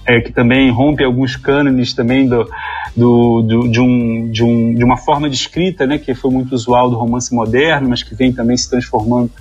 é, 0.08 0.22
que 0.22 0.32
também 0.32 0.70
rompe 0.72 1.04
alguns 1.04 1.36
cânones 1.36 1.94
também 1.94 2.28
do, 2.28 2.48
do, 2.96 3.42
do, 3.42 3.68
de, 3.70 3.80
um, 3.80 4.30
de, 4.30 4.44
um, 4.44 4.74
de 4.74 4.84
uma 4.84 4.98
forma 4.98 5.30
de 5.30 5.36
escrita, 5.36 5.88
né, 5.88 5.98
que 5.98 6.14
foi 6.14 6.32
muito 6.32 6.54
usual 6.54 6.90
do 6.90 6.98
romance 6.98 7.34
moderno, 7.34 7.90
mas 7.90 8.04
que 8.04 8.14
vem 8.14 8.32
também 8.32 8.56
se 8.56 8.70
transformando 8.70 9.32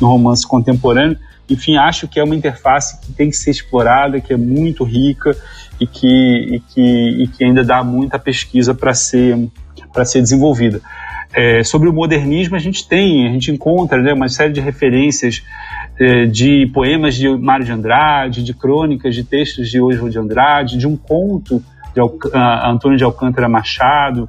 no 0.00 0.08
romance 0.08 0.46
contemporâneo. 0.46 1.18
Enfim, 1.48 1.76
acho 1.76 2.08
que 2.08 2.18
é 2.18 2.24
uma 2.24 2.34
interface 2.34 2.98
que 3.00 3.12
tem 3.12 3.28
que 3.28 3.36
ser 3.36 3.50
explorada, 3.50 4.20
que 4.20 4.32
é 4.32 4.36
muito 4.36 4.82
rica 4.82 5.36
e 5.78 5.86
que, 5.86 6.06
e 6.06 6.60
que, 6.60 7.22
e 7.22 7.28
que 7.28 7.44
ainda 7.44 7.62
dá 7.62 7.84
muita 7.84 8.18
pesquisa 8.18 8.74
para 8.74 8.94
ser, 8.94 9.36
ser 10.04 10.22
desenvolvida. 10.22 10.80
É, 11.36 11.64
sobre 11.64 11.88
o 11.88 11.92
modernismo, 11.92 12.54
a 12.54 12.60
gente 12.60 12.86
tem, 12.86 13.26
a 13.26 13.32
gente 13.32 13.50
encontra 13.50 14.00
né, 14.00 14.12
uma 14.12 14.28
série 14.28 14.52
de 14.52 14.60
referências 14.60 15.42
é, 15.98 16.26
de 16.26 16.70
poemas 16.72 17.16
de 17.16 17.28
Mário 17.28 17.64
de 17.64 17.72
Andrade, 17.72 18.42
de 18.44 18.54
crônicas, 18.54 19.14
de 19.14 19.24
textos 19.24 19.68
de 19.68 19.80
Oswald 19.80 20.12
de 20.12 20.18
Andrade, 20.18 20.78
de 20.78 20.86
um 20.86 20.96
conto 20.96 21.62
de 21.92 22.00
Al 22.00 22.16
Antônio 22.64 22.96
de 22.96 23.04
Alcântara 23.04 23.48
Machado, 23.48 24.28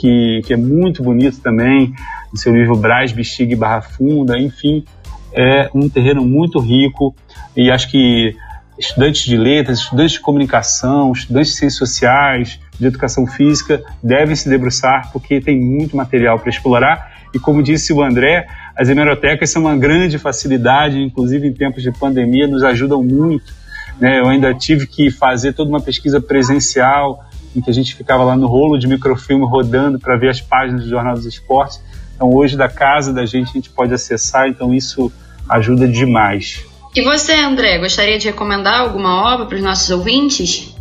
que, 0.00 0.40
que 0.46 0.54
é 0.54 0.56
muito 0.56 1.02
bonito 1.02 1.40
também, 1.40 1.92
no 2.32 2.38
seu 2.38 2.54
livro 2.54 2.76
Brás, 2.76 3.12
Bexiga 3.12 3.52
e 3.52 3.56
Barra 3.56 3.82
Funda, 3.82 4.38
enfim, 4.38 4.84
é 5.32 5.70
um 5.74 5.88
terreno 5.88 6.24
muito 6.24 6.58
rico 6.58 7.14
e 7.56 7.70
acho 7.70 7.90
que 7.90 8.34
estudantes 8.78 9.24
de 9.24 9.36
letras, 9.36 9.80
estudantes 9.80 10.12
de 10.12 10.20
comunicação, 10.20 11.12
estudantes 11.12 11.52
de 11.52 11.58
ciências 11.58 11.78
sociais, 11.78 12.60
de 12.78 12.86
educação 12.86 13.26
física 13.26 13.82
devem 14.02 14.36
se 14.36 14.48
debruçar 14.48 15.10
porque 15.12 15.40
tem 15.40 15.58
muito 15.60 15.96
material 15.96 16.38
para 16.38 16.50
explorar 16.50 17.18
e 17.34 17.38
como 17.38 17.62
disse 17.62 17.92
o 17.92 18.02
André, 18.02 18.46
as 18.76 18.88
hemerotecas 18.88 19.50
são 19.50 19.62
uma 19.62 19.76
grande 19.76 20.18
facilidade, 20.18 20.98
inclusive 20.98 21.46
em 21.46 21.52
tempos 21.52 21.82
de 21.82 21.92
pandemia, 21.92 22.46
nos 22.46 22.62
ajudam 22.62 23.02
muito. 23.02 23.52
Né? 24.00 24.20
Eu 24.20 24.28
ainda 24.28 24.54
tive 24.54 24.86
que 24.86 25.10
fazer 25.10 25.52
toda 25.52 25.68
uma 25.68 25.80
pesquisa 25.80 26.20
presencial, 26.20 27.24
em 27.54 27.60
que 27.60 27.70
a 27.70 27.72
gente 27.72 27.94
ficava 27.94 28.24
lá 28.24 28.36
no 28.36 28.46
rolo 28.46 28.78
de 28.78 28.86
microfilme 28.86 29.44
rodando 29.44 29.98
para 29.98 30.16
ver 30.16 30.30
as 30.30 30.40
páginas 30.40 30.84
do 30.84 30.88
Jornal 30.88 31.14
dos 31.14 31.26
Esportes. 31.26 31.82
Então, 32.14 32.32
hoje, 32.32 32.56
da 32.56 32.68
casa 32.68 33.12
da 33.12 33.26
gente, 33.26 33.50
a 33.50 33.52
gente 33.52 33.70
pode 33.70 33.92
acessar, 33.92 34.48
então 34.48 34.74
isso 34.74 35.12
ajuda 35.48 35.86
demais. 35.86 36.64
E 36.94 37.02
você, 37.02 37.32
André, 37.34 37.78
gostaria 37.78 38.18
de 38.18 38.26
recomendar 38.26 38.80
alguma 38.80 39.32
obra 39.34 39.46
para 39.46 39.56
os 39.56 39.62
nossos 39.62 39.90
ouvintes? 39.90 40.74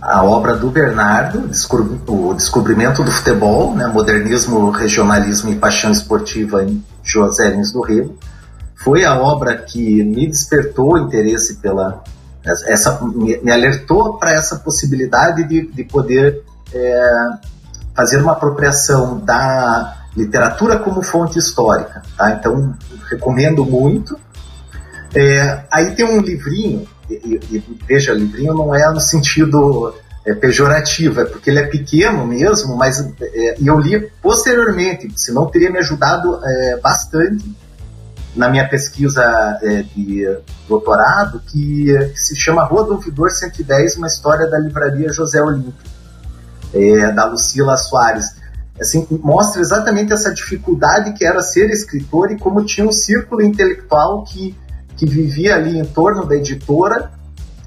A 0.00 0.24
obra 0.24 0.56
do 0.56 0.70
Bernardo, 0.70 1.50
o 2.08 2.34
Descobrimento 2.34 3.04
do 3.04 3.10
Futebol, 3.10 3.74
né, 3.74 3.86
Modernismo, 3.86 4.70
Regionalismo 4.70 5.50
e 5.50 5.56
Paixão 5.56 5.90
Esportiva 5.90 6.64
em 6.64 6.82
José 7.02 7.50
Lins 7.50 7.72
do 7.72 7.82
Rego. 7.82 8.16
Foi 8.76 9.04
a 9.04 9.20
obra 9.20 9.56
que 9.58 10.02
me 10.02 10.26
despertou 10.26 10.98
interesse 10.98 11.56
pela 11.56 12.02
essa 12.44 12.98
me, 13.04 13.50
alertou 13.50 14.16
para 14.16 14.32
essa 14.32 14.56
possibilidade 14.56 15.44
de, 15.44 15.66
de 15.66 15.84
poder 15.84 16.42
é, 16.72 17.28
fazer 17.94 18.22
uma 18.22 18.32
apropriação 18.32 19.18
da 19.18 19.98
literatura 20.16 20.78
como 20.78 21.02
fonte 21.02 21.38
histórica. 21.38 22.02
Tá? 22.16 22.32
Então, 22.32 22.74
recomendo 23.10 23.64
muito. 23.64 24.18
É, 25.14 25.64
aí 25.70 25.94
tem 25.94 26.06
um 26.06 26.20
livrinho 26.20 26.86
e, 27.10 27.40
e, 27.56 27.78
veja, 27.86 28.12
livrinho 28.12 28.54
não 28.54 28.74
é 28.74 28.88
no 28.90 29.00
sentido 29.00 29.94
é, 30.24 30.34
pejorativo, 30.34 31.20
é 31.20 31.24
porque 31.24 31.50
ele 31.50 31.60
é 31.60 31.66
pequeno 31.66 32.26
mesmo, 32.26 32.76
mas 32.76 33.00
é, 33.20 33.56
eu 33.60 33.78
li 33.78 34.10
posteriormente, 34.22 35.10
senão 35.16 35.46
teria 35.46 35.70
me 35.70 35.78
ajudado 35.78 36.40
é, 36.44 36.76
bastante 36.76 37.44
na 38.34 38.48
minha 38.48 38.68
pesquisa 38.68 39.22
é, 39.62 39.82
de 39.82 40.24
doutorado, 40.68 41.40
que, 41.46 41.86
que, 42.12 42.20
se 42.20 42.36
chama 42.36 42.64
Rua 42.64 42.84
do 42.84 42.94
Ouvidor 42.94 43.30
110, 43.30 43.96
uma 43.96 44.06
história 44.06 44.46
da 44.46 44.58
livraria 44.58 45.12
José 45.12 45.42
Olímpio, 45.42 45.74
é, 46.72 47.10
da 47.12 47.24
Lucila 47.24 47.76
Soares. 47.76 48.38
Assim, 48.80 49.06
mostra 49.22 49.60
exatamente 49.60 50.12
essa 50.12 50.32
dificuldade 50.32 51.12
que 51.12 51.24
era 51.24 51.42
ser 51.42 51.68
escritor 51.70 52.30
e 52.30 52.38
como 52.38 52.64
tinha 52.64 52.86
um 52.86 52.92
círculo 52.92 53.42
intelectual 53.42 54.24
que, 54.24 54.56
que 55.00 55.06
vivia 55.06 55.54
ali 55.54 55.78
em 55.78 55.84
torno 55.86 56.26
da 56.26 56.36
editora 56.36 57.10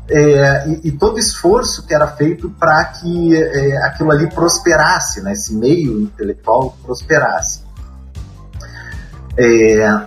é, 0.08 0.70
e, 0.70 0.90
e, 0.90 0.92
todo 0.92 1.18
esforço 1.18 1.88
que 1.88 1.92
era 1.92 2.06
feito 2.06 2.48
para 2.60 2.86
que 2.86 3.36
é, 3.36 3.78
aquilo 3.88 4.12
ali 4.12 4.30
prosperasse, 4.30 5.20
né, 5.22 5.34
esse 5.34 5.56
meio 5.56 6.00
intelectual 6.00 6.78
prosperasse. 6.84 7.64
É, 9.36 10.06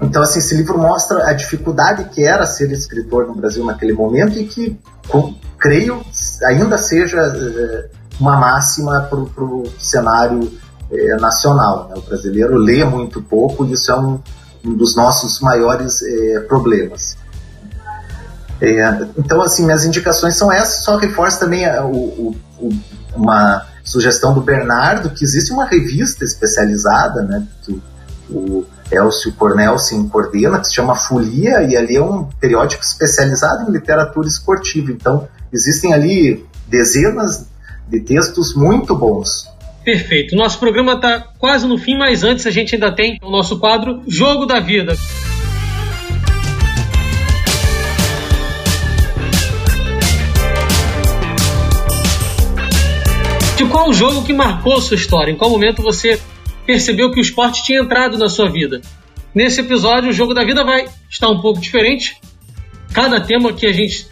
então, 0.00 0.22
assim, 0.22 0.38
esse 0.38 0.54
livro 0.54 0.78
mostra 0.78 1.28
a 1.28 1.32
dificuldade 1.32 2.04
que 2.10 2.24
era 2.24 2.46
ser 2.46 2.70
escritor 2.70 3.26
no 3.26 3.34
Brasil 3.34 3.64
naquele 3.64 3.92
momento 3.92 4.38
e 4.38 4.44
que, 4.44 4.78
com, 5.08 5.34
creio, 5.58 6.04
ainda 6.44 6.78
seja 6.78 7.18
é, 7.18 7.90
uma 8.20 8.36
máxima 8.36 9.00
para 9.10 9.18
o 9.18 9.64
cenário 9.76 10.52
é, 10.92 11.16
nacional. 11.16 11.88
Né? 11.88 11.96
O 11.96 12.02
brasileiro 12.02 12.56
lê 12.56 12.84
muito 12.84 13.20
pouco 13.20 13.64
e 13.64 13.72
isso 13.72 13.90
é 13.90 13.98
um, 13.98 14.20
um 14.64 14.74
dos 14.74 14.96
nossos 14.96 15.40
maiores 15.40 16.02
é, 16.02 16.40
problemas. 16.40 17.16
É, 18.60 19.06
então, 19.18 19.42
assim, 19.42 19.64
minhas 19.64 19.84
indicações 19.84 20.36
são 20.36 20.50
essas, 20.50 20.84
só 20.84 20.96
reforço 20.96 21.38
também 21.38 21.68
o, 21.80 21.86
o, 21.86 22.36
o, 22.58 22.70
uma 23.14 23.66
sugestão 23.82 24.32
do 24.32 24.40
Bernardo, 24.40 25.10
que 25.10 25.24
existe 25.24 25.52
uma 25.52 25.66
revista 25.66 26.24
especializada, 26.24 27.22
né, 27.22 27.46
que 27.62 27.82
o 28.30 28.64
Elcio 28.90 29.32
Cornelsen 29.34 30.08
coordena, 30.08 30.58
que 30.58 30.66
se 30.66 30.74
chama 30.74 30.94
Folia, 30.94 31.62
e 31.62 31.76
ali 31.76 31.96
é 31.96 32.02
um 32.02 32.24
periódico 32.40 32.82
especializado 32.82 33.68
em 33.68 33.72
literatura 33.72 34.26
esportiva. 34.26 34.90
Então, 34.90 35.28
existem 35.52 35.92
ali 35.92 36.46
dezenas 36.66 37.46
de 37.88 38.00
textos 38.00 38.54
muito 38.54 38.96
bons. 38.96 39.46
Perfeito. 39.84 40.34
Nosso 40.34 40.58
programa 40.58 40.94
está 40.94 41.20
quase 41.38 41.66
no 41.66 41.76
fim, 41.76 41.94
mas 41.94 42.24
antes 42.24 42.46
a 42.46 42.50
gente 42.50 42.74
ainda 42.74 42.90
tem 42.90 43.18
o 43.22 43.30
nosso 43.30 43.58
quadro 43.58 44.02
Jogo 44.08 44.46
da 44.46 44.58
Vida. 44.58 44.96
De 53.58 53.66
qual 53.66 53.92
jogo 53.92 54.24
que 54.24 54.32
marcou 54.32 54.80
sua 54.80 54.96
história? 54.96 55.30
Em 55.30 55.36
qual 55.36 55.50
momento 55.50 55.82
você 55.82 56.18
percebeu 56.64 57.10
que 57.12 57.20
o 57.20 57.22
esporte 57.22 57.62
tinha 57.62 57.80
entrado 57.80 58.16
na 58.16 58.28
sua 58.28 58.50
vida? 58.50 58.80
Nesse 59.34 59.60
episódio, 59.60 60.08
o 60.08 60.12
jogo 60.14 60.32
da 60.32 60.44
vida 60.44 60.64
vai 60.64 60.86
estar 61.10 61.28
um 61.28 61.42
pouco 61.42 61.60
diferente. 61.60 62.16
Cada 62.94 63.20
tema 63.20 63.52
que 63.52 63.66
a 63.66 63.72
gente 63.72 64.06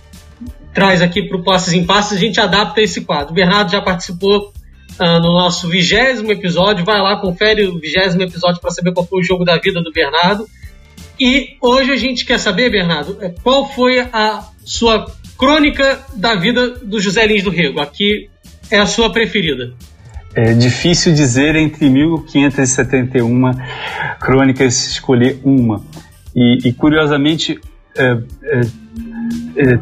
traz 0.74 1.00
aqui 1.00 1.22
para 1.22 1.38
o 1.38 1.42
Passes 1.42 1.72
em 1.72 1.84
Passes, 1.84 2.18
a 2.18 2.20
gente 2.20 2.38
adapta 2.38 2.82
esse 2.82 3.00
quadro. 3.00 3.32
O 3.32 3.34
Bernardo 3.34 3.72
já 3.72 3.80
participou 3.80 4.52
uh, 5.00 5.20
no 5.20 5.32
nosso 5.32 5.68
vigésimo 5.68 6.30
episódio. 6.32 6.84
Vai 6.84 7.00
lá, 7.00 7.16
confere 7.16 7.66
o 7.66 7.78
vigésimo 7.78 8.22
episódio 8.22 8.60
para 8.60 8.70
saber 8.70 8.92
qual 8.92 9.06
foi 9.06 9.20
o 9.20 9.24
jogo 9.24 9.44
da 9.44 9.58
vida 9.58 9.82
do 9.82 9.92
Bernardo. 9.92 10.46
E 11.18 11.56
hoje 11.60 11.92
a 11.92 11.96
gente 11.96 12.24
quer 12.24 12.38
saber, 12.38 12.70
Bernardo, 12.70 13.18
é, 13.20 13.32
qual 13.42 13.68
foi 13.70 14.00
a 14.00 14.48
sua 14.64 15.06
crônica 15.38 16.00
da 16.14 16.34
vida 16.34 16.70
do 16.70 17.00
José 17.00 17.26
Lins 17.26 17.42
do 17.42 17.50
Rego. 17.50 17.80
Aqui 17.80 18.28
é 18.70 18.78
a 18.78 18.86
sua 18.86 19.10
preferida? 19.10 19.72
É 20.34 20.54
difícil 20.54 21.12
dizer 21.12 21.56
entre 21.56 21.90
1571 21.90 23.52
crônicas 24.18 24.86
escolher 24.86 25.40
uma. 25.44 25.84
E, 26.34 26.68
e 26.68 26.72
curiosamente, 26.72 27.60
é, 27.96 28.18
é, 28.44 28.60
é, 29.56 29.78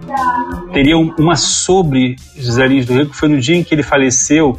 teria 0.72 0.98
uma 0.98 1.36
sobre 1.36 2.16
José 2.36 2.66
Lins 2.66 2.86
do 2.86 2.94
Rio, 2.94 3.08
que 3.08 3.16
foi 3.16 3.28
no 3.28 3.38
dia 3.38 3.56
em 3.56 3.62
que 3.62 3.74
ele 3.74 3.84
faleceu, 3.84 4.58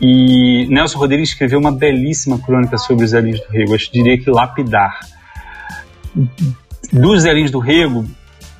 e 0.00 0.66
Nelson 0.68 0.98
Rodrigues 0.98 1.30
escreveu 1.30 1.58
uma 1.58 1.70
belíssima 1.70 2.38
crônica 2.38 2.78
sobre 2.78 3.04
José 3.04 3.20
Lins 3.20 3.40
do 3.40 3.52
Rego, 3.52 3.74
eu 3.74 3.78
diria 3.92 4.18
que 4.18 4.30
lapidar. 4.30 4.98
Do 6.92 7.14
José 7.14 7.32
Lins 7.32 7.50
do 7.50 7.58
Rego, 7.58 8.06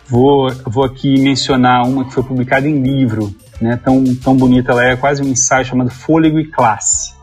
vou, 0.06 0.50
vou 0.66 0.84
aqui 0.84 1.20
mencionar 1.20 1.86
uma 1.86 2.04
que 2.04 2.12
foi 2.12 2.22
publicada 2.22 2.68
em 2.68 2.82
livro, 2.82 3.34
né, 3.60 3.78
tão, 3.82 4.04
tão 4.16 4.36
bonita 4.36 4.72
ela 4.72 4.84
é, 4.84 4.96
quase 4.96 5.22
um 5.22 5.26
ensaio 5.26 5.64
chamado 5.64 5.90
Fôlego 5.90 6.38
e 6.38 6.46
Classe. 6.46 7.14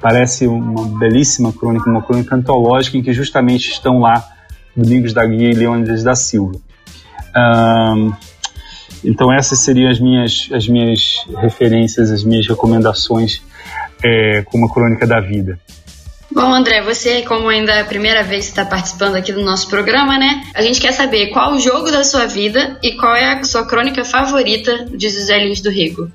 Parece 0.00 0.46
uma 0.46 0.98
belíssima 0.98 1.52
crônica, 1.52 1.88
uma 1.88 2.02
crônica 2.02 2.34
antológica 2.34 2.98
em 2.98 3.02
que 3.02 3.12
justamente 3.12 3.70
estão 3.70 4.00
lá 4.00 4.22
Domingos 4.76 5.12
da 5.12 5.24
Guia 5.24 5.50
e 5.50 5.54
Leônidas 5.54 6.02
da 6.02 6.14
Silva. 6.14 6.60
Um, 7.36 8.12
então 9.04 9.32
essas 9.32 9.58
seriam 9.60 9.90
as 9.90 10.00
minhas, 10.00 10.48
as 10.52 10.66
minhas 10.66 11.24
referências, 11.36 12.10
as 12.10 12.24
minhas 12.24 12.46
recomendações 12.46 13.42
é, 14.02 14.42
como 14.42 14.66
a 14.66 14.72
crônica 14.72 15.06
da 15.06 15.20
vida. 15.20 15.58
Bom, 16.30 16.52
André, 16.52 16.82
você, 16.82 17.22
como 17.22 17.48
ainda 17.48 17.72
é 17.72 17.82
a 17.82 17.84
primeira 17.84 18.24
vez 18.24 18.46
que 18.46 18.50
está 18.50 18.64
participando 18.64 19.14
aqui 19.14 19.32
do 19.32 19.42
nosso 19.42 19.68
programa, 19.68 20.18
né? 20.18 20.42
A 20.54 20.62
gente 20.62 20.80
quer 20.80 20.92
saber 20.92 21.28
qual 21.28 21.54
o 21.54 21.60
jogo 21.60 21.92
da 21.92 22.02
sua 22.02 22.26
vida 22.26 22.76
e 22.82 22.92
qual 22.96 23.14
é 23.14 23.34
a 23.34 23.44
sua 23.44 23.64
crônica 23.64 24.04
favorita 24.04 24.86
de 24.86 25.08
José 25.08 25.38
Lins 25.38 25.60
do 25.60 25.70
Rigo. 25.70 26.10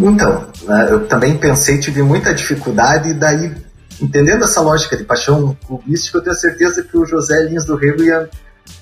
Então, 0.00 0.48
né, 0.64 0.88
eu 0.90 1.06
também 1.06 1.36
pensei, 1.36 1.78
tive 1.78 2.02
muita 2.02 2.34
dificuldade, 2.34 3.10
e 3.10 3.14
daí, 3.14 3.52
entendendo 4.00 4.44
essa 4.44 4.60
lógica 4.60 4.96
de 4.96 5.04
paixão 5.04 5.56
clubística, 5.66 6.18
eu 6.18 6.22
tenho 6.22 6.36
certeza 6.36 6.82
que 6.82 6.96
o 6.96 7.04
José 7.04 7.42
Lins 7.44 7.64
do 7.64 7.76
Rego 7.76 8.02
ia 8.02 8.28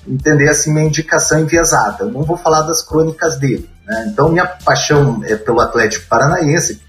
entender 0.07 0.49
assim 0.49 0.73
minha 0.73 0.85
indicação 0.85 1.39
enviesada. 1.39 2.03
Eu 2.03 2.11
não 2.11 2.23
vou 2.23 2.37
falar 2.37 2.61
das 2.61 2.81
crônicas 2.81 3.37
dele. 3.37 3.69
Né? 3.85 4.09
Então, 4.11 4.29
minha 4.29 4.45
paixão 4.45 5.21
é 5.23 5.35
pelo 5.35 5.59
Atlético 5.59 6.07
Paranaense, 6.07 6.81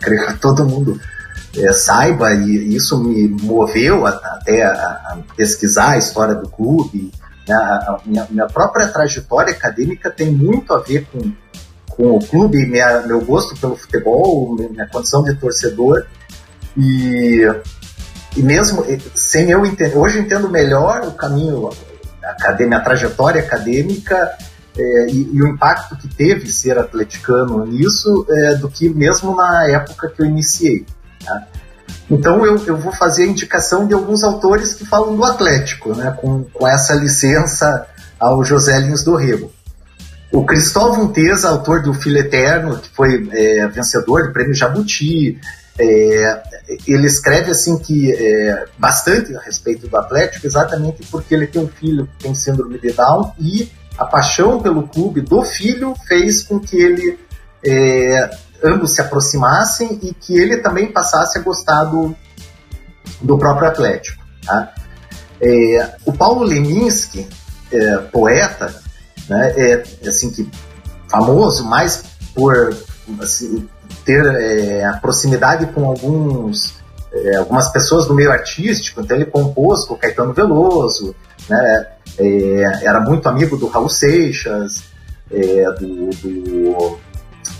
creio 0.00 0.26
que 0.26 0.38
todo 0.38 0.64
mundo 0.64 1.00
é, 1.56 1.72
saiba, 1.72 2.32
e 2.34 2.74
isso 2.74 3.02
me 3.02 3.28
moveu 3.28 4.06
até 4.06 4.64
a, 4.64 4.72
a, 4.72 5.18
pesquisar 5.36 5.92
a 5.92 5.98
história 5.98 6.34
do 6.34 6.48
clube. 6.48 7.10
Né? 7.48 7.54
A, 7.54 7.98
minha, 8.04 8.26
minha, 8.30 8.46
própria 8.46 8.88
trajetória 8.88 9.52
acadêmica 9.52 10.10
tem 10.10 10.30
muito 10.30 10.72
a 10.72 10.80
ver 10.80 11.06
com, 11.12 11.32
com 11.88 12.16
o 12.16 12.26
clube, 12.26 12.66
minha, 12.66 13.02
meu 13.02 13.20
gosto 13.20 13.58
pelo 13.58 13.76
futebol, 13.76 14.56
minha 14.56 14.86
condição 14.86 15.22
de 15.22 15.34
torcedor. 15.34 16.06
E, 16.76 17.42
e 18.36 18.42
mesmo 18.42 18.84
sem 19.14 19.50
eu 19.50 19.64
entender, 19.64 19.96
hoje 19.96 20.18
eu 20.18 20.22
entendo 20.22 20.50
melhor 20.50 21.06
o 21.06 21.12
caminho, 21.12 21.70
a 22.26 22.80
trajetória 22.80 23.40
acadêmica 23.40 24.36
é, 24.76 25.06
e, 25.08 25.30
e, 25.32 25.42
o 25.42 25.48
impacto 25.48 25.96
que 25.96 26.08
teve 26.08 26.48
ser 26.48 26.78
atleticano 26.78 27.64
nisso 27.64 28.26
é, 28.28 28.54
do 28.56 28.68
que 28.68 28.88
mesmo 28.88 29.34
na 29.34 29.64
época 29.70 30.08
que 30.08 30.20
eu 30.20 30.26
iniciei. 30.26 30.84
Tá? 31.24 31.46
Então 32.10 32.44
eu, 32.44 32.56
eu 32.66 32.76
vou 32.76 32.92
fazer 32.92 33.24
a 33.24 33.26
indicação 33.26 33.86
de 33.86 33.94
alguns 33.94 34.22
autores 34.22 34.74
que 34.74 34.84
falam 34.84 35.16
do 35.16 35.24
Atlético, 35.24 35.94
né, 35.94 36.16
com, 36.20 36.44
com 36.44 36.66
essa 36.68 36.94
licença 36.94 37.86
ao 38.18 38.44
José 38.44 38.78
Lins 38.80 39.02
do 39.02 39.16
Rego. 39.16 39.50
O 40.32 40.44
Cristóvão 40.44 41.08
Teza, 41.08 41.48
autor 41.48 41.82
do 41.82 41.94
Filho 41.94 42.18
Eterno, 42.18 42.78
que 42.78 42.88
foi 42.94 43.28
é, 43.32 43.66
vencedor 43.68 44.26
do 44.26 44.32
Prêmio 44.32 44.54
Jabuti, 44.54 45.40
é, 45.78 46.42
ele 46.86 47.06
escreve 47.06 47.50
assim 47.50 47.78
que 47.78 48.12
é, 48.12 48.64
bastante 48.78 49.34
a 49.36 49.40
respeito 49.40 49.86
do 49.86 49.96
Atlético, 49.96 50.46
exatamente 50.46 51.06
porque 51.10 51.34
ele 51.34 51.46
tem 51.46 51.62
um 51.62 51.68
filho 51.68 52.06
que 52.06 52.24
tem 52.24 52.34
síndrome 52.34 52.78
de 52.78 52.92
Down 52.92 53.32
e 53.38 53.70
a 53.96 54.04
paixão 54.04 54.60
pelo 54.60 54.86
clube 54.88 55.20
do 55.20 55.42
filho 55.42 55.94
fez 56.06 56.42
com 56.42 56.58
que 56.58 56.76
ele 56.76 57.18
é, 57.64 58.30
ambos 58.62 58.94
se 58.94 59.00
aproximassem 59.00 59.98
e 60.02 60.12
que 60.12 60.36
ele 60.36 60.58
também 60.58 60.90
passasse 60.90 61.38
a 61.38 61.42
gostar 61.42 61.84
do, 61.84 62.14
do 63.22 63.38
próprio 63.38 63.68
Atlético. 63.68 64.22
Tá? 64.44 64.74
É, 65.40 65.96
o 66.04 66.12
Paulo 66.12 66.42
Leminski, 66.42 67.28
é, 67.70 67.98
poeta, 67.98 68.74
né, 69.28 69.52
é 69.56 70.08
assim 70.08 70.30
que 70.30 70.48
famoso 71.08 71.64
mais 71.64 72.04
por 72.34 72.76
assim, 73.20 73.68
ter 74.06 74.24
é, 74.24 74.84
a 74.84 74.94
proximidade 74.94 75.66
com 75.66 75.84
alguns 75.84 76.76
é, 77.12 77.36
algumas 77.36 77.68
pessoas 77.70 78.06
do 78.06 78.14
meio 78.14 78.30
artístico, 78.30 79.00
então 79.00 79.16
ele 79.16 79.26
compôs 79.26 79.84
com 79.86 79.94
o 79.94 79.96
Caetano 79.98 80.32
Veloso, 80.32 81.14
né, 81.48 81.86
é, 82.18 82.62
era 82.82 83.00
muito 83.00 83.28
amigo 83.28 83.56
do 83.56 83.66
Raul 83.66 83.88
Seixas, 83.88 84.84
do, 85.80 86.10
do 86.10 86.98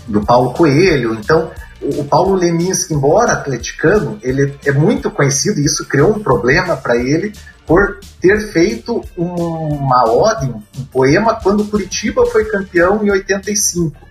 do 0.07 0.21
Paulo 0.25 0.53
Coelho. 0.53 1.13
Então, 1.13 1.51
o 1.81 2.03
Paulo 2.05 2.35
Leminski, 2.35 2.93
embora 2.93 3.33
atleticano, 3.33 4.17
ele 4.23 4.57
é 4.65 4.71
muito 4.71 5.11
conhecido 5.11 5.59
e 5.59 5.65
isso 5.65 5.85
criou 5.85 6.15
um 6.15 6.23
problema 6.23 6.75
para 6.75 6.97
ele 6.97 7.33
por 7.65 7.99
ter 8.21 8.39
feito 8.51 9.03
uma 9.15 10.09
ode, 10.09 10.45
um 10.45 10.85
poema 10.85 11.35
quando 11.35 11.65
Curitiba 11.65 12.25
foi 12.25 12.45
campeão 12.45 13.05
em 13.05 13.11
85. 13.11 14.06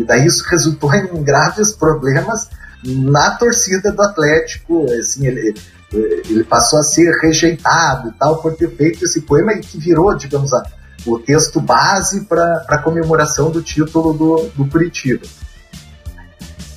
E 0.00 0.04
daí 0.04 0.24
isso 0.24 0.42
resultou 0.48 0.94
em 0.94 1.22
graves 1.22 1.74
problemas 1.74 2.48
na 2.82 3.32
torcida 3.32 3.92
do 3.92 4.02
Atlético, 4.02 4.86
assim, 4.98 5.26
ele, 5.26 5.54
ele 5.92 6.42
passou 6.42 6.78
a 6.78 6.82
ser 6.82 7.12
rejeitado 7.20 8.08
e 8.08 8.12
tal 8.12 8.40
por 8.40 8.56
ter 8.56 8.74
feito 8.74 9.04
esse 9.04 9.20
poema 9.20 9.52
que 9.58 9.78
virou, 9.78 10.16
digamos, 10.16 10.54
a, 10.54 10.62
o 11.04 11.18
texto 11.18 11.60
base 11.60 12.24
para 12.24 12.64
a 12.66 12.78
comemoração 12.78 13.50
do 13.50 13.60
título 13.60 14.14
do, 14.14 14.50
do 14.56 14.66
Curitiba. 14.70 15.26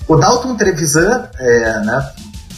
O 0.06 0.18
Dalton 0.18 0.58
Trevisan, 0.58 1.30
é, 1.40 1.80
né, 1.80 2.12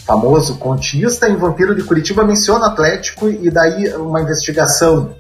famoso 0.07 0.57
contista 0.57 1.30
em 1.30 1.36
Vampiro 1.36 1.76
de 1.76 1.84
Curitiba, 1.84 2.24
menciona 2.24 2.66
Atlético 2.66 3.30
e 3.30 3.51
daí 3.51 3.93
uma 3.97 4.20
investigação 4.20 5.16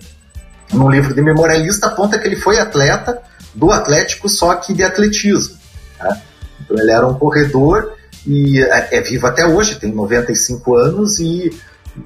no 0.73 0.89
livro 0.89 1.13
de 1.13 1.21
memorialista 1.21 1.85
aponta 1.85 2.17
que 2.17 2.27
ele 2.27 2.35
foi 2.35 2.57
atleta 2.57 3.21
do 3.55 3.71
Atlético, 3.71 4.27
só 4.27 4.55
que 4.55 4.73
de 4.73 4.83
atletismo. 4.83 5.57
Né? 5.99 6.21
Então 6.61 6.77
ele 6.77 6.91
era 6.91 7.07
um 7.07 7.13
corredor 7.13 7.93
e 8.25 8.59
é, 8.59 8.97
é, 8.97 9.01
vivo 9.01 9.27
até 9.27 9.45
hoje, 9.45 9.75
tem 9.75 9.91
95 9.91 10.75
anos 10.75 11.19
e, 11.19 11.53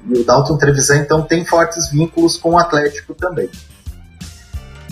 e 0.08 0.18
o 0.18 0.24
Dalton 0.24 0.56
Trevisan 0.56 0.98
então 0.98 1.22
tem 1.22 1.44
fortes 1.44 1.90
vínculos 1.90 2.36
com 2.36 2.50
o 2.50 2.58
Atlético 2.58 3.14
também. 3.14 3.50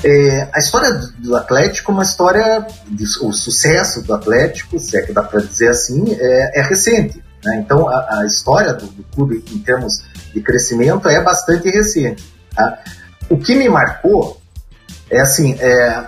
É, 0.04 0.48
a 0.52 0.59
história 0.59 0.92
do 1.18 1.36
Atlético 1.36 1.90
é 1.90 1.94
uma 1.94 2.04
história, 2.04 2.66
de, 2.86 3.04
o 3.20 3.32
sucesso 3.32 4.02
do 4.02 4.14
Atlético, 4.14 4.78
se 4.78 4.96
é 4.96 5.02
que 5.02 5.12
dá 5.12 5.22
para 5.22 5.40
dizer 5.40 5.68
assim, 5.68 6.16
é, 6.18 6.61
é 6.61 6.62
recente. 6.62 7.22
Né? 7.44 7.62
Então, 7.64 7.88
a, 7.88 8.20
a 8.20 8.26
história 8.26 8.74
do, 8.74 8.86
do, 8.86 9.02
clube 9.14 9.44
em 9.50 9.59
termos 9.59 10.04
de 10.32 10.40
crescimento 10.40 11.09
é 11.09 11.20
bastante 11.22 11.68
recente. 11.68 12.24
Tá? 12.54 12.78
O 13.28 13.36
que 13.36 13.56
me 13.56 13.68
marcou 13.68 14.40
é 15.11 15.20
assim, 15.20 15.56
é, 15.59 16.06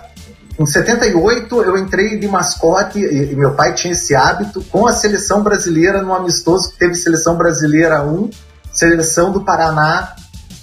em 0.61 0.65
78 0.65 1.61
eu 1.63 1.77
entrei 1.77 2.19
de 2.19 2.27
mascote 2.27 2.99
e, 2.99 3.31
e, 3.31 3.35
meu 3.35 3.55
pai 3.55 3.73
tinha 3.73 3.93
esse 3.93 4.13
hábito 4.13 4.63
com 4.65 4.85
a 4.85 4.93
seleção 4.93 5.41
brasileira 5.41 6.01
no 6.03 6.13
amistoso 6.13 6.71
que 6.71 6.77
teve 6.77 6.93
seleção 6.93 7.35
brasileira 7.35 8.03
1, 8.03 8.29
seleção 8.71 9.31
do 9.31 9.43
Paraná 9.43 10.13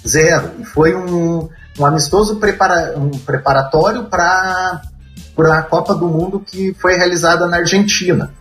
0. 0.07 0.51
E 0.59 0.65
foi 0.65 0.95
um, 0.95 1.49
um 1.77 1.85
amistoso 1.85 2.37
prepara, 2.37 2.97
um 2.97 3.09
preparatório 3.09 4.05
para 4.05 4.81
a 5.37 5.61
Copa 5.63 5.93
do 5.93 6.07
Mundo 6.07 6.39
que 6.39 6.73
foi 6.79 6.95
realizada 6.95 7.45
na 7.45 7.57
Argentina. 7.57 8.31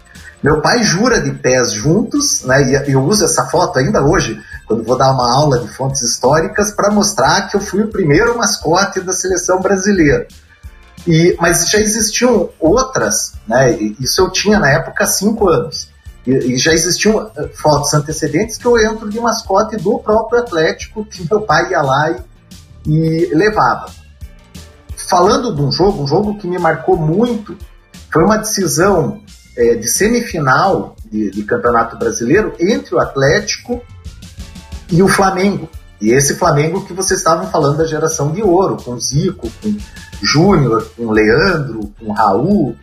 Meu 0.40 0.60
pai 0.60 0.84
jura 0.84 1.20
de 1.20 1.32
pés 1.32 1.72
juntos, 1.72 2.44
né, 2.44 2.84
e 2.86 2.92
eu 2.92 3.02
uso 3.02 3.24
essa 3.24 3.46
foto 3.46 3.80
ainda 3.80 4.00
hoje, 4.04 4.40
quando 4.68 4.84
vou 4.84 4.96
dar 4.96 5.10
uma 5.10 5.28
aula 5.28 5.58
de 5.58 5.66
fontes 5.74 6.00
históricas, 6.02 6.70
para 6.70 6.92
mostrar 6.92 7.48
que 7.48 7.56
eu 7.56 7.60
fui 7.60 7.82
o 7.82 7.88
primeiro 7.88 8.38
mascote 8.38 9.00
da 9.00 9.12
seleção 9.12 9.60
brasileira. 9.60 10.28
E, 11.06 11.36
mas 11.40 11.68
já 11.70 11.78
existiam 11.78 12.50
outras, 12.58 13.34
né, 13.46 13.72
isso 14.00 14.20
eu 14.20 14.30
tinha 14.30 14.58
na 14.58 14.70
época 14.70 15.06
cinco 15.06 15.48
anos. 15.48 15.88
E, 16.26 16.30
e 16.30 16.58
já 16.58 16.72
existiam 16.72 17.30
eh, 17.36 17.48
fotos 17.54 17.94
antecedentes 17.94 18.58
que 18.58 18.66
eu 18.66 18.78
entro 18.78 19.08
de 19.08 19.18
mascote 19.18 19.76
do 19.76 19.98
próprio 20.00 20.40
Atlético, 20.40 21.04
que 21.04 21.26
meu 21.30 21.40
pai 21.40 21.70
ia 21.70 21.80
lá 21.80 22.10
e 22.10 22.28
e 22.88 23.30
levava. 23.34 23.90
Falando 24.96 25.54
de 25.54 25.62
um 25.62 25.70
jogo, 25.70 26.02
um 26.02 26.06
jogo 26.06 26.38
que 26.38 26.46
me 26.46 26.58
marcou 26.58 26.96
muito, 26.96 27.56
foi 28.10 28.24
uma 28.24 28.38
decisão 28.38 29.20
é, 29.56 29.74
de 29.74 29.86
semifinal 29.86 30.96
de, 31.04 31.30
de 31.30 31.42
Campeonato 31.44 31.98
Brasileiro 31.98 32.54
entre 32.58 32.94
o 32.94 32.98
Atlético 32.98 33.82
e 34.90 35.02
o 35.02 35.08
Flamengo. 35.08 35.68
E 36.00 36.10
esse 36.10 36.36
Flamengo 36.36 36.84
que 36.84 36.92
vocês 36.92 37.20
estavam 37.20 37.50
falando 37.50 37.78
da 37.78 37.84
geração 37.84 38.30
de 38.30 38.42
ouro, 38.42 38.76
com 38.76 38.98
Zico, 38.98 39.50
com 39.62 39.76
Júnior, 40.22 40.88
com 40.96 41.10
Leandro, 41.10 41.92
com 41.98 42.12
Raul, 42.12 42.76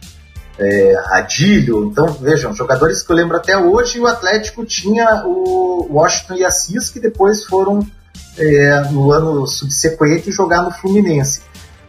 é, 0.59 0.95
Adílio. 1.11 1.85
Então, 1.85 2.07
vejam, 2.07 2.53
jogadores 2.53 3.03
que 3.03 3.11
eu 3.11 3.15
lembro 3.15 3.37
até 3.37 3.57
hoje. 3.57 3.99
O 3.99 4.07
Atlético 4.07 4.65
tinha 4.65 5.23
o 5.25 5.87
Washington 5.89 6.35
e 6.35 6.45
Assis, 6.45 6.89
que 6.89 6.99
depois 6.99 7.45
foram 7.45 7.85
é, 8.37 8.81
no 8.91 9.11
ano 9.11 9.47
subsequente 9.47 10.31
jogar 10.31 10.61
no 10.61 10.71
Fluminense. 10.71 11.41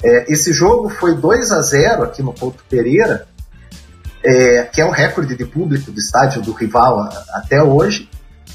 É, 0.02 0.30
esse 0.32 0.52
jogo 0.52 0.88
foi 0.88 1.16
2 1.16 1.52
a 1.52 1.62
0 1.62 2.04
aqui 2.04 2.22
no 2.22 2.32
Couto 2.32 2.62
Pereira, 2.68 3.26
é, 4.24 4.62
que 4.64 4.80
é 4.80 4.84
o 4.84 4.90
recorde 4.90 5.36
de 5.36 5.44
público 5.44 5.90
do 5.90 5.98
estádio 5.98 6.42
do 6.42 6.52
rival 6.52 7.00
a, 7.00 7.24
até 7.34 7.62
hoje. 7.62 8.08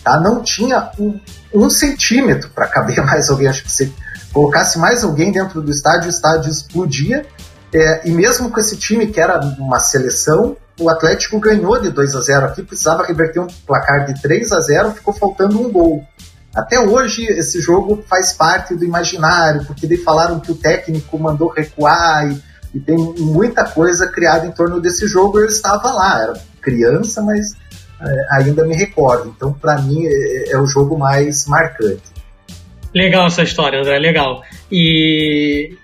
Tá? 0.03 0.19
Não 0.19 0.41
tinha 0.41 0.91
um, 0.97 1.19
um 1.53 1.69
centímetro 1.69 2.49
para 2.49 2.67
caber 2.67 3.01
mais 3.05 3.29
alguém. 3.29 3.47
Acho 3.47 3.63
que 3.63 3.71
se 3.71 3.93
colocasse 4.33 4.79
mais 4.79 5.03
alguém 5.03 5.31
dentro 5.31 5.61
do 5.61 5.71
estádio, 5.71 6.07
o 6.07 6.09
estádio 6.09 6.49
explodia. 6.49 7.25
É, 7.73 8.07
e 8.07 8.11
mesmo 8.11 8.49
com 8.49 8.59
esse 8.59 8.75
time 8.75 9.07
que 9.07 9.19
era 9.19 9.39
uma 9.39 9.79
seleção, 9.79 10.57
o 10.79 10.89
Atlético 10.89 11.39
ganhou 11.39 11.79
de 11.79 11.89
2 11.89 12.15
a 12.15 12.21
0 12.21 12.45
aqui, 12.47 12.63
precisava 12.63 13.05
reverter 13.05 13.39
um 13.39 13.47
placar 13.65 14.05
de 14.05 14.21
3 14.21 14.51
a 14.51 14.59
0 14.59 14.91
ficou 14.91 15.13
faltando 15.13 15.61
um 15.61 15.71
gol. 15.71 16.05
Até 16.53 16.79
hoje 16.79 17.25
esse 17.27 17.61
jogo 17.61 18.03
faz 18.09 18.33
parte 18.33 18.75
do 18.75 18.83
imaginário, 18.83 19.63
porque 19.65 19.87
daí 19.87 19.97
falaram 19.97 20.39
que 20.39 20.51
o 20.51 20.55
técnico 20.55 21.17
mandou 21.17 21.49
recuar 21.49 22.29
e, 22.29 22.43
e 22.73 22.79
tem 22.79 22.97
muita 22.97 23.63
coisa 23.63 24.07
criada 24.07 24.45
em 24.45 24.51
torno 24.51 24.81
desse 24.81 25.07
jogo. 25.07 25.39
Eu 25.39 25.45
estava 25.45 25.93
lá, 25.93 26.21
era 26.21 26.33
criança, 26.61 27.21
mas 27.21 27.55
ainda 28.31 28.65
me 28.65 28.75
recordo. 28.75 29.33
Então, 29.35 29.53
para 29.53 29.81
mim, 29.81 30.05
é, 30.05 30.51
é, 30.51 30.57
o 30.59 30.65
jogo 30.65 30.97
mais 30.97 31.45
marcante. 31.47 32.01
Legal 32.93 33.27
essa 33.27 33.43
história, 33.43 33.79
André, 33.79 33.99
legal. 33.99 34.41
E 34.71 35.75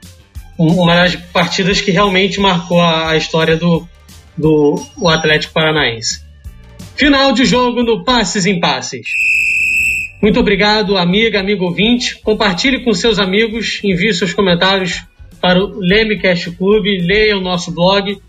uma 0.57 0.95
das 0.95 1.15
partidas 1.15 1.79
que 1.79 1.91
realmente 1.91 2.39
marcou 2.39 2.81
a, 2.81 3.15
história 3.15 3.55
do, 3.55 3.87
do 4.37 4.75
Atlético 5.07 5.53
Paranaense. 5.53 6.25
Final 6.95 7.31
de 7.31 7.45
jogo 7.45 7.83
no 7.83 8.03
Passes 8.03 8.45
em 8.45 8.59
Passes. 8.59 9.05
Muito 10.21 10.39
obrigado, 10.39 10.97
amiga, 10.97 11.39
amigo 11.39 11.65
ouvinte. 11.65 12.19
Compartilhe 12.21 12.83
com 12.83 12.93
seus 12.93 13.19
amigos, 13.19 13.79
envie 13.83 14.13
seus 14.13 14.33
comentários 14.33 15.03
para 15.39 15.59
o 15.59 15.79
Lemecast 15.79 16.51
Clube, 16.51 16.99
leia 17.01 17.37
o 17.37 17.41
nosso 17.41 17.71
blog 17.71 18.19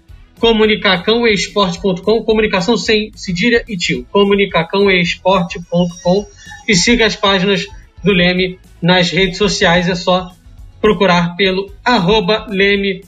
comunicacãoesporte.com, 0.40 2.22
comunicação 2.22 2.76
sem 2.76 3.10
cedilha 3.14 3.64
e 3.68 3.76
tio, 3.76 4.04
comunicacãoesporte.com 4.10 6.26
e 6.66 6.74
siga 6.74 7.06
as 7.06 7.14
páginas 7.16 7.66
do 8.02 8.12
Leme 8.12 8.58
nas 8.80 9.10
redes 9.10 9.36
sociais, 9.38 9.88
é 9.88 9.94
só 9.94 10.32
procurar 10.80 11.36
pelo 11.36 11.70
arroba 11.84 12.46
Leme 12.48 13.02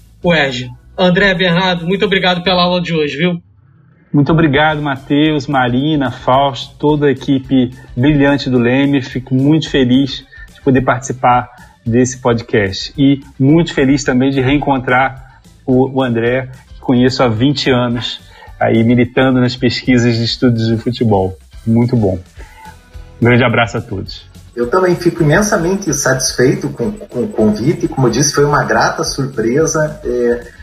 André 0.98 1.34
Bernardo, 1.34 1.86
muito 1.86 2.04
obrigado 2.04 2.42
pela 2.42 2.62
aula 2.62 2.80
de 2.80 2.92
hoje, 2.92 3.16
viu? 3.16 3.40
Muito 4.12 4.32
obrigado, 4.32 4.82
Matheus, 4.82 5.46
Marina, 5.46 6.10
Fausto, 6.10 6.74
toda 6.76 7.06
a 7.06 7.12
equipe 7.12 7.70
brilhante 7.96 8.50
do 8.50 8.58
Leme. 8.58 9.00
Fico 9.00 9.36
muito 9.36 9.70
feliz 9.70 10.26
de 10.52 10.60
poder 10.62 10.80
participar 10.80 11.48
desse 11.86 12.18
podcast. 12.18 12.92
E 12.98 13.20
muito 13.38 13.72
feliz 13.72 14.02
também 14.02 14.30
de 14.30 14.40
reencontrar 14.40 15.40
o, 15.64 16.02
André, 16.02 16.50
conheço 16.90 17.22
há 17.22 17.28
20 17.28 17.70
anos, 17.70 18.20
aí 18.58 18.82
militando 18.82 19.40
nas 19.40 19.54
pesquisas 19.54 20.16
de 20.16 20.24
estudos 20.24 20.66
de 20.66 20.76
futebol. 20.76 21.36
Muito 21.66 21.96
bom. 21.96 22.18
Um 23.20 23.24
grande 23.24 23.44
abraço 23.44 23.76
a 23.76 23.80
todos. 23.80 24.28
Eu 24.56 24.68
também 24.68 24.96
fico 24.96 25.22
imensamente 25.22 25.92
satisfeito 25.94 26.68
com, 26.70 26.90
com 26.90 27.20
o 27.20 27.28
convite. 27.28 27.86
Como 27.86 28.10
disse, 28.10 28.34
foi 28.34 28.44
uma 28.44 28.64
grata 28.64 29.04
surpresa. 29.04 30.00
É 30.04 30.60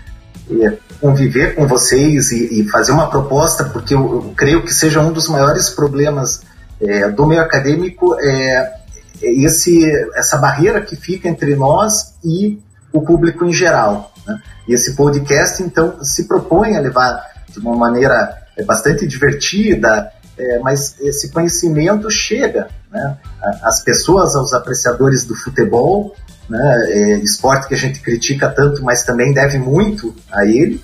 é, 0.50 0.78
conviver 1.02 1.56
com 1.56 1.68
vocês 1.68 2.32
e, 2.32 2.62
e, 2.62 2.70
fazer 2.70 2.94
uma 2.94 3.10
proposta, 3.10 3.66
porque 3.66 3.94
eu, 3.94 4.00
eu, 4.00 4.34
creio 4.36 4.64
que 4.64 4.74
seja 4.74 5.02
um 5.02 5.12
dos 5.12 5.28
maiores 5.28 5.70
problemas 5.70 6.42
é, 6.82 7.10
do 7.10 7.26
meio 7.26 7.42
acadêmico 7.42 8.16
é, 8.18 8.74
é, 9.22 9.44
esse, 9.44 9.86
essa 10.16 10.38
barreira 10.38 10.80
que 10.80 10.96
fica 10.96 11.28
entre 11.28 11.54
nós 11.56 12.16
e 12.24 12.60
o 12.94 13.02
público 13.02 13.46
em 13.46 13.52
geral. 13.52 14.14
Né? 14.28 14.40
E 14.68 14.74
esse 14.74 14.96
podcast, 14.96 15.64
então, 15.64 16.04
se 16.04 16.28
propõe 16.28 16.76
a 16.76 16.82
levar 16.82 17.24
de 17.50 17.60
uma 17.60 17.76
maneira 17.76 18.38
é, 18.58 18.64
bastante 18.64 19.08
divertida, 19.08 20.12
é, 20.38 20.60
mas 20.60 20.96
esse 21.00 21.32
conhecimento 21.32 22.12
chega 22.12 22.68
né, 22.92 23.18
às 23.64 23.84
pessoas, 23.84 24.36
aos 24.36 24.54
apreciadores 24.54 25.26
do 25.26 25.36
futebol, 25.36 26.16
né? 26.50 26.86
É, 26.90 27.18
esporte 27.20 27.68
que 27.68 27.74
a 27.74 27.78
gente 27.78 28.00
critica 28.00 28.50
tanto, 28.50 28.84
mas 28.84 29.04
também 29.04 29.34
deve 29.34 29.58
muito 29.58 30.16
a 30.32 30.46
ele. 30.46 30.82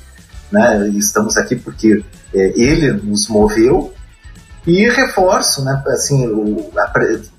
Né? 0.51 0.89
Estamos 0.89 1.37
aqui 1.37 1.55
porque 1.55 2.03
é, 2.33 2.39
ele 2.59 2.91
nos 2.91 3.27
moveu. 3.27 3.93
E 4.65 4.89
reforço, 4.89 5.63
né? 5.63 5.81
Assim, 5.87 6.27
o, 6.27 6.71
a, 6.77 6.91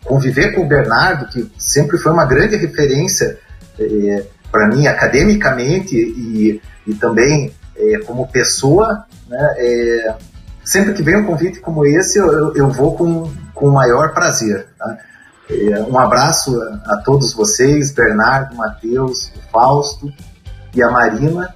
conviver 0.05 0.55
com 0.55 0.62
o 0.62 0.68
Bernardo, 0.68 1.26
que 1.28 1.50
sempre 1.59 1.98
foi 1.98 2.12
uma 2.12 2.24
grande 2.24 2.57
referência 2.57 3.38
é, 3.78 4.24
para 4.55 4.68
mim 4.68 4.86
academicamente 4.86 5.96
e, 5.96 6.61
e 6.86 6.94
também 6.94 7.50
é, 7.76 7.98
como 8.07 8.28
pessoa, 8.28 9.05
né? 9.28 9.55
É, 9.59 10.14
sempre 10.64 10.94
que 10.94 11.02
vem 11.02 11.16
um 11.16 11.24
convite 11.24 11.59
como 11.59 11.84
esse, 11.84 12.20
eu, 12.20 12.55
eu 12.55 12.70
vou 12.70 12.94
com, 12.94 13.28
com 13.52 13.66
o 13.66 13.72
maior 13.72 14.14
prazer. 14.14 14.68
Tá? 14.78 14.96
É, 15.50 15.80
um 15.80 15.98
abraço 15.98 16.57
a, 16.86 16.98
todos 17.05 17.34
vocês, 17.34 17.90
Bernardo, 17.90 18.55
Matheus, 18.55 19.32
Fausto 19.50 20.12
e 20.72 20.80
a 20.80 20.88
Marina, 20.88 21.52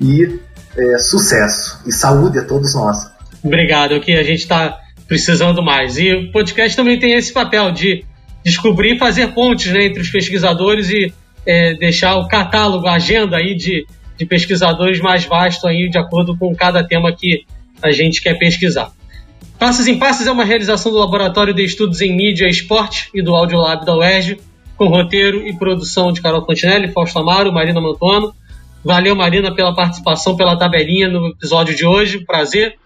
e 0.00 0.40
é, 0.76 0.98
sucesso 0.98 1.80
e 1.86 1.92
saúde 1.92 2.40
a 2.40 2.44
todos 2.44 2.74
nós. 2.74 3.12
Obrigado, 3.44 4.00
que 4.00 4.12
a 4.16 4.24
gente 4.24 4.40
está 4.40 4.76
precisando 5.06 5.62
mais. 5.62 5.96
E 5.96 6.12
o 6.12 6.32
podcast 6.32 6.76
também 6.76 6.98
tem 6.98 7.14
esse 7.14 7.32
papel 7.32 7.70
de 7.70 8.04
descobrir 8.44 8.96
e 8.96 8.98
fazer 8.98 9.28
pontes 9.28 9.72
né, 9.72 9.84
entre 9.84 10.00
os 10.02 10.10
pesquisadores 10.10 10.90
e 10.90 11.14
é, 11.46 11.74
deixar 11.74 12.16
o 12.16 12.28
catálogo, 12.28 12.86
a 12.86 12.94
agenda 12.94 13.36
aí 13.36 13.54
de, 13.54 13.86
de 14.16 14.26
pesquisadores 14.26 15.00
mais 15.00 15.24
vasto 15.24 15.66
aí, 15.66 15.88
de 15.88 15.98
acordo 15.98 16.36
com 16.36 16.54
cada 16.54 16.82
tema 16.86 17.14
que 17.14 17.44
a 17.82 17.90
gente 17.90 18.20
quer 18.20 18.34
pesquisar. 18.38 18.92
Passos 19.58 19.88
em 19.88 19.98
Passos 19.98 20.26
é 20.26 20.30
uma 20.30 20.44
realização 20.44 20.92
do 20.92 20.98
Laboratório 20.98 21.52
de 21.52 21.64
Estudos 21.64 22.00
em 22.00 22.14
Mídia 22.16 22.46
e 22.46 22.50
Esporte 22.50 23.10
e 23.12 23.20
do 23.20 23.34
Audiolab 23.34 23.84
da 23.84 23.96
UERJ, 23.96 24.38
com 24.76 24.86
roteiro 24.86 25.46
e 25.46 25.52
produção 25.56 26.12
de 26.12 26.22
Carol 26.22 26.46
Fontinelli, 26.46 26.92
Fausto 26.92 27.18
Amaro, 27.18 27.52
Marina 27.52 27.80
Mantuano. 27.80 28.32
Valeu, 28.84 29.16
Marina, 29.16 29.52
pela 29.52 29.74
participação, 29.74 30.36
pela 30.36 30.56
tabelinha 30.56 31.08
no 31.08 31.28
episódio 31.28 31.74
de 31.74 31.84
hoje. 31.84 32.24
Prazer. 32.24 32.76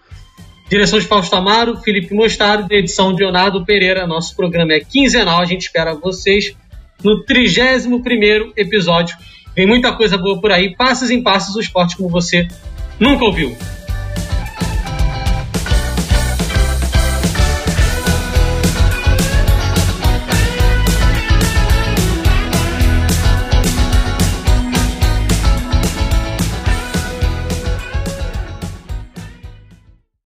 Direção 0.67 0.97
de 0.97 1.05
Fausto 1.05 1.35
Amaro, 1.35 1.77
Felipe 1.77 2.15
Mostaro, 2.15 2.63
de 2.63 2.75
edição 2.75 3.13
de 3.13 3.21
Leonardo 3.21 3.63
Pereira. 3.63 4.07
Nosso 4.07 4.35
programa 4.35 4.73
é 4.73 4.79
quinzenal, 4.79 5.39
a 5.39 5.45
gente 5.45 5.61
espera 5.61 5.93
vocês 5.93 6.55
no 7.03 7.23
31 7.23 8.53
episódio. 8.55 9.15
Vem 9.55 9.67
muita 9.67 9.93
coisa 9.93 10.17
boa 10.17 10.39
por 10.41 10.51
aí, 10.51 10.75
passos 10.75 11.11
em 11.11 11.21
passos, 11.21 11.55
o 11.55 11.59
esporte 11.59 11.95
como 11.95 12.09
você 12.09 12.47
nunca 12.99 13.25
ouviu. 13.25 13.55